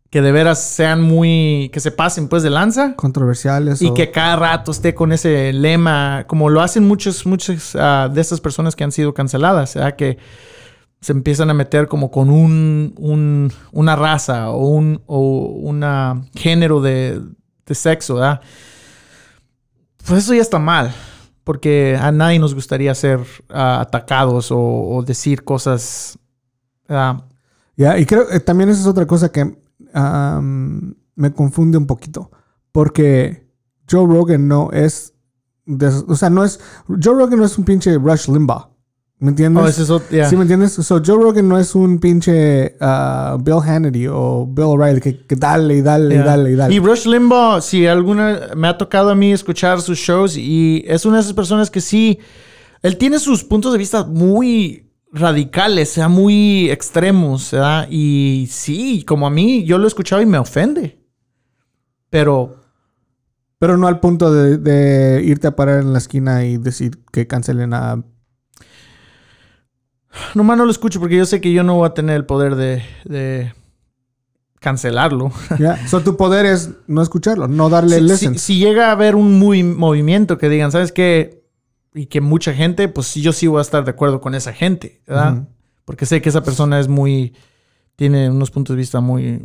que 0.08 0.22
de 0.22 0.32
veras 0.32 0.60
sean 0.64 1.02
muy, 1.02 1.70
que 1.72 1.78
se 1.80 1.90
pasen 1.92 2.28
pues 2.28 2.42
de 2.42 2.48
lanza. 2.50 2.94
Controversiales. 2.96 3.82
Y 3.82 3.88
o- 3.88 3.94
que 3.94 4.10
cada 4.10 4.36
rato 4.36 4.70
esté 4.72 4.94
con 4.94 5.12
ese 5.12 5.52
lema, 5.52 6.24
como 6.26 6.48
lo 6.48 6.62
hacen 6.62 6.88
muchos, 6.88 7.26
muchas 7.26 7.76
ah, 7.78 8.08
de 8.12 8.20
estas 8.22 8.40
personas 8.40 8.74
que 8.74 8.82
han 8.84 8.92
sido 8.92 9.12
canceladas, 9.12 9.74
¿verdad? 9.74 9.94
que 9.96 10.16
se 11.00 11.12
empiezan 11.12 11.50
a 11.50 11.54
meter 11.54 11.88
como 11.88 12.10
con 12.10 12.30
un, 12.30 12.94
un- 12.98 13.52
una 13.72 13.96
raza 13.96 14.50
o 14.50 14.68
un 14.68 15.02
o 15.06 15.46
una 15.46 16.22
género 16.34 16.80
de, 16.80 17.20
de 17.66 17.74
sexo, 17.74 18.16
¿verdad? 18.16 18.40
Pues 20.06 20.24
eso 20.24 20.34
ya 20.34 20.42
está 20.42 20.58
mal, 20.58 20.92
porque 21.44 21.96
a 22.00 22.10
nadie 22.12 22.38
nos 22.38 22.54
gustaría 22.54 22.94
ser 22.94 23.20
ah, 23.50 23.80
atacados 23.80 24.48
o, 24.50 25.02
decir 25.06 25.44
cosas. 25.44 26.18
Ya, 27.76 27.98
y 27.98 28.04
creo 28.06 28.26
que 28.28 28.40
también 28.40 28.68
esa 28.68 28.80
es 28.80 28.86
otra 28.86 29.06
cosa 29.06 29.30
que 29.30 29.56
me 31.14 31.32
confunde 31.32 31.78
un 31.78 31.86
poquito. 31.86 32.30
Porque 32.72 33.46
Joe 33.90 34.06
Rogan 34.06 34.48
no 34.48 34.70
es. 34.72 35.14
o 36.08 36.14
sea, 36.14 36.30
no 36.30 36.44
es. 36.44 36.60
Joe 36.88 37.14
Rogan 37.14 37.38
no 37.38 37.44
es 37.44 37.56
un 37.58 37.64
pinche 37.64 37.96
Rush 37.96 38.28
Limbaugh. 38.28 38.69
¿Me 39.20 39.28
entiendes? 39.28 39.90
Oh, 39.90 40.00
es. 40.10 40.28
¿Sí 40.28 40.36
me 40.36 40.42
entiendes? 40.42 40.72
So, 40.72 41.02
Joe 41.04 41.22
Rogan 41.22 41.46
no 41.46 41.58
es 41.58 41.74
un 41.74 41.98
pinche 41.98 42.74
ah, 42.80 43.36
Bill 43.38 43.60
Hannity 43.62 44.06
o 44.08 44.46
Bill 44.46 44.64
O'Reilly 44.64 45.00
que, 45.00 45.26
que 45.26 45.36
dale 45.36 45.76
y 45.76 45.82
dale 45.82 46.14
Yeah. 46.14 46.22
y 46.22 46.26
dale 46.26 46.50
y 46.50 46.54
dale. 46.54 46.74
Y 46.74 46.78
Rush 46.78 47.06
Limbaugh, 47.06 47.60
si 47.60 47.86
alguna 47.86 48.48
me 48.56 48.66
ha 48.66 48.78
tocado 48.78 49.10
a 49.10 49.14
mí 49.14 49.30
escuchar 49.30 49.82
sus 49.82 49.98
shows 49.98 50.38
y 50.38 50.82
es 50.86 51.04
una 51.04 51.16
de 51.16 51.20
esas 51.22 51.34
personas 51.34 51.70
que 51.70 51.82
sí, 51.82 52.18
él 52.82 52.96
tiene 52.96 53.18
sus 53.18 53.44
puntos 53.44 53.72
de 53.72 53.78
vista 53.78 54.04
muy 54.04 54.90
radicales, 55.12 55.90
sea, 55.90 56.08
muy 56.08 56.70
extremos, 56.70 57.50
¿verdad? 57.50 57.88
Y 57.90 58.48
sí, 58.50 59.04
como 59.06 59.26
a 59.26 59.30
mí, 59.30 59.64
yo 59.64 59.76
lo 59.76 59.84
he 59.84 59.88
escuchado 59.88 60.22
y 60.22 60.26
me 60.26 60.38
ofende. 60.38 60.98
Pero 62.08 62.56
Pero 63.58 63.76
no 63.76 63.86
al 63.86 64.00
punto 64.00 64.32
de, 64.32 64.56
de 64.56 65.22
irte 65.22 65.46
a 65.46 65.54
parar 65.56 65.80
en 65.82 65.92
la 65.92 65.98
esquina 65.98 66.46
y 66.46 66.56
decir 66.56 67.02
que 67.12 67.26
cancelen 67.26 67.74
a. 67.74 68.02
nomás 70.34 70.56
no 70.58 70.64
lo 70.64 70.70
escucho 70.70 71.00
porque 71.00 71.16
yo 71.16 71.24
sé 71.26 71.40
que 71.40 71.52
yo 71.52 71.62
no 71.62 71.76
voy 71.76 71.86
a 71.86 71.94
tener 71.94 72.16
el 72.16 72.24
poder 72.26 72.56
de, 72.56 72.82
de 73.04 73.52
cancelarlo. 74.60 75.32
Ya. 75.58 75.76
So, 75.88 76.00
tu 76.02 76.16
poder 76.16 76.46
es 76.46 76.70
no 76.86 77.02
escucharlo, 77.02 77.48
no 77.48 77.68
darle 77.70 77.96
si, 77.96 78.02
listen. 78.02 78.34
si- 78.34 78.40
si 78.40 78.58
llega 78.58 78.88
a 78.88 78.92
haber 78.92 79.14
un 79.14 79.38
muy 79.38 79.62
movimiento 79.62 80.38
que 80.38 80.48
digan, 80.48 80.72
¿sabes 80.72 80.92
qué? 80.92 81.42
Y 81.94 82.06
que 82.06 82.20
mucha 82.20 82.52
gente, 82.54 82.88
pues 82.88 83.06
sí, 83.08 83.20
yo 83.20 83.32
sí 83.32 83.46
voy 83.46 83.58
a 83.58 83.62
estar 83.62 83.84
de 83.84 83.90
acuerdo 83.90 84.20
con 84.20 84.34
esa 84.34 84.52
gente, 84.52 85.00
¿verdad? 85.06 85.48
Porque 85.84 86.06
sé 86.06 86.22
que 86.22 86.28
esa 86.28 86.42
persona 86.44 86.78
es 86.78 86.86
muy, 86.86 87.34
tiene 87.96 88.30
unos 88.30 88.50
puntos 88.52 88.76
de 88.76 88.78
vista 88.78 89.00
muy, 89.00 89.44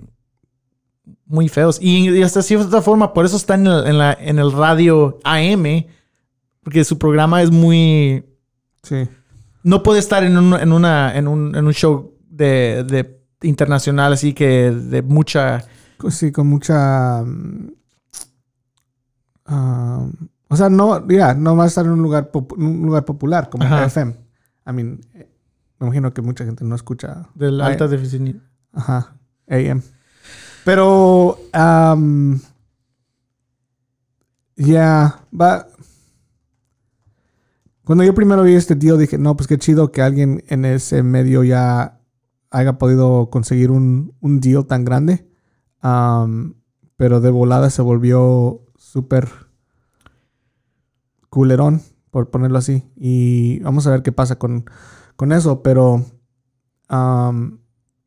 muy 1.26 1.49
feos. 1.49 1.80
Y, 1.82 2.09
y 2.11 2.22
hasta 2.22 2.43
cierta 2.43 2.82
forma, 2.84 3.13
por 3.13 3.26
eso 3.26 3.36
está 3.38 3.55
en 3.55 3.66
el, 3.66 3.88
en 3.88 3.97
la, 3.97 4.13
en 4.13 4.38
el 4.38 4.51
radio 4.51 5.18
AM, 5.24 5.86
porque 6.61 6.84
su 6.84 6.99
programa 6.99 7.41
es 7.41 7.49
muy, 7.49 8.24
Sí. 8.84 9.07
No 9.66 9.82
puede 9.82 9.97
estar 9.97 10.24
en 10.24 10.38
un, 10.38 10.53
en 10.53 10.72
una, 10.72 11.18
en 11.18 11.28
un, 11.28 11.55
en 11.55 11.66
un 11.66 11.74
show 11.74 12.13
de, 12.30 12.84
de 12.84 13.20
internacional, 13.41 14.13
así 14.13 14.34
que 14.34 14.70
de 14.70 15.01
mucha... 15.01 15.66
Sí, 16.09 16.32
con 16.32 16.45
mucha. 16.45 17.24
mm, 17.24 17.72
ah, 19.47 20.05
o 20.49 20.55
sea, 20.55 20.70
no, 20.70 20.99
no 20.99 21.55
va 21.55 21.63
a 21.63 21.68
estar 21.68 21.84
en 21.84 21.91
un 21.93 22.03
lugar, 22.03 22.30
un 22.57 22.84
lugar 22.86 23.05
popular 23.05 23.49
como 23.49 23.63
Ajá. 23.63 23.86
FM. 23.86 24.16
I 24.68 24.72
mean, 24.72 25.01
me 25.80 25.88
imagino 25.88 26.13
que 26.13 26.22
mucha 26.22 26.45
gente 26.45 26.63
no 26.63 26.76
escucha. 26.76 27.28
De 27.34 27.51
la 27.51 27.66
alta 27.66 27.88
definición. 27.88 28.43
Ajá, 28.72 29.16
AM. 29.49 29.82
Pero, 30.63 31.39
am, 31.53 32.39
ya, 34.57 35.22
va. 35.34 35.68
Cuando 37.86 38.03
yo 38.03 38.15
primero 38.15 38.41
vi 38.43 38.55
este 38.55 38.75
tío, 38.75 38.97
dije, 38.97 39.19
no, 39.19 39.38
pues 39.38 39.47
qué 39.47 39.59
chido 39.59 39.91
que 39.91 40.01
alguien 40.01 40.43
en 40.47 40.65
ese 40.65 41.03
medio 41.03 41.43
ya 41.43 42.01
haya 42.49 42.79
podido 42.79 43.29
conseguir 43.29 43.69
un, 43.69 44.15
un 44.21 44.39
deal 44.39 44.65
tan 44.65 44.83
grande. 44.83 45.29
Pero 46.97 47.21
de 47.21 47.29
volada 47.29 47.69
se 47.69 47.83
volvió 47.83 48.63
súper 48.75 49.29
culerón, 51.29 51.81
por 52.09 52.31
ponerlo 52.31 52.57
así. 52.57 52.89
Y 52.95 53.59
vamos 53.59 53.86
a 53.86 53.91
ver 53.91 54.01
qué 54.01 54.11
pasa 54.11 54.39
con, 54.39 54.65
con 55.15 55.31
eso. 55.31 55.61
Pero 55.61 56.03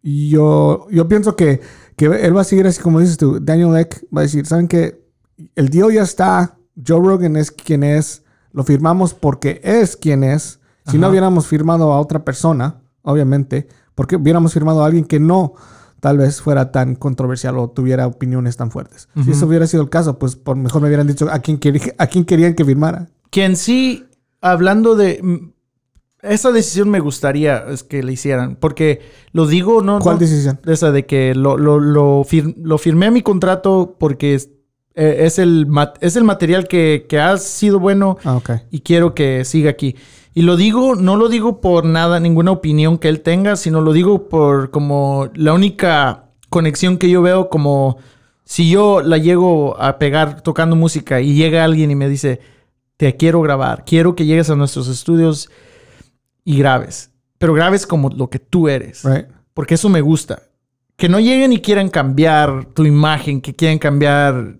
yo, 0.02 0.86
yo 0.90 1.08
pienso 1.08 1.36
que, 1.36 1.60
que 1.94 2.06
él 2.06 2.36
va 2.36 2.40
a 2.40 2.44
seguir 2.44 2.66
así 2.66 2.82
como 2.82 2.98
dices 2.98 3.16
tú. 3.16 3.38
Daniel 3.40 3.76
Eck 3.76 4.04
va 4.14 4.22
a 4.22 4.24
decir, 4.24 4.44
¿saben 4.44 4.66
qué? 4.66 5.06
El 5.54 5.68
deal 5.68 5.92
ya 5.92 6.02
está. 6.02 6.58
Joe 6.84 6.98
Rogan 6.98 7.36
es 7.36 7.52
quien 7.52 7.84
es. 7.84 8.24
Lo 8.52 8.64
firmamos 8.64 9.14
porque 9.14 9.60
es 9.64 9.96
quien 9.96 10.24
es. 10.24 10.60
Si 10.90 10.96
no 10.98 11.10
hubiéramos 11.10 11.46
firmado 11.46 11.92
a 11.92 12.00
otra 12.00 12.24
persona, 12.24 12.80
obviamente, 13.02 13.68
porque 13.94 14.16
hubiéramos 14.16 14.54
firmado 14.54 14.82
a 14.82 14.86
alguien 14.86 15.04
que 15.04 15.20
no 15.20 15.52
tal 16.00 16.16
vez 16.16 16.40
fuera 16.40 16.70
tan 16.72 16.94
controversial 16.94 17.58
o 17.58 17.68
tuviera 17.70 18.06
opiniones 18.06 18.56
tan 18.56 18.70
fuertes. 18.70 19.08
Si 19.24 19.32
eso 19.32 19.46
hubiera 19.46 19.66
sido 19.66 19.82
el 19.82 19.90
caso, 19.90 20.18
pues 20.18 20.36
por 20.36 20.56
mejor 20.56 20.80
me 20.80 20.88
hubieran 20.88 21.06
dicho 21.06 21.28
a 21.30 21.40
quién, 21.40 21.58
a 21.98 22.06
quién 22.06 22.24
querían 22.24 22.54
que 22.54 22.64
firmara. 22.64 23.08
Que 23.30 23.44
en 23.44 23.56
sí, 23.56 24.06
hablando 24.40 24.94
de... 24.94 25.20
mm, 25.22 25.50
Esa 26.22 26.52
decisión 26.52 26.88
me 26.88 27.00
gustaría 27.00 27.58
es 27.68 27.82
que 27.82 28.02
le 28.02 28.12
hicieran, 28.12 28.56
porque 28.56 29.00
lo 29.32 29.46
digo, 29.46 29.82
no... 29.82 29.98
¿Cuál 29.98 30.16
no- 30.16 30.20
decisión? 30.20 30.58
Esa 30.66 30.90
de 30.92 31.04
que 31.04 31.34
lo, 31.34 31.58
lo, 31.58 31.80
lo, 31.80 32.24
fir- 32.24 32.54
lo 32.56 32.78
firmé 32.78 33.06
a 33.06 33.10
mi 33.10 33.22
contrato 33.22 33.96
porque 33.98 34.40
eh, 34.98 35.24
es, 35.26 35.38
el, 35.38 35.66
es 36.00 36.16
el 36.16 36.24
material 36.24 36.66
que, 36.68 37.06
que 37.08 37.18
ha 37.20 37.36
sido 37.38 37.78
bueno 37.78 38.18
Ah, 38.24 38.40
y 38.70 38.80
quiero 38.80 39.14
que 39.14 39.44
siga 39.44 39.70
aquí. 39.70 39.94
Y 40.34 40.42
lo 40.42 40.56
digo, 40.56 40.94
no 40.94 41.16
lo 41.16 41.28
digo 41.28 41.60
por 41.60 41.84
nada, 41.84 42.20
ninguna 42.20 42.50
opinión 42.50 42.98
que 42.98 43.08
él 43.08 43.20
tenga, 43.22 43.56
sino 43.56 43.80
lo 43.80 43.92
digo 43.92 44.28
por 44.28 44.70
como 44.70 45.30
la 45.34 45.52
única 45.54 46.24
conexión 46.50 46.98
que 46.98 47.08
yo 47.10 47.22
veo 47.22 47.48
como 47.48 47.96
Si 48.44 48.70
yo 48.70 49.00
la 49.02 49.18
llego 49.18 49.80
a 49.80 49.98
pegar 49.98 50.40
tocando 50.42 50.74
música 50.76 51.20
y 51.20 51.34
llega 51.34 51.64
alguien 51.64 51.90
y 51.90 51.94
me 51.94 52.08
dice, 52.08 52.40
te 52.96 53.16
quiero 53.16 53.40
grabar, 53.42 53.84
quiero 53.84 54.14
que 54.16 54.24
llegues 54.26 54.48
a 54.50 54.56
nuestros 54.56 54.88
estudios 54.88 55.48
y 56.44 56.58
grabes, 56.58 57.10
pero 57.38 57.52
grabes 57.54 57.86
como 57.86 58.08
lo 58.10 58.28
que 58.30 58.38
tú 58.38 58.68
eres, 58.68 59.02
Right. 59.04 59.26
porque 59.54 59.74
eso 59.74 59.88
me 59.88 60.00
gusta. 60.00 60.42
Que 60.96 61.08
no 61.08 61.20
lleguen 61.20 61.52
y 61.52 61.60
quieran 61.60 61.90
cambiar 61.90 62.64
tu 62.74 62.84
imagen, 62.84 63.40
que 63.40 63.54
quieran 63.54 63.78
cambiar, 63.78 64.56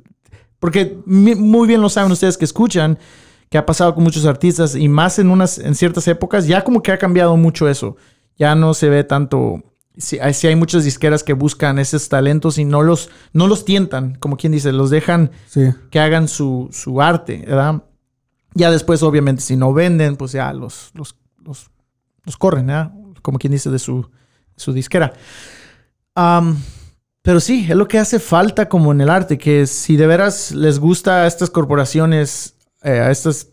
porque 0.61 0.99
muy 1.07 1.67
bien 1.69 1.81
lo 1.81 1.89
saben 1.89 2.11
ustedes 2.13 2.37
que 2.37 2.45
escuchan, 2.45 2.99
que 3.51 3.59
ha 3.59 3.65
pasado 3.67 3.95
con 3.95 4.05
muchos 4.05 4.25
artistas 4.27 4.75
y 4.75 4.89
más 4.89 5.19
en 5.19 5.31
unas 5.31 5.59
en 5.59 5.75
ciertas 5.75 6.07
épocas, 6.09 6.47
ya 6.47 6.63
como 6.65 6.83
que 6.83 6.93
ha 6.93 6.99
cambiado 6.99 7.37
mucho 7.37 7.69
eso. 7.69 7.97
Ya 8.37 8.55
no 8.55 8.75
se 8.75 8.89
ve 8.89 9.05
tanto 9.05 9.63
sí, 9.97 10.19
hay- 10.21 10.55
muchas 10.57 10.85
disqueras 10.85 11.25
que 11.25 11.33
buscan 11.33 11.79
esos 11.79 12.09
talentos 12.09 12.59
y 12.59 12.65
no 12.65 12.83
los 12.83 13.09
no 13.33 13.47
los 13.49 13.65
tientan, 13.65 14.15
como 14.21 14.37
quien 14.37 14.53
dice, 14.53 14.71
los 14.73 14.91
dejan 14.91 15.31
Sí. 15.47 15.71
que 15.91 15.99
hagan 16.01 16.29
su, 16.29 16.69
su 16.73 17.01
arte, 17.03 17.45
¿verdad? 17.47 17.83
Ya 18.55 18.71
después, 18.71 19.03
obviamente, 19.03 19.43
si 19.43 19.57
no 19.57 19.73
venden, 19.73 20.17
pues 20.17 20.33
ya 20.33 20.53
los, 20.53 20.91
los, 20.95 21.17
los, 21.45 21.71
los 22.25 22.37
corren, 22.37 22.67
¿verdad? 22.67 22.93
Como 23.23 23.39
quien 23.39 23.53
dice 23.53 23.71
de 23.71 23.79
su, 23.79 24.09
su 24.57 24.73
disquera. 24.73 25.13
Am, 26.15 26.57
pero 27.23 27.41
sí, 27.41 27.67
es 27.69 27.77
lo 27.77 27.89
que 27.89 27.99
hace 27.99 28.19
falta 28.19 28.69
como 28.69 28.93
en 28.93 29.01
el 29.01 29.11
arte, 29.11 29.39
que 29.39 29.67
si 29.67 29.97
de 29.97 30.07
veras 30.07 30.53
les 30.53 30.79
gusta 30.79 31.23
a 31.23 31.27
estas 31.27 31.51
corporaciones, 31.51 32.55
eh, 32.83 33.01
a 33.01 33.11
estos, 33.11 33.49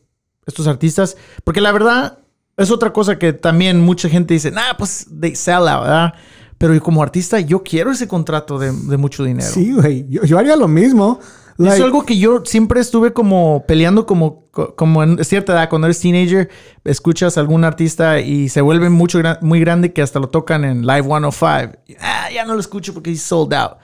artistas, 0.67 1.17
porque 1.43 1.61
la 1.61 1.71
verdad 1.71 2.19
es 2.57 2.71
otra 2.71 2.93
cosa 2.93 3.17
que 3.17 3.33
también 3.33 3.81
mucha 3.81 4.07
gente 4.07 4.33
dice, 4.33 4.51
nah, 4.51 4.75
pues 4.77 5.07
they 5.19 5.35
sell 5.35 5.67
out, 5.67 5.83
¿verdad? 5.83 6.13
Pero 6.57 6.79
como 6.81 7.03
artista 7.03 7.39
yo 7.39 7.63
quiero 7.63 7.91
ese 7.91 8.07
contrato 8.07 8.57
de, 8.57 8.71
de 8.71 8.97
mucho 8.97 9.23
dinero. 9.23 9.49
Sí, 9.51 9.73
güey. 9.73 10.07
Yo, 10.07 10.23
yo 10.23 10.37
haría 10.37 10.55
lo 10.55 10.67
mismo. 10.67 11.19
Es 11.57 11.65
Like, 11.65 11.83
algo 11.83 12.05
que 12.05 12.17
yo 12.17 12.43
siempre 12.43 12.81
estuve 12.81 13.13
como 13.13 13.63
peleando 13.65 14.05
como, 14.05 14.49
co- 14.51 14.75
como 14.75 15.03
en 15.03 15.23
cierta 15.23 15.53
edad. 15.53 15.69
Cuando 15.69 15.87
eres 15.87 15.99
teenager, 16.01 16.49
escuchas 16.83 17.37
a 17.37 17.39
algún 17.41 17.63
artista 17.63 18.19
y 18.19 18.49
se 18.49 18.59
vuelve 18.61 18.89
mucho, 18.89 19.21
muy 19.41 19.61
grande 19.61 19.93
que 19.93 20.01
hasta 20.01 20.19
lo 20.19 20.27
tocan 20.27 20.65
en 20.65 20.85
Live 20.85 21.03
105. 21.03 21.77
Y, 21.87 21.95
ah, 22.01 22.29
ya 22.33 22.43
no 22.45 22.55
lo 22.55 22.59
escucho 22.59 22.93
porque 22.93 23.11
he's 23.11 23.21
sold 23.21 23.53
out. 23.53 23.77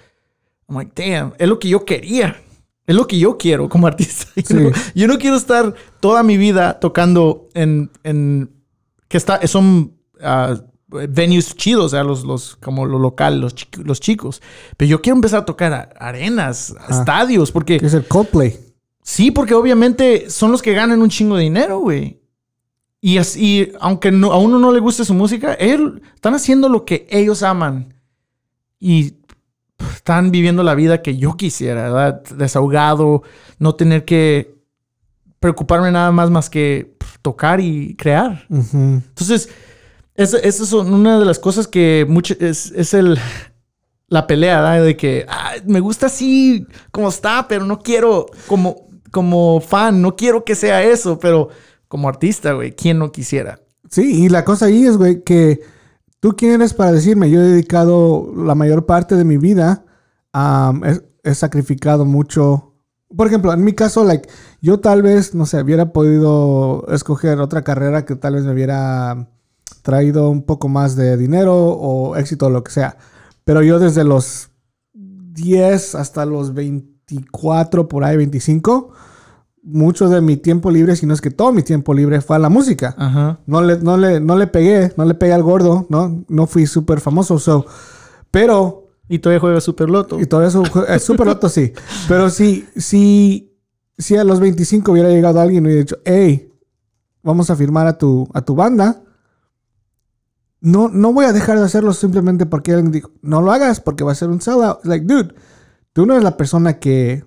I'm 0.67 0.77
like, 0.77 0.91
damn, 0.95 1.33
es 1.37 1.47
lo 1.47 1.59
que 1.59 1.69
yo 1.69 1.85
quería. 1.85 2.35
Es 2.87 2.95
lo 2.95 3.07
que 3.07 3.17
yo 3.17 3.37
quiero 3.37 3.69
como 3.69 3.87
artista. 3.87 4.25
Sí. 4.43 4.55
Yo 4.95 5.07
no 5.07 5.17
quiero 5.17 5.37
estar 5.37 5.73
toda 6.01 6.23
mi 6.23 6.35
vida 6.35 6.77
tocando 6.79 7.47
en, 7.53 7.89
en 8.03 8.51
que 9.07 9.15
está, 9.17 9.45
son 9.47 9.93
ah, 10.21 10.55
venues 11.09 11.55
chidos, 11.55 11.85
o 11.85 11.89
sea, 11.89 12.03
los, 12.03 12.23
los, 12.23 12.55
como 12.57 12.85
lo 12.85 12.99
local, 12.99 13.39
los, 13.41 13.55
los 13.83 13.99
chicos. 13.99 14.41
Pero 14.77 14.89
yo 14.89 15.01
quiero 15.01 15.15
empezar 15.15 15.41
a 15.41 15.45
tocar 15.45 15.73
a- 15.73 15.89
arenas, 15.99 16.75
estadios, 16.89 17.51
porque 17.51 17.79
que 17.79 17.85
es 17.85 17.93
el 17.93 18.05
Coldplay. 18.07 18.59
sí, 19.01 19.31
porque 19.31 19.53
obviamente 19.53 20.29
son 20.29 20.51
los 20.51 20.61
que 20.61 20.73
ganan 20.73 21.01
un 21.01 21.09
chingo 21.09 21.35
de 21.37 21.43
dinero, 21.43 21.79
güey. 21.79 22.19
Y 22.99 23.17
así, 23.17 23.71
aunque 23.79 24.11
no, 24.11 24.31
a 24.31 24.37
uno 24.37 24.59
no 24.59 24.71
le 24.71 24.79
guste 24.79 25.05
su 25.05 25.13
música, 25.15 25.55
ellos 25.59 25.93
están 26.13 26.35
haciendo 26.35 26.69
lo 26.69 26.85
que 26.85 27.07
ellos 27.09 27.41
aman. 27.41 27.93
Y 28.79 29.15
están 29.95 30.29
viviendo 30.29 30.61
la 30.63 30.75
vida 30.75 31.01
que 31.01 31.17
yo 31.17 31.35
quisiera, 31.35 31.83
¿verdad? 31.83 32.23
Desahogado, 32.35 33.23
no 33.57 33.73
tener 33.75 34.05
que 34.05 34.55
preocuparme 35.39 35.91
nada 35.91 36.11
más 36.11 36.29
más 36.29 36.49
que 36.51 36.95
tocar 37.23 37.59
y 37.59 37.95
crear. 37.95 38.45
Entonces, 38.49 39.49
esa 40.15 40.37
es 40.39 40.73
una 40.73 41.19
de 41.19 41.25
las 41.25 41.39
cosas 41.39 41.67
que 41.67 42.05
mucho, 42.07 42.35
es, 42.39 42.71
es 42.71 42.93
el, 42.93 43.17
la 44.07 44.27
pelea, 44.27 44.61
¿verdad? 44.61 44.83
De 44.83 44.97
que 44.97 45.25
"Ah, 45.29 45.53
me 45.65 45.79
gusta 45.79 46.07
así 46.07 46.65
como 46.91 47.09
está, 47.09 47.47
pero 47.47 47.65
no 47.65 47.79
quiero, 47.79 48.25
como, 48.47 48.87
como 49.11 49.61
fan, 49.61 50.01
no 50.01 50.15
quiero 50.15 50.43
que 50.43 50.55
sea 50.55 50.83
eso, 50.83 51.17
pero 51.19 51.49
como 51.87 52.09
artista, 52.09 52.53
güey, 52.53 52.73
¿quién 52.73 52.99
no 52.99 53.11
quisiera? 53.11 53.59
Sí, 53.89 54.25
y 54.25 54.29
la 54.29 54.45
cosa 54.45 54.65
ahí 54.67 54.85
es, 54.85 54.97
güey, 54.97 55.23
que 55.23 55.61
tú 56.19 56.35
quién 56.37 56.53
eres 56.53 56.73
para 56.73 56.91
decirme, 56.91 57.29
yo 57.29 57.41
he 57.41 57.43
dedicado 57.43 58.31
la 58.35 58.55
mayor 58.55 58.85
parte 58.85 59.15
de 59.15 59.23
mi 59.25 59.37
vida, 59.37 59.85
a 60.33 60.73
he, 61.23 61.29
he 61.31 61.35
sacrificado 61.35 62.05
mucho. 62.05 62.75
Por 63.15 63.27
ejemplo, 63.27 63.51
en 63.51 63.63
mi 63.65 63.73
caso, 63.73 64.05
like, 64.05 64.29
yo 64.61 64.79
tal 64.79 65.01
vez, 65.01 65.35
no 65.35 65.45
sé, 65.45 65.61
hubiera 65.61 65.91
podido 65.91 66.85
escoger 66.89 67.39
otra 67.39 67.63
carrera 67.63 68.05
que 68.05 68.15
tal 68.15 68.35
vez 68.35 68.43
me 68.45 68.53
hubiera 68.53 69.27
traído 69.81 70.29
un 70.29 70.43
poco 70.43 70.67
más 70.69 70.95
de 70.95 71.17
dinero 71.17 71.55
o 71.55 72.15
éxito 72.15 72.47
o 72.47 72.49
lo 72.49 72.63
que 72.63 72.71
sea. 72.71 72.97
Pero 73.43 73.63
yo 73.63 73.79
desde 73.79 74.03
los 74.03 74.49
10 74.93 75.95
hasta 75.95 76.25
los 76.25 76.53
24, 76.53 77.87
por 77.87 78.03
ahí 78.03 78.17
25, 78.17 78.91
mucho 79.63 80.09
de 80.09 80.21
mi 80.21 80.37
tiempo 80.37 80.71
libre, 80.71 80.95
si 80.95 81.05
no 81.05 81.13
es 81.13 81.21
que 81.21 81.31
todo 81.31 81.51
mi 81.51 81.63
tiempo 81.63 81.93
libre 81.93 82.21
fue 82.21 82.35
a 82.35 82.39
la 82.39 82.49
música. 82.49 82.95
Ajá. 82.97 83.39
No 83.45 83.61
le, 83.61 83.77
no 83.79 83.97
le, 83.97 84.19
no 84.19 84.35
le 84.35 84.47
pegué, 84.47 84.91
no 84.97 85.05
le 85.05 85.13
pegué 85.13 85.33
al 85.33 85.43
gordo, 85.43 85.85
¿no? 85.89 86.23
No 86.27 86.47
fui 86.47 86.65
súper 86.65 86.99
famoso, 86.99 87.39
so. 87.39 87.65
Pero, 88.31 88.89
Y 89.07 89.19
todavía 89.19 89.39
juega 89.41 89.61
Super 89.61 89.89
Loto. 89.89 90.19
y 90.19 90.25
todo 90.25 90.43
eso, 90.43 90.63
es 90.87 91.03
súper 91.03 91.27
loto, 91.27 91.49
sí. 91.49 91.73
Pero 92.07 92.29
si, 92.29 92.65
si, 92.75 93.53
si 93.97 94.15
a 94.15 94.23
los 94.23 94.39
25 94.39 94.91
hubiera 94.91 95.09
llegado 95.09 95.39
alguien 95.41 95.63
y 95.63 95.67
hubiera 95.67 95.81
dicho, 95.81 95.97
hey, 96.05 96.49
vamos 97.23 97.49
a 97.49 97.55
firmar 97.55 97.87
a 97.87 97.97
tu, 97.97 98.27
a 98.33 98.41
tu 98.41 98.55
banda, 98.55 99.03
no, 100.61 100.87
no 100.89 101.11
voy 101.11 101.25
a 101.25 101.33
dejar 101.33 101.59
de 101.59 101.65
hacerlo 101.65 101.93
simplemente 101.93 102.45
porque 102.45 102.71
alguien 102.71 102.91
dijo, 102.91 103.11
no 103.21 103.41
lo 103.41 103.51
hagas 103.51 103.81
porque 103.81 104.03
va 104.03 104.13
a 104.13 104.15
ser 104.15 104.29
un 104.29 104.41
sellout. 104.41 104.85
Like, 104.85 105.05
dude, 105.05 105.33
tú 105.93 106.05
no 106.05 106.13
eres 106.13 106.23
la 106.23 106.37
persona 106.37 106.79
que, 106.79 107.25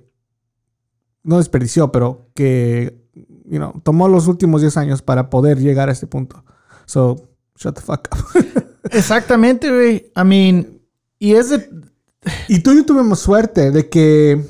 no 1.24 1.38
desperdició, 1.38 1.90
pero 1.90 2.30
que, 2.34 3.02
you 3.46 3.56
know, 3.56 3.80
tomó 3.82 4.08
los 4.08 4.28
últimos 4.28 4.60
10 4.60 4.76
años 4.76 5.02
para 5.02 5.30
poder 5.30 5.58
llegar 5.58 5.88
a 5.88 5.92
este 5.92 6.06
punto. 6.06 6.44
So, 6.84 7.16
shut 7.56 7.74
the 7.74 7.80
fuck 7.80 8.08
up. 8.12 8.64
Exactamente, 8.90 9.70
güey. 9.70 10.12
I 10.14 10.24
mean, 10.24 10.80
y 11.18 11.32
es 11.32 11.50
de... 11.50 11.68
Y 12.48 12.60
tú 12.60 12.72
y 12.72 12.76
yo 12.76 12.86
tuvimos 12.86 13.18
suerte 13.18 13.70
de 13.70 13.88
que 13.88 14.40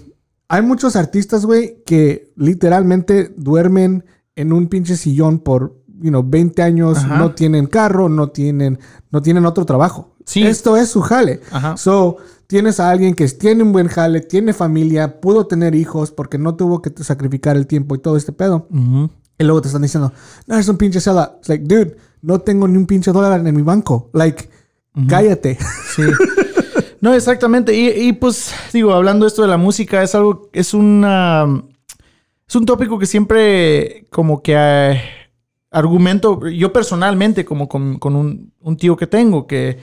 hay 0.48 0.62
muchos 0.62 0.96
artistas, 0.96 1.46
güey, 1.46 1.82
que 1.84 2.32
literalmente 2.36 3.32
duermen 3.36 4.04
en 4.36 4.52
un 4.52 4.68
pinche 4.68 4.96
sillón 4.96 5.38
por, 5.38 5.80
you 6.04 6.10
know, 6.10 6.22
20 6.22 6.60
años, 6.62 6.98
Ajá. 6.98 7.16
no 7.16 7.34
tienen 7.34 7.66
carro, 7.66 8.10
no 8.10 8.28
tienen, 8.28 8.78
no 9.10 9.22
tienen 9.22 9.46
otro 9.46 9.64
trabajo. 9.64 10.14
Sí. 10.26 10.42
Esto 10.46 10.76
es 10.76 10.90
su 10.90 11.00
jale. 11.00 11.40
Ajá. 11.50 11.78
So, 11.78 12.18
tienes 12.46 12.78
a 12.78 12.90
alguien 12.90 13.14
que 13.14 13.26
tiene 13.28 13.62
un 13.62 13.72
buen 13.72 13.88
jale, 13.88 14.20
tiene 14.20 14.52
familia, 14.52 15.20
pudo 15.20 15.46
tener 15.46 15.74
hijos 15.74 16.10
porque 16.10 16.36
no 16.36 16.56
tuvo 16.56 16.82
que 16.82 16.92
sacrificar 17.02 17.56
el 17.56 17.66
tiempo 17.66 17.94
y 17.94 17.98
todo 17.98 18.18
este 18.18 18.32
pedo. 18.32 18.68
Y 19.38 19.44
luego 19.44 19.62
te 19.62 19.68
están 19.68 19.82
diciendo, 19.82 20.12
no, 20.46 20.58
es 20.58 20.68
un 20.68 20.76
pinche 20.76 21.00
sellout. 21.00 21.38
It's 21.38 21.48
like, 21.48 21.64
dude, 21.64 21.96
no 22.20 22.38
tengo 22.40 22.68
ni 22.68 22.76
un 22.76 22.86
pinche 22.86 23.10
dólar 23.10 23.46
en 23.46 23.56
mi 23.56 23.62
banco. 23.62 24.10
Like, 24.12 24.50
cállate. 25.08 25.58
Sí. 25.96 26.02
No, 27.00 27.12
exactamente. 27.12 27.74
Y, 27.74 28.08
y, 28.08 28.12
pues, 28.14 28.52
digo, 28.72 28.92
hablando 28.92 29.26
esto 29.26 29.42
de 29.42 29.48
la 29.48 29.58
música, 29.58 30.02
es 30.02 30.14
algo, 30.14 30.48
es 30.52 30.72
una. 30.72 31.62
Es 32.48 32.56
un 32.56 32.64
tópico 32.66 32.98
que 32.98 33.06
siempre 33.06 34.06
como 34.10 34.42
que 34.42 34.54
eh, 34.56 35.02
argumento, 35.74 36.46
yo 36.48 36.72
personalmente, 36.72 37.44
como 37.44 37.68
con, 37.68 37.98
un, 38.00 38.76
tío 38.76 38.96
que 38.96 39.08
tengo, 39.08 39.46
que 39.46 39.78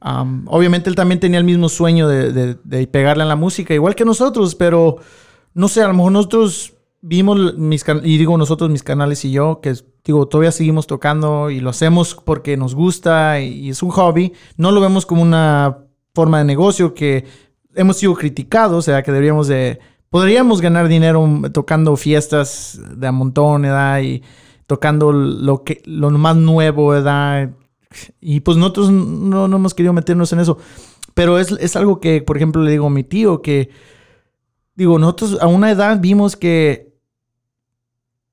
obviamente 0.00 0.88
él 0.88 0.96
también 0.96 1.20
tenía 1.20 1.38
el 1.38 1.44
mismo 1.44 1.68
sueño 1.68 2.08
de, 2.08 2.88
pegarle 2.90 3.22
a 3.22 3.26
la 3.26 3.36
música, 3.36 3.74
igual 3.74 3.94
que 3.94 4.04
nosotros, 4.04 4.54
pero 4.54 4.96
no 5.52 5.68
sé, 5.68 5.82
a 5.82 5.88
lo 5.88 5.94
mejor 5.94 6.12
nosotros 6.12 6.72
vimos 7.02 7.54
mis 7.56 7.84
y 8.02 8.16
digo 8.16 8.36
nosotros, 8.38 8.70
mis 8.70 8.82
canales 8.82 9.24
y 9.26 9.30
yo, 9.30 9.60
que 9.60 9.74
digo, 10.04 10.26
todavía 10.26 10.52
seguimos 10.52 10.86
tocando 10.86 11.50
y 11.50 11.60
lo 11.60 11.70
hacemos 11.70 12.14
porque 12.14 12.56
nos 12.56 12.74
gusta 12.74 13.40
y, 13.40 13.68
es 13.68 13.82
un 13.82 13.90
hobby. 13.90 14.32
No 14.56 14.70
lo 14.70 14.80
vemos 14.80 15.04
como 15.04 15.22
una 15.22 15.78
forma 16.14 16.38
de 16.38 16.44
negocio 16.44 16.94
que 16.94 17.26
hemos 17.74 17.98
sido 17.98 18.14
criticados, 18.14 18.78
o 18.78 18.82
sea, 18.82 19.02
que 19.02 19.12
deberíamos 19.12 19.48
de... 19.48 19.78
Podríamos 20.08 20.60
ganar 20.60 20.88
dinero 20.88 21.28
tocando 21.52 21.96
fiestas 21.96 22.80
de 22.96 23.06
a 23.06 23.12
montón, 23.12 23.62
¿verdad? 23.62 24.00
Y 24.00 24.22
tocando 24.66 25.12
lo, 25.12 25.64
que, 25.64 25.82
lo 25.84 26.10
más 26.10 26.36
nuevo, 26.36 26.88
¿verdad? 26.88 27.50
Y 28.20 28.40
pues 28.40 28.56
nosotros 28.56 28.90
no, 28.90 29.48
no 29.48 29.56
hemos 29.56 29.74
querido 29.74 29.92
meternos 29.92 30.32
en 30.32 30.40
eso. 30.40 30.58
Pero 31.14 31.38
es, 31.38 31.52
es 31.52 31.76
algo 31.76 32.00
que, 32.00 32.20
por 32.20 32.36
ejemplo, 32.36 32.62
le 32.62 32.70
digo 32.70 32.86
a 32.86 32.90
mi 32.90 33.04
tío 33.04 33.40
que, 33.40 33.70
digo, 34.74 34.98
nosotros 34.98 35.38
a 35.40 35.46
una 35.46 35.70
edad 35.70 35.98
vimos 36.00 36.36
que 36.36 36.94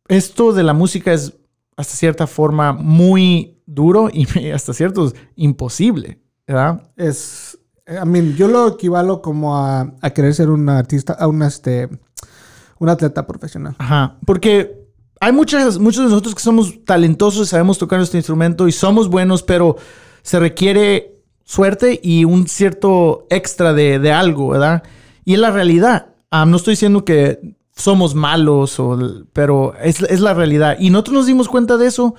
esto 0.07 0.51
de 0.51 0.63
la 0.63 0.73
música 0.73 1.13
es 1.13 1.33
hasta 1.77 1.95
cierta 1.95 2.27
forma 2.27 2.73
muy 2.73 3.61
duro 3.65 4.09
y 4.11 4.27
hasta 4.51 4.73
cierto 4.73 5.11
imposible, 5.35 6.19
¿verdad? 6.45 6.91
Es, 6.97 7.57
I 7.87 8.05
mean, 8.05 8.35
yo 8.35 8.47
lo 8.47 8.67
equivalo 8.67 9.21
como 9.21 9.57
a, 9.57 9.93
a 10.01 10.09
querer 10.09 10.33
ser 10.33 10.49
un 10.49 10.67
artista, 10.67 11.13
a 11.13 11.27
un, 11.27 11.41
este, 11.43 11.89
un 12.79 12.89
atleta 12.89 13.25
profesional. 13.25 13.75
Ajá. 13.77 14.17
Porque 14.25 14.82
hay 15.23 15.31
muchas, 15.31 15.79
muchos 15.79 16.03
de 16.03 16.09
nosotros 16.09 16.35
que 16.35 16.41
somos 16.41 16.83
talentosos, 16.83 17.47
sabemos 17.47 17.77
tocar 17.77 17.97
nuestro 17.97 18.19
instrumento 18.19 18.67
y 18.67 18.73
somos 18.73 19.07
buenos, 19.07 19.41
pero 19.41 19.77
se 20.21 20.37
requiere 20.37 21.15
suerte 21.45 21.97
y 22.03 22.25
un 22.25 22.47
cierto 22.47 23.25
extra 23.29 23.71
de, 23.71 23.99
de 23.99 24.11
algo, 24.11 24.49
¿verdad? 24.49 24.83
Y 25.23 25.35
es 25.35 25.39
la 25.39 25.51
realidad. 25.51 26.07
Ah, 26.29 26.45
no 26.45 26.57
estoy 26.57 26.73
diciendo 26.73 27.05
que 27.05 27.55
somos 27.73 28.15
malos, 28.15 28.77
o, 28.81 28.99
pero 29.31 29.73
es, 29.81 30.01
es, 30.01 30.19
la 30.19 30.33
realidad. 30.33 30.75
Y 30.77 30.89
nosotros 30.89 31.13
nos 31.13 31.25
dimos 31.25 31.47
cuenta 31.47 31.77
de 31.77 31.87
eso. 31.87 32.15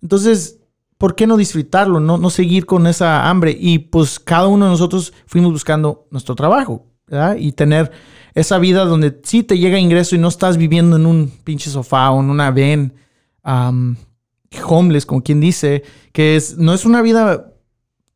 Entonces, 0.00 0.58
¿por 0.96 1.14
qué 1.14 1.26
no 1.26 1.36
disfrutarlo? 1.36 2.00
No, 2.00 2.16
no 2.16 2.30
seguir 2.30 2.64
con 2.64 2.86
esa 2.86 3.28
hambre. 3.28 3.54
Y 3.58 3.80
pues 3.80 4.18
cada 4.18 4.46
uno 4.46 4.64
de 4.64 4.70
nosotros 4.70 5.12
fuimos 5.26 5.52
buscando 5.52 6.06
nuestro 6.10 6.34
trabajo, 6.34 6.86
¿verdad? 7.06 7.36
Y 7.36 7.52
tener 7.52 7.92
esa 8.36 8.58
vida 8.58 8.84
donde 8.84 9.18
sí 9.22 9.42
te 9.42 9.58
llega 9.58 9.78
ingreso 9.78 10.14
y 10.14 10.18
no 10.18 10.28
estás 10.28 10.58
viviendo 10.58 10.96
en 10.96 11.06
un 11.06 11.32
pinche 11.42 11.70
sofá 11.70 12.10
o 12.10 12.20
en 12.20 12.28
una 12.28 12.50
ven 12.50 12.92
um, 13.42 13.96
homeless, 14.62 15.06
como 15.06 15.22
quien 15.22 15.40
dice, 15.40 15.82
que 16.12 16.36
es, 16.36 16.58
no 16.58 16.74
es 16.74 16.84
una 16.84 17.00
vida 17.00 17.54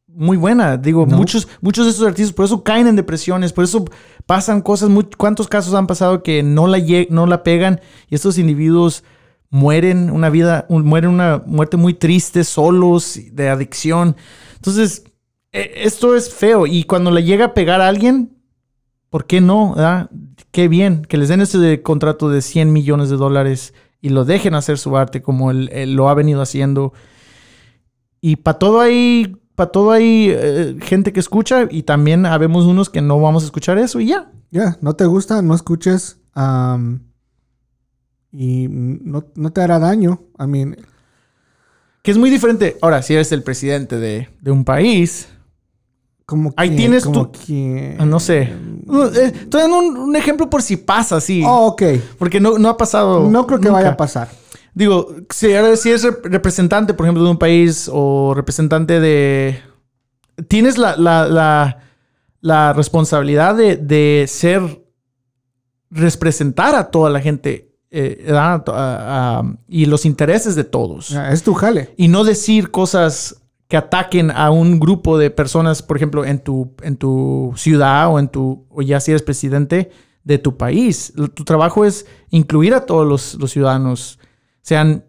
muy 0.06 0.36
buena. 0.36 0.76
Digo, 0.76 1.06
muchos, 1.06 1.48
muchos 1.62 1.86
de 1.86 1.92
esos 1.92 2.06
artistas 2.06 2.34
por 2.34 2.44
eso 2.44 2.62
caen 2.62 2.86
en 2.86 2.96
depresiones, 2.96 3.54
por 3.54 3.64
eso 3.64 3.86
pasan 4.26 4.60
cosas. 4.60 4.90
Muy, 4.90 5.04
¿Cuántos 5.16 5.48
casos 5.48 5.72
han 5.72 5.86
pasado 5.86 6.22
que 6.22 6.42
no 6.42 6.66
la, 6.66 6.78
no 7.08 7.26
la 7.26 7.42
pegan 7.42 7.80
y 8.10 8.14
estos 8.14 8.36
individuos 8.36 9.04
mueren 9.48 10.10
una 10.10 10.28
vida, 10.28 10.66
mueren 10.68 11.08
una 11.08 11.42
muerte 11.46 11.78
muy 11.78 11.94
triste, 11.94 12.44
solos, 12.44 13.18
de 13.32 13.48
adicción? 13.48 14.16
Entonces, 14.56 15.04
e, 15.50 15.72
esto 15.76 16.14
es 16.14 16.28
feo 16.28 16.66
y 16.66 16.84
cuando 16.84 17.10
le 17.10 17.24
llega 17.24 17.46
a 17.46 17.54
pegar 17.54 17.80
a 17.80 17.88
alguien, 17.88 18.36
¿por 19.10 19.26
qué 19.26 19.40
no? 19.40 19.74
Qué 20.52 20.68
bien 20.68 21.02
que 21.02 21.18
les 21.18 21.28
den 21.28 21.42
ese 21.42 21.82
contrato 21.82 22.30
de 22.30 22.40
100 22.40 22.72
millones 22.72 23.10
de 23.10 23.16
dólares 23.16 23.74
y 24.00 24.08
lo 24.08 24.24
dejen 24.24 24.54
hacer 24.54 24.78
su 24.78 24.96
arte 24.96 25.20
como 25.20 25.50
él, 25.50 25.94
lo 25.94 26.08
ha 26.08 26.14
venido 26.14 26.40
haciendo. 26.40 26.92
Y 28.20 28.36
para 28.36 28.58
todo 28.58 28.80
hay, 28.80 29.36
para 29.54 29.70
todo 29.70 29.90
hay 29.90 30.28
eh, 30.30 30.76
gente 30.80 31.12
que 31.12 31.20
escucha 31.20 31.66
y 31.70 31.82
también 31.82 32.24
habemos 32.24 32.64
unos 32.64 32.88
que 32.88 33.02
no 33.02 33.20
vamos 33.20 33.42
a 33.42 33.46
escuchar 33.46 33.78
eso 33.78 34.00
y 34.00 34.06
ya. 34.06 34.32
Ya, 34.50 34.78
no 34.80 34.94
te 34.94 35.04
gusta, 35.04 35.42
no 35.42 35.54
escuches 35.54 36.18
y 38.32 38.68
no, 38.68 39.22
te 39.52 39.60
hará 39.60 39.78
daño. 39.78 40.22
I 40.38 40.46
mean, 40.46 40.76
que 42.02 42.10
es 42.10 42.18
muy 42.18 42.30
diferente. 42.30 42.76
Ahora, 42.80 43.02
si 43.02 43.14
eres 43.14 43.30
el 43.32 43.42
presidente 43.42 43.98
de, 43.98 44.28
de 44.40 44.50
un 44.50 44.64
país, 44.64 45.28
como 46.30 46.54
Ahí 46.56 46.76
tienes 46.76 47.02
tu. 47.02 47.28
Ah, 47.98 48.06
no 48.06 48.20
sé. 48.20 48.42
Eh, 48.42 49.32
estoy 49.34 49.62
dando 49.62 49.78
un, 49.80 50.14
ejemplo 50.14 50.48
por 50.48 50.62
si 50.62 50.76
pasa, 50.76 51.16
así. 51.16 51.42
Oh, 51.44 51.66
ok. 51.66 51.82
Porque 52.18 52.38
no, 52.38 52.56
no 52.56 52.68
ha 52.68 52.76
pasado. 52.76 53.28
No 53.28 53.48
creo 53.48 53.58
que 53.58 53.68
vaya 53.68 53.90
a 53.90 53.96
pasar. 53.96 54.28
Digo, 54.72 55.12
si, 55.28 55.48
si 55.76 55.88
eres 55.90 56.06
representante, 56.22 56.94
por 56.94 57.06
ejemplo, 57.06 57.24
de 57.24 57.30
un 57.30 57.38
país 57.38 57.90
o 57.92 58.32
representante 58.32 59.00
de. 59.00 59.60
Tienes 60.46 60.78
la, 60.78 60.96
la, 60.96 61.78
la, 62.40 62.72
responsabilidad 62.74 63.56
de, 63.56 63.76
de, 63.76 64.26
ser. 64.28 64.84
representar 65.90 66.76
a 66.76 66.92
toda 66.92 67.10
la 67.10 67.20
gente. 67.20 67.74
Eh, 67.90 68.32
y 69.66 69.86
los 69.86 70.06
intereses 70.06 70.54
de 70.54 70.62
todos. 70.62 71.12
Ah, 71.12 71.32
es 71.32 71.42
tu 71.42 71.54
jale. 71.54 71.92
Y 71.96 72.06
no 72.06 72.22
decir 72.22 72.70
cosas 72.70 73.40
que 73.70 73.76
ataquen 73.76 74.32
a 74.32 74.50
un 74.50 74.80
grupo 74.80 75.16
de 75.16 75.30
personas, 75.30 75.80
por 75.80 75.96
ejemplo, 75.96 76.24
en 76.24 76.40
tu, 76.40 76.74
en 76.82 76.96
tu 76.96 77.52
ciudad 77.54 78.12
o 78.12 78.18
en 78.18 78.26
tu, 78.26 78.66
o 78.68 78.82
ya 78.82 78.98
si 78.98 79.12
eres 79.12 79.22
presidente 79.22 79.92
de 80.24 80.38
tu 80.38 80.56
país. 80.56 81.12
Tu 81.34 81.44
trabajo 81.44 81.84
es 81.84 82.04
incluir 82.30 82.74
a 82.74 82.84
todos 82.84 83.38
los, 83.38 83.50
ciudadanos, 83.52 84.18
sean 84.60 85.04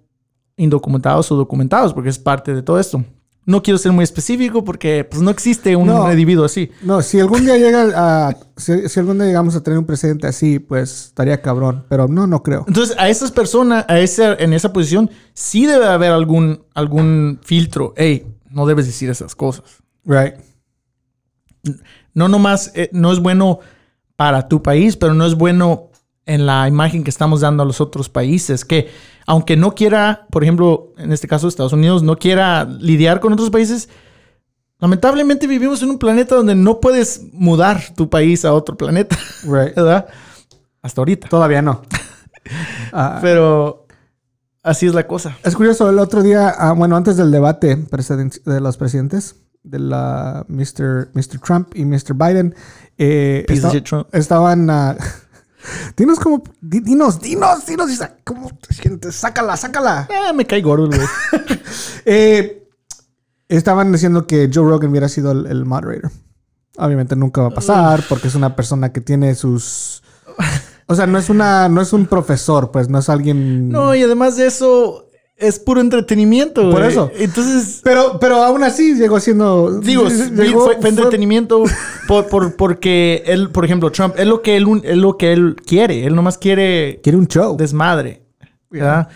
indocumentados 0.58 1.32
o 1.32 1.36
documentados, 1.38 1.92
porque 1.92 2.12
es 2.12 2.20
parte 2.20 2.54
de 2.54 2.62
todo 2.62 2.80
esto. 2.80 3.04
No 3.48 3.64
quiero 3.64 3.80
ser 3.80 3.94
muy 3.94 4.04
específico 4.04 4.64
porque 4.64 5.08
pues, 5.10 5.24
no 5.24 5.32
existe 5.32 5.76
un 5.76 5.90
individuo 6.12 6.46
así. 6.46 6.70
No, 6.84 7.02
si 7.02 7.20
algún 7.20 7.44
día 7.44 7.58
llega 7.58 8.28
a. 8.30 8.38
Si, 8.58 9.00
algún 9.00 9.18
día 9.18 9.26
llegamos 9.26 9.56
a 9.56 9.64
tener 9.64 9.80
un 9.80 9.86
presidente 9.86 10.28
así, 10.28 10.60
pues 10.60 11.06
estaría 11.08 11.42
cabrón. 11.42 11.84
Pero 11.90 12.08
no, 12.08 12.28
no 12.28 12.44
creo. 12.44 12.66
Entonces, 12.68 12.96
a 13.00 13.10
esas 13.10 13.32
personas, 13.32 13.86
a 13.88 13.98
ese, 13.98 14.36
en 14.38 14.54
esa 14.54 14.72
posición, 14.72 15.10
sí 15.34 15.66
debe 15.66 15.88
haber 15.88 16.12
algún, 16.12 16.64
algún 16.76 17.40
filtro. 17.42 17.96
Hey, 17.98 18.31
no 18.52 18.66
debes 18.66 18.86
decir 18.86 19.10
esas 19.10 19.36
cosas. 19.36 19.82
Right. 20.06 20.36
No 22.14 22.28
nomás, 22.28 22.72
eh, 22.76 22.90
no 22.92 23.12
es 23.12 23.20
bueno 23.20 23.60
para 24.16 24.48
tu 24.48 24.62
país, 24.62 24.98
pero 24.98 25.14
no 25.14 25.26
es 25.26 25.36
bueno 25.36 25.90
en 26.26 26.46
la 26.46 26.68
imagen 26.68 27.04
que 27.04 27.10
estamos 27.10 27.42
dando 27.42 27.64
a 27.64 27.66
los 27.66 27.82
otros 27.82 28.10
países, 28.10 28.66
que 28.66 28.90
aunque 29.26 29.58
no 29.58 29.76
quiera, 29.76 30.28
por 30.32 30.44
ejemplo, 30.44 30.94
en 30.98 31.12
este 31.12 31.28
caso 31.28 31.48
Estados 31.48 31.74
Unidos, 31.74 32.04
no 32.04 32.18
quiera 32.18 32.66
lidiar 32.66 33.20
con 33.20 33.34
otros 33.34 33.50
países, 33.50 33.90
lamentablemente 34.80 35.48
vivimos 35.48 35.82
en 35.82 35.90
un 35.90 36.00
planeta 36.00 36.36
donde 36.36 36.56
no 36.56 36.80
puedes 36.80 37.22
mudar 37.34 37.82
tu 37.96 38.10
país 38.10 38.46
a 38.46 38.54
otro 38.54 38.78
planeta, 38.78 39.18
right. 39.44 39.76
¿verdad? 39.76 40.08
Hasta 40.82 41.02
ahorita. 41.02 41.28
Todavía 41.30 41.62
no. 41.62 41.82
Pero 43.22 43.81
Así 44.64 44.86
es 44.86 44.94
la 44.94 45.08
cosa. 45.08 45.38
Es 45.44 45.56
curioso, 45.56 45.90
el 45.90 45.98
otro 45.98 46.22
día, 46.22 46.50
ah, 46.50 46.74
bueno, 46.74 46.96
antes 46.96 47.18
del 47.18 47.32
debate 47.32 47.76
de 47.76 48.62
los 48.62 48.78
presidentes, 48.78 49.36
de 49.64 49.80
la 49.80 50.46
Mr. 50.48 51.10
Mr. 51.14 51.40
Trump 51.44 51.76
y 51.76 51.86
Mr. 51.86 52.14
Biden, 52.14 52.56
eh, 52.98 53.46
estaban... 54.12 54.70
Uh, 54.70 54.96
dinos 55.98 56.20
como... 56.20 56.44
Dinos, 56.62 57.20
dinos, 57.20 57.66
dinos. 57.66 57.90
¿Cómo 58.24 58.50
te 58.50 58.74
sientes? 58.76 59.16
Sácala, 59.16 59.58
sácala. 59.58 60.08
Eh, 60.10 60.34
me 60.34 60.46
cae 60.46 60.62
gordo, 60.62 60.88
güey. 60.88 61.08
eh, 62.06 62.68
estaban 63.48 63.92
diciendo 63.92 64.28
que 64.28 64.50
Joe 64.54 64.70
Rogan 64.70 64.92
hubiera 64.92 65.10
sido 65.10 65.32
el 65.32 65.66
moderator. 65.66 66.12
Obviamente 66.78 67.16
nunca 67.16 67.42
va 67.42 67.48
a 67.48 67.52
pasar 67.52 68.04
porque 68.08 68.28
es 68.28 68.36
una 68.36 68.56
persona 68.56 68.92
que 68.92 69.02
tiene 69.02 69.34
sus... 69.34 70.04
O 70.92 70.96
sea, 70.96 71.08
no 71.08 71.18
es 71.18 71.30
una, 71.30 71.70
no 71.70 71.82
es 71.82 71.94
un 71.94 72.06
profesor, 72.06 72.72
pues, 72.72 72.90
no 72.90 73.00
es 73.00 73.10
alguien. 73.10 73.70
No, 73.70 73.96
y 73.96 74.04
además 74.04 74.38
de 74.38 74.48
eso, 74.48 75.10
es 75.38 75.60
puro 75.60 75.82
entretenimiento. 75.82 76.70
Por 76.70 76.84
eso. 76.84 77.12
Entonces. 77.18 77.82
Pero, 77.84 78.20
pero 78.20 78.44
aún 78.44 78.64
así 78.64 78.96
llegó 78.96 79.20
siendo. 79.20 79.80
Digo, 79.80 80.08
fue, 80.10 80.78
entretenimiento 80.88 81.64
por, 82.08 82.56
porque 82.56 83.24
él, 83.26 83.50
por 83.50 83.66
ejemplo, 83.66 83.92
Trump, 83.92 84.16
es 84.18 84.28
lo 84.28 84.42
que 84.42 84.58
él, 84.58 84.82
es 84.84 84.98
lo 84.98 85.18
que 85.18 85.34
él 85.34 85.56
quiere. 85.66 86.06
Él 86.06 86.14
nomás 86.16 86.38
quiere. 86.38 87.00
Quiere 87.02 87.18
un 87.18 87.28
show. 87.28 87.58
Desmadre. 87.58 88.22
¿verdad? 88.70 89.10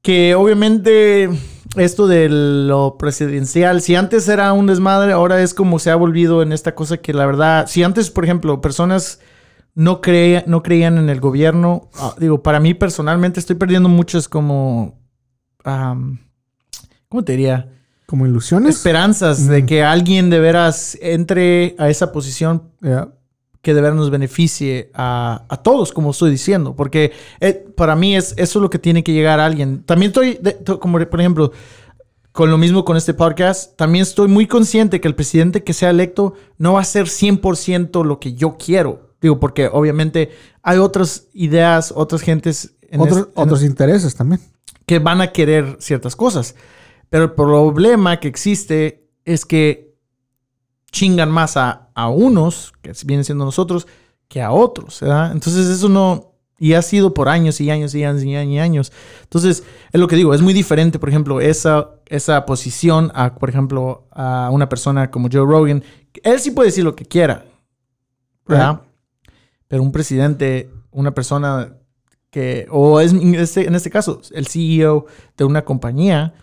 Que 0.00 0.34
obviamente 0.34 1.30
esto 1.76 2.06
de 2.06 2.28
lo 2.28 2.96
presidencial, 2.98 3.80
si 3.80 3.96
antes 3.96 4.28
era 4.28 4.52
un 4.52 4.66
desmadre, 4.66 5.12
ahora 5.12 5.42
es 5.42 5.54
como 5.54 5.78
se 5.78 5.90
ha 5.90 5.96
volvido 5.96 6.42
en 6.42 6.52
esta 6.52 6.74
cosa 6.74 6.98
que 6.98 7.12
la 7.12 7.26
verdad, 7.26 7.66
si 7.66 7.82
antes, 7.82 8.10
por 8.10 8.24
ejemplo, 8.24 8.60
personas 8.60 9.20
no, 9.74 10.00
creía, 10.00 10.44
no 10.46 10.62
creían 10.62 10.98
en 10.98 11.08
el 11.08 11.20
gobierno. 11.20 11.88
Ah, 11.98 12.14
digo, 12.18 12.42
para 12.42 12.60
mí 12.60 12.74
personalmente 12.74 13.40
estoy 13.40 13.56
perdiendo 13.56 13.88
muchas 13.88 14.28
como... 14.28 14.98
¿Cómo 15.64 17.24
te 17.24 17.32
diría? 17.32 17.70
Como 18.06 18.26
ilusiones. 18.26 18.76
Esperanzas 18.76 19.46
de 19.46 19.64
que 19.64 19.82
alguien 19.82 20.28
de 20.30 20.40
veras 20.40 20.98
entre 21.00 21.74
a 21.78 21.88
esa 21.88 22.12
posición 22.12 22.64
que 23.64 23.72
de 23.72 23.80
veras 23.80 23.96
nos 23.96 24.10
beneficie 24.10 24.90
a, 24.94 25.60
todos, 25.64 25.90
como 25.90 26.10
estoy 26.10 26.30
diciendo. 26.30 26.76
Porque 26.76 27.12
eh, 27.40 27.64
para 27.76 27.96
mí 27.96 28.14
es, 28.14 28.34
eso 28.36 28.58
es 28.58 28.62
lo 28.62 28.70
que 28.70 28.78
tiene 28.78 29.02
que 29.02 29.12
llegar 29.12 29.40
a 29.40 29.46
alguien. 29.46 29.82
También 29.84 30.10
estoy, 30.10 30.38
como 30.78 30.98
por 31.06 31.20
ejemplo, 31.20 31.50
con 32.30 32.50
lo 32.50 32.58
mismo 32.58 32.84
con 32.84 32.96
este 32.96 33.14
podcast, 33.14 33.76
también 33.76 34.02
estoy 34.02 34.28
muy 34.28 34.46
consciente 34.46 35.00
que 35.00 35.06
el 35.06 35.14
presidente 35.14 35.62
que 35.62 35.72
sea 35.72 35.90
electo 35.90 36.34
no 36.58 36.72
va 36.72 36.80
a 36.80 36.84
ser 36.84 37.06
100% 37.06 38.04
lo 38.04 38.18
que 38.18 38.34
yo 38.34 38.56
quiero. 38.58 39.03
Digo, 39.24 39.40
porque 39.40 39.70
obviamente 39.72 40.32
hay 40.62 40.76
otras 40.76 41.28
ideas, 41.32 41.94
otras 41.96 42.20
gentes. 42.20 42.74
En 42.90 43.00
otros, 43.00 43.28
otros 43.32 43.62
intereses 43.62 44.14
también. 44.14 44.38
Que 44.84 44.98
van 44.98 45.22
a 45.22 45.32
querer 45.32 45.78
ciertas 45.80 46.14
cosas. 46.14 46.54
Pero 47.08 47.24
el 47.24 47.32
problema 47.32 48.20
que 48.20 48.28
existe 48.28 49.08
es 49.24 49.46
que 49.46 49.96
chingan 50.92 51.30
más 51.30 51.56
a, 51.56 51.88
a 51.94 52.10
unos, 52.10 52.74
que 52.82 52.92
vienen 53.06 53.24
siendo 53.24 53.46
nosotros, 53.46 53.86
que 54.28 54.42
a 54.42 54.52
otros. 54.52 55.00
¿verdad? 55.00 55.32
Entonces 55.32 55.68
eso 55.68 55.88
no... 55.88 56.34
Y 56.58 56.74
ha 56.74 56.82
sido 56.82 57.14
por 57.14 57.30
años 57.30 57.62
y 57.62 57.70
años 57.70 57.94
y 57.94 58.04
años 58.04 58.24
y 58.24 58.36
años 58.36 58.52
y 58.52 58.58
años. 58.58 58.92
Entonces, 59.22 59.64
es 59.90 60.00
lo 60.00 60.06
que 60.06 60.16
digo, 60.16 60.34
es 60.34 60.42
muy 60.42 60.52
diferente, 60.52 60.98
por 60.98 61.08
ejemplo, 61.08 61.40
esa, 61.40 61.92
esa 62.04 62.44
posición 62.44 63.10
a, 63.14 63.34
por 63.36 63.48
ejemplo, 63.48 64.06
a 64.10 64.50
una 64.52 64.68
persona 64.68 65.10
como 65.10 65.28
Joe 65.32 65.46
Rogan. 65.46 65.82
Él 66.22 66.40
sí 66.40 66.50
puede 66.50 66.68
decir 66.68 66.84
lo 66.84 66.94
que 66.94 67.06
quiera. 67.06 67.46
¿verdad? 68.46 68.82
Pero 69.68 69.82
un 69.82 69.92
presidente, 69.92 70.70
una 70.90 71.14
persona 71.14 71.76
que, 72.30 72.66
o 72.70 73.00
es 73.00 73.12
este, 73.12 73.66
en 73.66 73.74
este 73.76 73.90
caso, 73.90 74.20
el 74.32 74.48
CEO 74.48 75.06
de 75.36 75.44
una 75.44 75.64
compañía, 75.64 76.34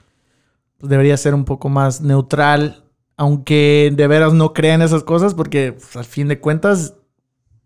pues 0.77 0.89
debería 0.89 1.17
ser 1.17 1.35
un 1.35 1.43
poco 1.43 1.67
más 1.67 1.99
neutral, 1.99 2.85
aunque 3.17 3.91
de 3.93 4.07
veras 4.07 4.33
no 4.33 4.53
crean 4.53 4.81
esas 4.81 5.03
cosas, 5.03 5.33
porque 5.33 5.73
pues, 5.73 5.95
al 5.97 6.05
fin 6.05 6.29
de 6.29 6.39
cuentas 6.39 6.95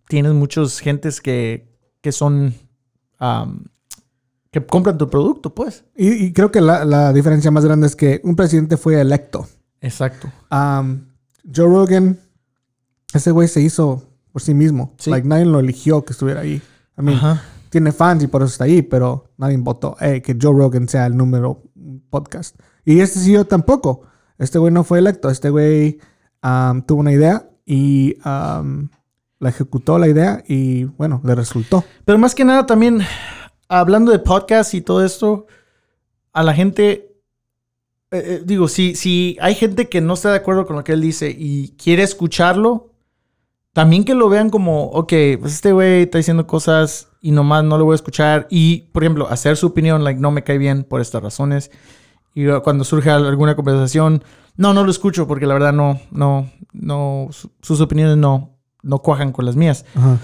tienes 0.07 0.33
muchos 0.33 0.79
gentes 0.79 1.21
que, 1.21 1.71
que 2.01 2.11
son... 2.11 2.55
que 4.51 4.65
compran 4.65 4.97
tu 4.97 5.09
producto, 5.09 5.53
pues. 5.53 5.85
Y, 5.95 6.33
creo 6.33 6.51
que 6.51 6.61
la, 6.61 7.13
diferencia 7.13 7.51
más 7.51 7.63
grande 7.63 7.87
es 7.87 7.95
que 7.95 8.21
un 8.23 8.35
presidente 8.35 8.75
fue 8.75 8.99
electo. 8.99 9.47
Exacto. 9.81 10.31
Joe 10.49 11.67
Rogan, 11.67 12.19
ese 13.13 13.29
güey 13.29 13.47
se 13.47 13.61
hizo 13.61 14.14
por 14.35 14.41
sí 14.41 14.53
mismo. 14.53 14.93
Sí. 14.97 15.11
Like, 15.11 15.25
nadie 15.25 15.45
lo 15.45 15.61
eligió 15.61 16.03
que 16.03 16.11
estuviera 16.11 16.41
ahí. 16.41 16.61
I 16.97 17.01
mean, 17.01 17.17
Ajá. 17.17 17.41
tiene 17.69 17.93
fans 17.93 18.21
y 18.21 18.27
por 18.27 18.41
eso 18.41 18.51
está 18.51 18.65
ahí, 18.65 18.81
pero 18.81 19.31
nadie 19.37 19.55
votó 19.55 19.95
eh, 20.01 20.21
que 20.21 20.37
Joe 20.37 20.51
Rogan 20.51 20.89
sea 20.89 21.05
el 21.05 21.15
número 21.15 21.63
podcast. 22.09 22.59
Y 22.83 22.99
este 22.99 23.19
sí 23.19 23.31
yo 23.31 23.47
tampoco. 23.47 24.01
Este 24.37 24.59
güey 24.59 24.73
no 24.73 24.83
fue 24.83 24.99
electo. 24.99 25.29
Este 25.29 25.49
güey 25.49 25.99
um, 26.43 26.81
tuvo 26.81 26.99
una 26.99 27.13
idea 27.13 27.49
y 27.65 28.17
um, 28.25 28.89
la 29.39 29.47
ejecutó 29.47 29.97
la 29.99 30.09
idea 30.09 30.43
y 30.45 30.83
bueno, 30.83 31.21
le 31.23 31.33
resultó. 31.33 31.85
Pero 32.03 32.19
más 32.19 32.35
que 32.35 32.43
nada 32.43 32.65
también, 32.65 33.03
hablando 33.69 34.11
de 34.11 34.19
podcast 34.19 34.73
y 34.73 34.81
todo 34.81 35.05
esto, 35.05 35.47
a 36.33 36.43
la 36.43 36.53
gente, 36.53 37.15
eh, 38.11 38.21
eh, 38.21 38.41
digo, 38.45 38.67
si, 38.67 38.95
si 38.95 39.37
hay 39.39 39.55
gente 39.55 39.87
que 39.87 40.01
no 40.01 40.15
está 40.15 40.31
de 40.31 40.39
acuerdo 40.39 40.65
con 40.65 40.75
lo 40.75 40.83
que 40.83 40.91
él 40.91 40.99
dice 40.99 41.33
y 41.33 41.69
quiere 41.77 42.03
escucharlo, 42.03 42.94
también 43.75 44.05
que 44.05 44.15
lo 44.15 44.29
vean 44.29 44.49
como, 44.49 44.85
ok, 44.85 45.11
pues 45.41 45.53
este 45.53 45.73
güey 45.73 46.03
está 46.03 46.17
diciendo 46.17 46.47
cosas 46.47 47.09
y 47.19 47.31
nomás 47.31 47.65
no 47.65 47.77
lo 47.77 47.83
voy 47.83 47.91
a 47.91 47.95
escuchar. 47.95 48.47
Y, 48.49 48.83
por 48.93 49.03
ejemplo, 49.03 49.27
hacer 49.29 49.57
su 49.57 49.67
opinión, 49.67 50.05
like, 50.05 50.17
no 50.17 50.31
me 50.31 50.45
cae 50.45 50.57
bien 50.57 50.85
por 50.85 51.01
estas 51.01 51.21
razones. 51.21 51.71
Y 52.33 52.45
cuando 52.63 52.85
surge 52.85 53.09
alguna 53.11 53.57
conversación, 53.57 54.23
no, 54.55 54.73
no 54.73 54.85
lo 54.85 54.91
escucho 54.91 55.27
porque 55.27 55.45
la 55.45 55.55
verdad 55.55 55.73
no, 55.73 55.99
no, 56.09 56.49
no, 56.71 57.27
su- 57.31 57.51
sus 57.61 57.81
opiniones 57.81 58.15
no, 58.15 58.57
no 58.81 58.99
cuajan 58.99 59.33
con 59.33 59.43
las 59.43 59.57
mías. 59.57 59.83
Ajá. 59.93 60.19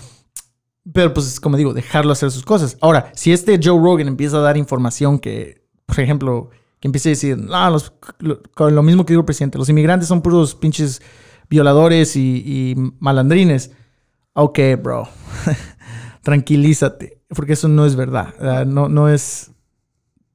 Pero 0.93 1.13
pues, 1.13 1.41
como 1.41 1.57
digo, 1.57 1.73
dejarlo 1.73 2.13
hacer 2.13 2.31
sus 2.31 2.43
cosas. 2.45 2.77
Ahora, 2.79 3.11
si 3.15 3.33
este 3.33 3.59
Joe 3.61 3.77
Rogan 3.83 4.07
empieza 4.07 4.37
a 4.37 4.41
dar 4.41 4.55
información 4.55 5.19
que, 5.19 5.67
por 5.85 5.99
ejemplo, 5.99 6.51
que 6.79 6.87
empiece 6.87 7.09
a 7.09 7.11
decir, 7.11 7.37
ah, 7.51 7.69
los, 7.69 7.91
lo, 8.19 8.39
lo 8.69 8.81
mismo 8.81 9.05
que 9.05 9.11
digo 9.11 9.19
el 9.21 9.25
presidente, 9.25 9.57
los 9.57 9.67
inmigrantes 9.67 10.07
son 10.07 10.21
puros 10.21 10.55
pinches 10.55 11.01
violadores 11.51 12.15
y, 12.15 12.37
y 12.45 12.75
malandrines. 12.99 13.71
Ok, 14.33 14.57
bro. 14.81 15.07
Tranquilízate. 16.23 17.21
Porque 17.27 17.53
eso 17.53 17.67
no 17.67 17.85
es 17.85 17.95
verdad. 17.95 18.65
No, 18.65 18.89
no 18.89 19.09
es. 19.09 19.51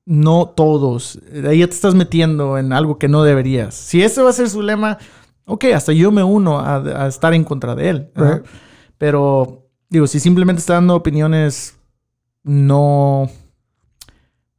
No 0.05 0.49
todos. 0.51 1.19
Ahí 1.49 1.59
ya 1.61 1.67
te 1.67 1.75
estás 1.75 1.95
metiendo 1.95 2.59
en 2.59 2.73
algo 2.73 2.99
que 2.99 3.09
no 3.09 3.25
deberías. 3.25 3.75
Si 3.75 4.03
ese 4.03 4.23
va 4.23 4.31
a 4.31 4.35
ser 4.35 4.49
su 4.49 4.63
lema, 4.63 4.99
ok, 5.47 5.65
hasta 5.75 5.93
yo 5.93 6.13
me 6.13 6.23
uno 6.23 6.61
a, 6.61 6.77
a 6.77 7.07
estar 7.09 7.35
en 7.35 7.43
contra 7.45 7.75
de 7.75 7.89
él. 7.89 8.11
Right. 8.15 8.45
Pero, 8.99 9.67
digo, 9.89 10.07
si 10.07 10.21
simplemente 10.21 10.61
está 10.61 10.75
dando 10.75 10.95
opiniones 10.95 11.77
no. 12.45 13.29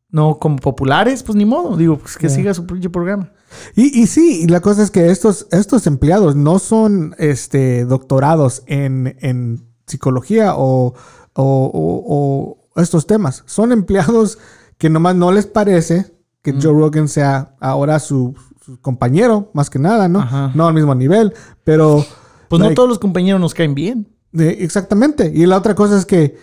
No 0.09 0.39
como 0.39 0.57
populares, 0.57 1.21
pues 1.23 1.35
ni 1.35 1.45
modo. 1.45 1.77
Digo, 1.77 1.97
pues 1.97 2.17
que 2.17 2.27
Yeah. 2.27 2.35
siga 2.35 2.53
su 2.53 2.65
programa. 2.65 3.31
Y, 3.75 4.01
y 4.01 4.07
sí, 4.07 4.41
y 4.43 4.47
la 4.47 4.59
cosa 4.61 4.83
es 4.83 4.91
que 4.91 5.09
estos, 5.09 5.47
estos 5.51 5.87
empleados 5.87 6.35
no 6.35 6.59
son 6.59 7.15
este, 7.17 7.85
doctorados 7.85 8.63
en, 8.67 9.17
en 9.21 9.65
psicología 9.85 10.53
o, 10.55 10.93
o- 11.33 11.71
o- 11.73 12.57
o 12.75 12.81
estos 12.81 13.07
temas. 13.07 13.43
Son 13.45 13.71
empleados 13.71 14.37
que 14.77 14.89
nomás 14.89 15.15
no 15.15 15.31
les 15.31 15.47
parece 15.47 16.13
que 16.41 16.53
Mm. 16.53 16.59
Joe 16.61 16.73
Rogan 16.73 17.07
sea 17.07 17.55
ahora 17.59 17.99
su, 17.99 18.35
su 18.63 18.79
compañero, 18.81 19.49
más 19.53 19.69
que 19.69 19.79
nada, 19.79 20.07
¿no? 20.07 20.19
Ajá. 20.19 20.51
No 20.53 20.67
al 20.67 20.73
mismo 20.73 20.93
nivel, 20.95 21.33
pero... 21.63 22.05
Pues 22.49 22.61
no 22.61 22.73
todos 22.73 22.87
los 22.87 22.99
compañeros 22.99 23.41
nos 23.41 23.53
caen 23.53 23.75
bien. 23.75 24.07
de- 24.31 24.63
exactamente. 24.63 25.31
Y 25.33 25.45
la 25.45 25.57
otra 25.57 25.73
cosa 25.75 25.97
es 25.97 26.05
que 26.05 26.37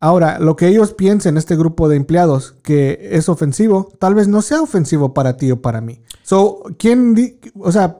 ahora 0.00 0.38
lo 0.38 0.56
que 0.56 0.66
ellos 0.68 0.94
piensen, 0.94 1.36
este 1.36 1.56
grupo 1.56 1.88
de 1.88 1.96
empleados, 1.96 2.54
que 2.62 3.10
es 3.12 3.28
ofensivo, 3.28 3.92
tal 3.98 4.14
vez 4.14 4.28
no 4.28 4.42
sea 4.42 4.62
ofensivo 4.62 5.14
para 5.14 5.36
ti 5.36 5.50
o 5.52 5.60
para 5.62 5.80
mí. 5.80 6.00
So, 6.22 6.62
¿quién, 6.78 7.14
di- 7.14 7.38
o 7.58 7.70
sea, 7.70 7.98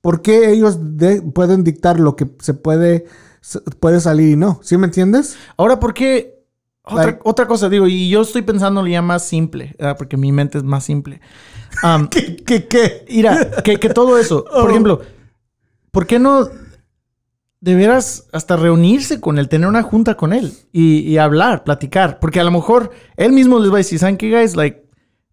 por 0.00 0.22
qué 0.22 0.50
ellos 0.50 0.78
de- 0.96 1.22
pueden 1.22 1.62
dictar 1.64 2.00
lo 2.00 2.16
que 2.16 2.28
se 2.40 2.54
puede, 2.54 3.04
se- 3.40 3.60
puede 3.60 4.00
salir 4.00 4.30
y 4.30 4.36
no? 4.36 4.58
¿Sí 4.62 4.76
me 4.78 4.86
entiendes? 4.86 5.36
Ahora, 5.56 5.78
¿por 5.80 5.94
qué? 5.94 6.34
Otra, 6.86 7.04
Like- 7.06 7.20
otra 7.24 7.46
cosa, 7.46 7.68
digo, 7.70 7.86
y 7.86 8.10
yo 8.10 8.20
estoy 8.22 8.42
pensando 8.42 8.86
ya 8.86 9.00
más 9.00 9.24
simple, 9.24 9.74
¿verdad? 9.78 9.96
porque 9.96 10.16
mi 10.18 10.32
mente 10.32 10.58
es 10.58 10.64
más 10.64 10.84
simple. 10.84 11.20
Um, 11.82 12.06
¿Qué, 12.06 12.36
qué, 12.36 12.68
qué? 12.68 13.04
Mira, 13.10 13.50
que, 13.64 13.80
que 13.80 13.88
todo 13.88 14.16
eso. 14.16 14.44
Por 14.52 14.66
Oh. 14.66 14.70
ejemplo, 14.70 15.00
¿por 15.90 16.06
qué 16.06 16.20
no 16.20 16.48
de 17.64 17.74
veras 17.74 18.26
hasta 18.32 18.56
reunirse 18.56 19.20
con 19.20 19.38
él, 19.38 19.48
tener 19.48 19.66
una 19.68 19.82
junta 19.82 20.16
con 20.16 20.34
él 20.34 20.52
y, 20.70 20.98
y 20.98 21.16
hablar, 21.16 21.64
platicar? 21.64 22.18
Porque 22.20 22.38
a 22.38 22.44
lo 22.44 22.50
mejor 22.50 22.90
él 23.16 23.32
mismo 23.32 23.58
les 23.58 23.70
va 23.70 23.76
a 23.76 23.78
decir, 23.78 23.98
¿saben 23.98 24.18
qué, 24.18 24.30
guys? 24.30 24.54
Like, 24.54 24.84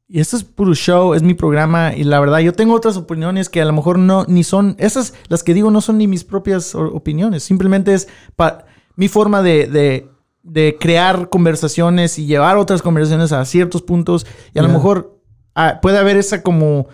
y 0.07 0.21
esto 0.21 0.37
es 0.37 0.45
puro 0.45 0.73
show, 0.73 1.13
es 1.13 1.23
mi 1.23 1.33
programa 1.33 1.93
y 1.93 2.05
la 2.05 2.21
verdad 2.21 2.39
yo 2.39 2.53
tengo 2.53 2.73
otras 2.73 2.95
opiniones 2.95 3.49
que 3.49 3.61
a 3.61 3.65
lo 3.65 3.73
mejor 3.73 3.99
no, 3.99 4.23
ni 4.29 4.45
son, 4.45 4.75
esas, 4.79 5.13
las 5.27 5.43
que 5.43 5.53
digo 5.53 5.71
no 5.71 5.81
son 5.81 5.97
ni 5.97 6.07
mis 6.07 6.23
propias 6.23 6.73
opiniones, 6.73 7.43
simplemente 7.43 7.93
es 7.93 8.07
pa- 8.37 8.63
mi 8.95 9.09
forma 9.09 9.41
de, 9.41 9.67
de, 9.67 10.07
de 10.43 10.77
crear 10.79 11.27
conversaciones 11.29 12.17
y 12.17 12.27
llevar 12.27 12.57
otras 12.57 12.81
conversaciones 12.81 13.33
a 13.33 13.43
ciertos 13.43 13.81
puntos 13.81 14.25
y 14.53 14.59
a 14.59 14.61
lo 14.61 14.69
mejor 14.69 15.19
ah, 15.55 15.79
puede 15.81 15.97
haber 15.97 16.15
esa 16.15 16.41
como 16.43 16.87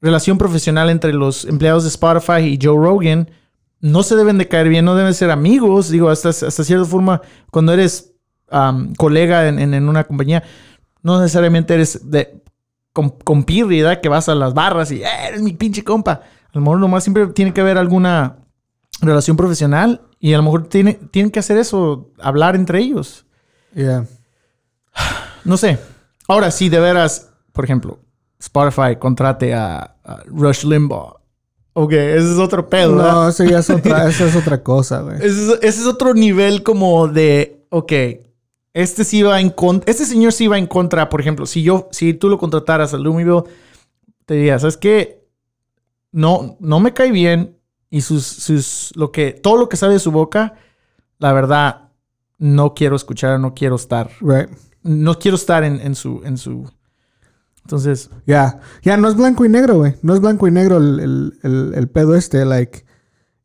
relación 0.00 0.38
profesional 0.38 0.90
entre 0.90 1.12
los 1.12 1.44
empleados 1.44 1.82
de 1.82 1.88
Spotify 1.88 2.40
y 2.42 2.58
Joe 2.62 2.76
Rogan. 2.76 3.30
No 3.90 4.02
se 4.02 4.16
deben 4.16 4.38
de 4.38 4.48
caer 4.48 4.68
bien, 4.68 4.84
no 4.84 4.94
deben 4.94 5.14
ser 5.14 5.30
amigos. 5.30 5.88
Digo, 5.90 6.08
hasta, 6.08 6.30
hasta 6.30 6.64
cierta 6.64 6.84
forma, 6.86 7.20
cuando 7.50 7.72
eres 7.72 8.12
am, 8.50 8.94
colega 8.94 9.48
en, 9.48 9.58
en- 9.58 9.74
en 9.74 9.88
una 9.88 10.04
compañía, 10.04 10.42
no 11.02 11.20
necesariamente 11.20 11.74
eres 11.74 12.10
de 12.10 12.42
con, 12.92 13.14
¿verdad? 13.46 14.00
Que 14.00 14.08
vas 14.08 14.28
a 14.28 14.34
las 14.34 14.54
barras 14.54 14.90
y 14.90 15.02
"Eh, 15.02 15.08
eres 15.28 15.42
mi 15.42 15.52
pinche 15.52 15.84
compa. 15.84 16.12
A 16.12 16.50
lo 16.54 16.60
mejor 16.62 16.78
nomás 16.80 17.04
siempre 17.04 17.26
tiene 17.28 17.52
que 17.52 17.60
haber 17.60 17.76
alguna 17.78 18.38
relación 19.02 19.36
profesional 19.36 20.00
y 20.18 20.32
a 20.32 20.38
lo 20.38 20.42
mejor 20.44 20.68
tiene, 20.68 20.94
tienen 20.94 21.30
que 21.30 21.38
hacer 21.40 21.58
eso, 21.58 22.10
hablar 22.18 22.56
entre 22.56 22.78
ellos. 22.80 23.26
Yeah. 23.74 24.06
No 25.44 25.56
sé. 25.56 25.78
Ahora, 26.26 26.50
si 26.50 26.68
de 26.68 26.80
veras, 26.80 27.30
por 27.52 27.64
ejemplo, 27.64 28.00
Spotify 28.40 28.96
contrate 28.98 29.54
a, 29.54 29.96
a 30.04 30.22
Rush 30.26 30.64
Limbaugh. 30.64 31.20
Ok, 31.78 31.92
ese 31.92 32.32
es 32.32 32.38
otro 32.38 32.70
pedo. 32.70 32.96
¿verdad? 32.96 33.12
No, 33.12 33.28
eso 33.28 33.44
ya 33.44 33.58
es 33.58 33.68
otra, 33.68 34.08
eso 34.08 34.24
es 34.24 34.34
otra 34.34 34.62
cosa, 34.62 35.02
güey. 35.02 35.16
Ese 35.18 35.26
es, 35.28 35.48
ese 35.60 35.80
es 35.82 35.86
otro 35.86 36.14
nivel 36.14 36.62
como 36.62 37.06
de, 37.06 37.66
ok, 37.68 37.92
este 38.72 39.04
sí 39.04 39.20
va 39.20 39.42
en 39.42 39.50
contra, 39.50 39.90
este 39.90 40.06
señor 40.06 40.32
sí 40.32 40.46
va 40.46 40.56
en 40.56 40.66
contra, 40.66 41.10
por 41.10 41.20
ejemplo, 41.20 41.44
si 41.44 41.62
yo, 41.62 41.88
si 41.92 42.14
tú 42.14 42.30
lo 42.30 42.38
contrataras 42.38 42.94
a 42.94 42.96
Lumiville, 42.96 43.42
te 44.24 44.34
diría, 44.36 44.58
¿sabes 44.58 44.78
qué? 44.78 45.22
No, 46.12 46.56
no 46.60 46.80
me 46.80 46.94
cae 46.94 47.12
bien 47.12 47.58
y 47.90 48.00
sus, 48.00 48.24
sus, 48.24 48.92
lo 48.96 49.12
que, 49.12 49.32
todo 49.32 49.58
lo 49.58 49.68
que 49.68 49.76
sale 49.76 49.92
de 49.92 49.98
su 49.98 50.10
boca, 50.10 50.54
la 51.18 51.34
verdad, 51.34 51.90
no 52.38 52.72
quiero 52.72 52.96
escuchar, 52.96 53.38
no 53.38 53.52
quiero 53.52 53.76
estar, 53.76 54.10
Right. 54.22 54.48
no 54.82 55.18
quiero 55.18 55.36
estar 55.36 55.62
en, 55.62 55.78
en 55.82 55.94
su, 55.94 56.22
en 56.24 56.38
su, 56.38 56.70
entonces, 57.66 58.10
Ya, 58.26 58.60
ya 58.82 58.96
no 58.96 59.08
es 59.08 59.16
blanco 59.16 59.44
y 59.44 59.48
negro, 59.48 59.78
güey. 59.78 59.96
No 60.02 60.14
es 60.14 60.20
blanco 60.20 60.46
y 60.46 60.50
negro 60.52 60.76
el, 60.76 61.00
el- 61.00 61.38
el- 61.42 61.74
el 61.74 61.88
pedo 61.88 62.14
este, 62.14 62.44
like. 62.44 62.84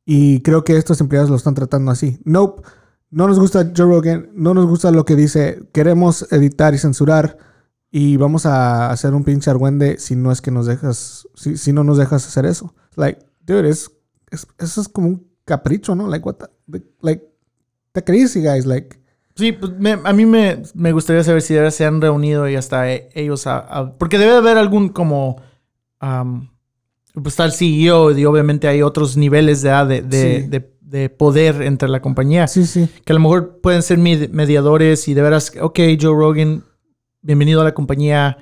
Y 0.06 0.42
creo 0.42 0.64
que 0.64 0.78
estos 0.78 1.02
empleados 1.02 1.30
lo 1.30 1.36
están 1.36 1.56
tratando 1.56 1.90
así. 1.92 2.20
Nope. 2.24 2.62
No 3.10 3.28
nos 3.28 3.40
gusta 3.40 3.72
Joe 3.76 3.88
Rogan. 3.88 4.30
No 4.34 4.54
nos 4.54 4.68
gusta 4.68 4.92
lo 4.92 5.06
que 5.06 5.16
dice. 5.16 5.68
Queremos 5.74 6.32
editar 6.32 6.74
y 6.74 6.78
censurar. 6.78 7.38
Y 7.90 8.18
vamos 8.18 8.46
a 8.46 8.90
hacer 8.92 9.14
un 9.14 9.24
pinche 9.24 9.50
argüende 9.50 9.98
si 10.00 10.16
no 10.16 10.32
es 10.32 10.42
que 10.42 10.52
nos 10.52 10.66
dejas. 10.68 11.28
Si, 11.36 11.58
si 11.58 11.74
no 11.74 11.84
nos 11.84 11.98
dejas 11.98 12.26
hacer 12.28 12.46
eso. 12.46 12.74
Like, 12.96 13.26
dude, 13.46 13.68
es, 13.70 13.92
es- 14.30 14.48
eso 14.60 14.82
es 14.82 14.88
como 14.88 15.08
un 15.08 15.28
capricho, 15.46 15.96
¿no? 15.96 16.08
Like, 16.08 16.26
what 16.26 16.36
the, 16.70 16.84
like, 17.02 17.28
the 17.94 18.04
crazy 18.04 18.42
guys, 18.42 18.66
like. 18.66 19.01
Sí, 19.42 19.52
pues 19.54 19.72
me- 19.80 19.98
a 20.04 20.14
mí 20.14 20.26
me, 20.26 20.62
me 20.76 20.92
gustaría 20.92 21.24
saber 21.24 21.42
si 21.42 21.54
de 21.56 21.62
verdad 21.62 21.74
se 21.76 21.84
han 21.86 22.00
reunido 22.00 22.48
y 22.48 22.56
hasta 22.56 22.92
e- 22.92 23.10
ellos... 23.16 23.48
a- 23.48 23.58
a- 23.58 23.98
porque 23.98 24.18
debe 24.20 24.34
haber 24.38 24.58
algún 24.58 24.90
como... 24.90 25.42
am, 26.00 26.50
pues 27.16 27.34
está 27.34 27.46
el 27.46 27.52
CEO 27.52 28.12
y 28.18 28.24
obviamente 28.26 28.68
hay 28.68 28.82
otros 28.84 29.18
niveles 29.18 29.62
de, 29.64 29.72
de, 29.86 30.02
de, 30.04 30.42
Sí. 30.44 30.48
de- 30.48 30.72
de 30.82 31.10
poder 31.10 31.62
entre 31.62 31.90
la 31.90 32.02
compañía. 32.02 32.48
Sí, 32.48 32.66
sí. 32.66 32.88
Que 33.06 33.14
a 33.14 33.16
lo 33.16 33.20
mejor 33.22 33.60
pueden 33.62 33.82
ser 33.82 33.98
med- 33.98 34.30
mediadores 34.30 35.08
y 35.08 35.14
de 35.14 35.22
veras, 35.22 35.52
ok, 35.60 35.80
Joe 36.00 36.14
Rogan, 36.16 36.64
bienvenido 37.22 37.62
a 37.62 37.64
la 37.64 37.74
compañía. 37.74 38.38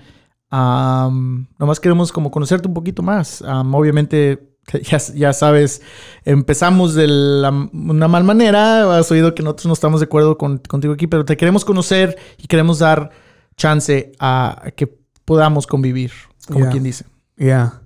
Am, 0.49 1.47
nomás 1.59 1.79
queremos 1.79 2.11
como 2.11 2.31
conocerte 2.31 2.67
un 2.67 2.73
poquito 2.73 3.03
más. 3.03 3.41
Am, 3.43 3.73
obviamente, 3.75 4.48
ya, 4.83 4.97
ya 5.15 5.33
sabes, 5.33 5.81
empezamos 6.25 6.93
de 6.95 7.07
la- 7.07 7.69
una 7.73 8.07
mal 8.07 8.23
manera. 8.23 8.97
Has 8.97 9.11
oído 9.11 9.33
que 9.35 9.43
nosotros 9.43 9.65
no 9.67 9.73
estamos 9.73 9.99
de 9.99 10.05
acuerdo 10.05 10.37
con- 10.37 10.59
contigo 10.59 10.93
aquí, 10.93 11.07
pero 11.07 11.25
te 11.25 11.37
queremos 11.37 11.65
conocer 11.65 12.17
y 12.37 12.47
queremos 12.47 12.79
dar 12.79 13.09
chance 13.57 14.11
a, 14.19 14.61
a 14.67 14.71
que 14.71 14.97
podamos 15.25 15.67
convivir, 15.67 16.11
como 16.47 16.59
Yeah. 16.61 16.69
quien 16.71 16.83
dice. 16.83 17.05
Ya. 17.37 17.81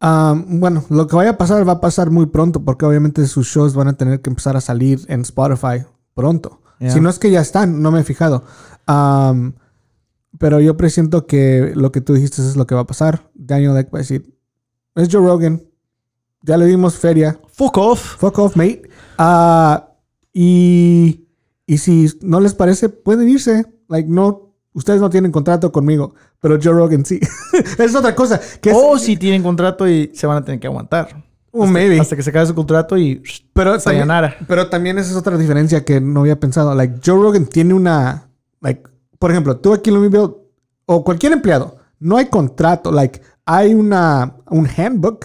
Um, 0.00 0.60
bueno, 0.60 0.84
lo 0.90 1.06
que 1.08 1.16
vaya 1.16 1.30
a 1.30 1.38
pasar 1.38 1.66
va 1.68 1.72
a 1.72 1.80
pasar 1.80 2.10
muy 2.10 2.26
pronto 2.26 2.64
porque 2.64 2.86
obviamente 2.86 3.26
sus 3.26 3.48
shows 3.48 3.74
van 3.74 3.88
a 3.88 3.94
tener 3.96 4.20
que 4.20 4.30
empezar 4.30 4.56
a 4.56 4.60
salir 4.60 5.00
en 5.08 5.22
Spotify 5.22 5.84
pronto. 6.14 6.60
Yeah. 6.78 6.90
Si 6.92 7.00
no 7.00 7.10
es 7.10 7.18
que 7.18 7.30
ya 7.32 7.40
están, 7.40 7.82
no 7.82 7.90
me 7.90 8.00
he 8.00 8.04
fijado. 8.04 8.44
Um, 8.86 9.54
pero 10.38 10.60
yo 10.60 10.76
presiento 10.76 11.26
que 11.26 11.72
lo 11.74 11.90
que 11.90 12.00
tú 12.00 12.14
dijiste 12.14 12.42
es 12.42 12.54
lo 12.54 12.66
que 12.66 12.76
va 12.76 12.82
a 12.82 12.86
pasar. 12.86 13.28
Daniel 13.34 13.76
Ek 13.76 13.92
va 13.92 13.98
a 13.98 14.02
decir, 14.02 14.36
es 14.94 15.08
Joe 15.10 15.26
Rogan. 15.26 15.62
Ya 16.42 16.56
le 16.56 16.66
dimos 16.66 16.96
feria. 16.96 17.38
Fuck 17.52 17.76
off. 17.78 18.16
Fuck 18.18 18.38
off, 18.38 18.56
mate. 18.56 18.82
Ah, 19.18 19.84
Y, 20.32 21.26
y 21.66 21.78
si 21.78 22.06
no 22.22 22.40
les 22.40 22.54
parece, 22.54 22.88
pueden 22.88 23.28
irse. 23.28 23.66
Like, 23.88 24.08
no, 24.08 24.52
ustedes 24.72 25.00
no 25.00 25.10
tienen 25.10 25.32
contrato 25.32 25.72
conmigo, 25.72 26.14
pero 26.40 26.58
Joe 26.62 26.72
Rogan 26.74 27.04
sí. 27.04 27.18
es 27.78 27.94
otra 27.94 28.14
cosa. 28.14 28.40
Que 28.60 28.70
es- 28.70 28.76
O 28.78 28.98
si 28.98 29.16
tienen 29.16 29.42
contrato 29.42 29.88
y 29.88 30.12
se 30.14 30.26
van 30.26 30.36
a 30.38 30.44
tener 30.44 30.60
que 30.60 30.66
aguantar. 30.68 31.24
Oh, 31.50 31.62
hasta, 31.64 31.72
maybe. 31.72 31.98
hasta 31.98 32.14
que 32.14 32.22
se 32.22 32.30
acabe 32.30 32.46
su 32.46 32.54
contrato 32.54 32.96
y 32.98 33.22
pero, 33.54 33.78
también, 33.80 34.06
pero 34.46 34.68
también 34.68 34.98
esa 34.98 35.10
es 35.10 35.16
otra 35.16 35.36
diferencia 35.38 35.82
que 35.84 35.98
no 36.00 36.20
había 36.20 36.38
pensado. 36.38 36.74
Like, 36.74 37.00
Joe 37.04 37.20
Rogan 37.20 37.46
tiene 37.46 37.72
una. 37.74 38.28
Like, 38.60 38.82
por 39.18 39.30
ejemplo, 39.30 39.56
tú 39.56 39.72
aquí 39.72 39.88
en 39.90 39.96
Louisville, 39.96 40.34
o 40.86 41.02
cualquier 41.02 41.32
empleado, 41.32 41.76
no 41.98 42.16
hay 42.18 42.26
contrato. 42.26 42.92
Like, 42.92 43.22
hay 43.46 43.74
una, 43.74 44.36
un 44.50 44.68
handbook, 44.68 45.24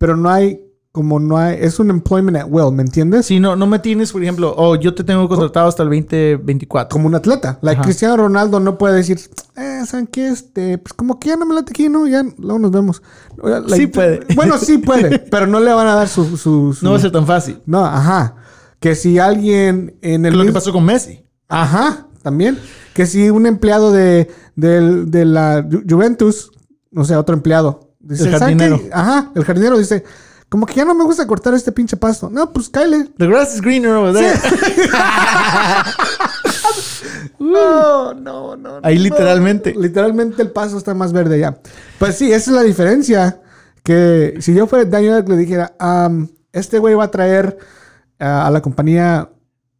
pero 0.00 0.16
no 0.16 0.30
hay. 0.30 0.66
Como 0.92 1.20
no 1.20 1.38
hay. 1.38 1.56
Es 1.60 1.78
un 1.78 1.88
employment 1.88 2.36
at 2.38 2.46
will, 2.48 2.72
¿me 2.74 2.82
entiendes? 2.82 3.26
Si 3.26 3.38
no, 3.38 3.54
no 3.54 3.68
me 3.68 3.78
tienes, 3.78 4.10
por 4.10 4.22
ejemplo, 4.24 4.52
oh, 4.56 4.74
yo 4.74 4.92
te 4.92 5.04
tengo 5.04 5.28
contratado 5.28 5.68
hasta 5.68 5.84
el 5.84 5.88
2024. 5.90 6.92
como 6.92 7.06
un 7.06 7.14
atleta. 7.14 7.60
Like 7.62 7.76
Ajá. 7.78 7.84
Cristiano 7.84 8.16
Ronaldo 8.16 8.58
no 8.58 8.76
puede 8.76 8.96
decir, 8.96 9.20
eh, 9.56 9.82
¿saben 9.86 10.08
qué? 10.08 10.26
Este, 10.26 10.78
pues 10.78 10.92
como 10.94 11.20
que 11.20 11.28
ya 11.28 11.36
no 11.36 11.46
me 11.46 11.54
late 11.54 11.70
aquí, 11.70 11.88
¿no? 11.88 12.08
Ya 12.08 12.24
luego 12.38 12.58
nos 12.58 12.72
vemos. 12.72 13.02
Like, 13.40 13.76
Sí 13.76 13.86
puede. 13.86 14.26
Bueno, 14.34 14.58
sí 14.58 14.78
puede, 14.84 15.20
pero 15.20 15.46
no 15.46 15.60
le 15.60 15.72
van 15.72 15.86
a 15.86 15.94
dar 15.94 16.08
su... 16.08 16.36
su, 16.36 16.74
su- 16.74 16.84
No 16.84 16.90
va 16.90 16.96
a 16.96 17.00
ser 17.00 17.12
tan 17.12 17.24
fácil. 17.26 17.60
No, 17.66 17.84
ajá. 17.84 18.34
Que 18.80 18.96
si 18.96 19.20
alguien 19.20 19.96
en 20.02 20.26
el... 20.26 20.32
Es 20.32 20.38
lo 20.40 20.44
que 20.44 20.52
pasó 20.52 20.72
con 20.72 20.84
Messi. 20.84 21.24
Ajá, 21.48 22.08
también. 22.24 22.58
Que 22.94 23.06
si 23.06 23.30
un 23.30 23.46
empleado 23.46 23.92
de, 23.92 24.28
del- 24.56 25.08
de 25.08 25.24
la 25.24 25.62
Ju- 25.62 25.84
Juventus, 25.88 26.50
no 26.90 27.04
sé, 27.04 27.14
otro 27.14 27.36
empleado. 27.36 27.89
Dice, 28.00 28.28
El 28.28 28.38
"¿Saben 28.38 28.58
qué? 28.58 28.64
jardinero. 28.68 28.94
Ajá, 28.94 29.30
el 29.34 29.44
jardinero 29.44 29.78
dice, 29.78 30.04
como 30.48 30.66
que 30.66 30.74
ya 30.74 30.84
no 30.84 30.94
me 30.94 31.04
gusta 31.04 31.26
cortar 31.26 31.54
este 31.54 31.70
pinche 31.70 31.96
pasto. 31.96 32.28
No, 32.30 32.52
pues 32.52 32.68
cáele. 32.68 33.04
The 33.16 33.26
grass 33.26 33.54
is 33.54 33.60
greener 33.60 33.92
over 33.92 34.12
there. 34.14 34.34
No, 37.38 38.14
no, 38.14 38.56
no. 38.56 38.80
Ahí 38.82 38.96
no. 38.96 39.02
literalmente. 39.04 39.74
Literalmente 39.76 40.42
el 40.42 40.50
paso 40.50 40.76
está 40.78 40.94
más 40.94 41.12
verde 41.12 41.38
ya. 41.38 41.58
Pues 41.98 42.16
sí, 42.16 42.32
esa 42.32 42.50
es 42.50 42.56
la 42.56 42.62
diferencia. 42.62 43.40
Que 43.82 44.36
si 44.40 44.54
yo 44.54 44.66
fuera 44.66 44.84
Daniel 44.84 45.24
le 45.26 45.36
dijera, 45.36 45.74
"Am, 45.78 46.28
este 46.52 46.78
güey 46.78 46.94
va 46.94 47.04
a 47.04 47.10
traer 47.10 47.56
a 48.18 48.50
la 48.50 48.60
compañía 48.60 49.30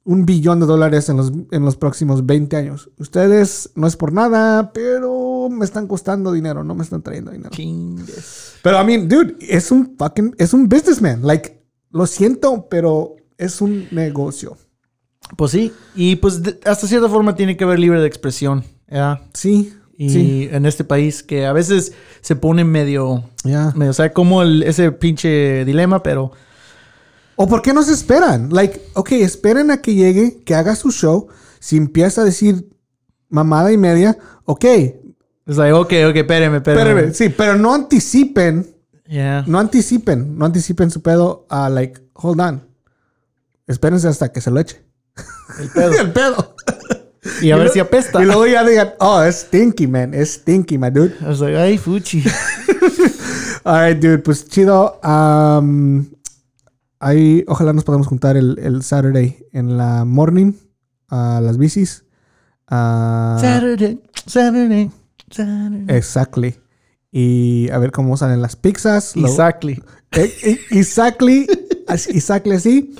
un 0.05 0.25
billón 0.25 0.61
de 0.61 0.67
dólares 0.67 1.09
en 1.11 1.19
los, 1.19 1.31
en 1.51 1.65
los 1.65 1.77
próximos 1.77 2.25
20 2.25 2.57
años. 2.57 2.91
Ustedes 2.99 3.71
no 3.75 3.87
es 3.87 3.97
por 3.97 4.13
nada, 4.13 4.73
pero 4.73 5.11
me 5.51 5.65
están 5.65 5.87
costando 5.87 6.33
dinero, 6.33 6.65
no 6.65 6.75
me 6.75 6.83
están 6.85 7.03
trayendo 7.03 7.31
dinero. 7.31 7.51
Chingues. 7.51 8.55
Pero 8.63 8.81
I 8.81 8.85
mean, 8.85 9.09
dude, 9.09 9.37
es 9.41 9.71
un 9.71 9.97
fucking, 9.99 10.35
es 10.39 10.53
un 10.53 10.69
businessman. 10.69 11.23
Like, 11.23 11.63
lo 11.91 12.07
siento, 12.07 12.67
pero 12.71 13.17
es 13.39 13.61
un 13.61 13.87
negocio. 13.91 14.57
Pues 15.37 15.53
sí. 15.53 15.73
Y 15.95 16.17
pues 16.17 16.43
de- 16.43 16.59
hasta 16.65 16.87
cierta 16.87 17.09
forma 17.09 17.35
tiene 17.37 17.57
que 17.57 17.65
haber 17.65 17.79
libre 17.79 18.01
de 18.01 18.07
expresión. 18.07 18.65
¿ya? 18.89 19.23
Sí. 19.35 19.73
Y 19.97 20.09
sí. 20.11 20.49
en 20.51 20.65
este 20.65 20.83
país 20.83 21.23
que 21.23 21.45
a 21.47 21.53
veces 21.53 21.93
se 22.23 22.35
pone 22.35 22.65
medio, 22.65 23.25
Ya. 23.45 23.73
medio, 23.77 23.91
o 23.91 23.95
sea, 23.95 24.13
como 24.15 24.43
el- 24.43 24.63
ese 24.63 24.91
pinche 24.93 25.65
dilema, 25.65 26.03
pero 26.03 26.33
¿O 27.37 27.47
por 27.49 27.63
qué 27.63 27.73
no 27.73 27.83
se 27.83 27.95
esperan? 27.95 28.51
Like, 28.53 28.83
ok, 28.93 29.13
esperen 29.13 29.71
a 29.71 29.81
que 29.81 29.95
llegue, 29.95 30.43
que 30.45 30.55
haga 30.55 30.77
su 30.77 30.91
show. 30.91 31.29
Si 31.59 31.79
empieza 31.79 32.21
a 32.21 32.25
decir 32.25 32.69
mamada 33.31 33.73
y 33.73 33.79
media, 33.79 34.19
ok, 34.45 34.65
es 35.51 35.57
like, 35.57 35.73
ok, 35.73 35.93
ok, 36.11 36.17
espérame. 36.17 36.57
espérenme, 36.57 37.15
sí, 37.15 37.29
pero 37.29 37.57
no 37.57 37.75
anticipen, 37.75 38.67
Yeah. 39.07 39.45
no 39.47 39.59
anticipen, 39.59 40.39
no 40.39 40.45
anticipen 40.47 40.91
su 40.91 41.03
pedo 41.03 41.45
a, 41.51 41.69
like, 41.69 42.01
hold 42.15 42.41
on. 42.41 42.63
Espérense 43.67 44.07
hasta 44.09 44.31
que 44.33 44.41
se 44.41 44.51
lo 44.51 44.61
eche. 44.61 44.85
El 45.59 45.69
pedo. 45.71 45.93
El 46.01 46.13
pedo. 46.13 46.55
Y 47.43 47.51
a 47.51 47.57
ver 47.57 47.67
lo- 47.67 47.73
si 47.73 47.81
apesta. 47.81 48.23
Y 48.23 48.27
luego 48.27 48.47
ya 48.47 48.65
digan, 48.65 48.91
oh, 49.01 49.21
es 49.23 49.41
stinky, 49.41 49.87
man, 49.87 50.15
es 50.15 50.35
stinky, 50.35 50.79
my 50.79 50.91
dude. 50.91 51.15
I 51.21 51.25
was 51.25 51.41
like, 51.41 51.57
ay, 51.57 51.77
fuchi. 51.77 52.23
Alright, 53.65 53.99
dude, 54.01 54.19
pues 54.19 54.47
chido. 54.49 54.99
Um, 55.05 56.07
ahí, 56.99 57.45
ojalá 57.49 57.73
nos 57.73 57.85
podamos 57.85 58.07
juntar 58.07 58.37
el, 58.37 58.59
el 58.63 58.83
Saturday 58.83 59.45
en 59.53 59.77
la 59.77 60.05
morning 60.05 60.53
a 61.09 61.41
las 61.43 61.59
bicis. 61.59 62.05
Ah, 62.69 63.37
Saturday, 63.41 64.01
Saturday. 64.27 64.91
Exactly. 65.89 66.61
Y 67.13 67.69
a 67.71 67.79
ver 67.79 67.91
cómo 67.91 68.17
salen 68.17 68.41
las 68.41 68.57
pizzas. 68.57 69.17
Exactly. 69.17 69.83
Eh, 70.13 70.33
eh, 70.43 70.61
exactly. 70.71 71.47
exactly 71.89 72.55
así. 72.55 72.95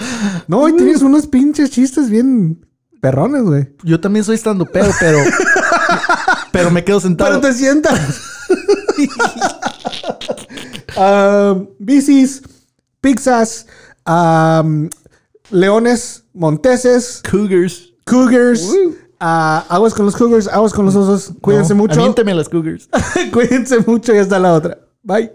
No, 0.49 0.69
y 0.69 0.77
tienes 0.77 1.03
unos 1.03 1.27
pinches 1.27 1.71
chistes 1.71 2.11
bien 2.11 2.67
perrones, 3.01 3.43
güey. 3.43 3.69
Yo 3.85 4.01
también 4.01 4.25
soy 4.25 4.35
estando 4.35 4.67
pedo, 4.67 4.91
pero. 4.99 5.19
pero 6.53 6.71
me 6.71 6.85
quedo 6.85 7.01
sentado. 7.01 7.41
Pero 7.41 7.53
te 7.53 7.59
sientas. 7.59 8.01
Um, 10.97 11.69
bicis, 11.79 12.43
pizzas, 13.01 13.67
um, 14.07 14.91
leones, 15.51 16.25
monteses, 16.33 17.23
Cougars. 17.31 17.93
cougars. 18.05 18.75
Ah, 19.21 19.65
aguas 19.69 19.95
con 19.95 20.07
los 20.07 20.17
cougars, 20.17 20.49
aguas 20.49 20.73
con 20.73 20.87
los 20.87 20.97
osos. 20.97 21.33
Cuídense 21.41 21.75
No, 21.75 21.83
mucho. 21.83 22.01
Aviéntame 22.01 22.33
a 22.33 22.35
las 22.37 22.49
Cougars. 22.49 22.89
Cuídense 23.33 23.79
mucho 23.87 24.15
y 24.15 24.19
hasta 24.19 24.39
la 24.39 24.55
otra. 24.55 24.79
Bye. 25.03 25.29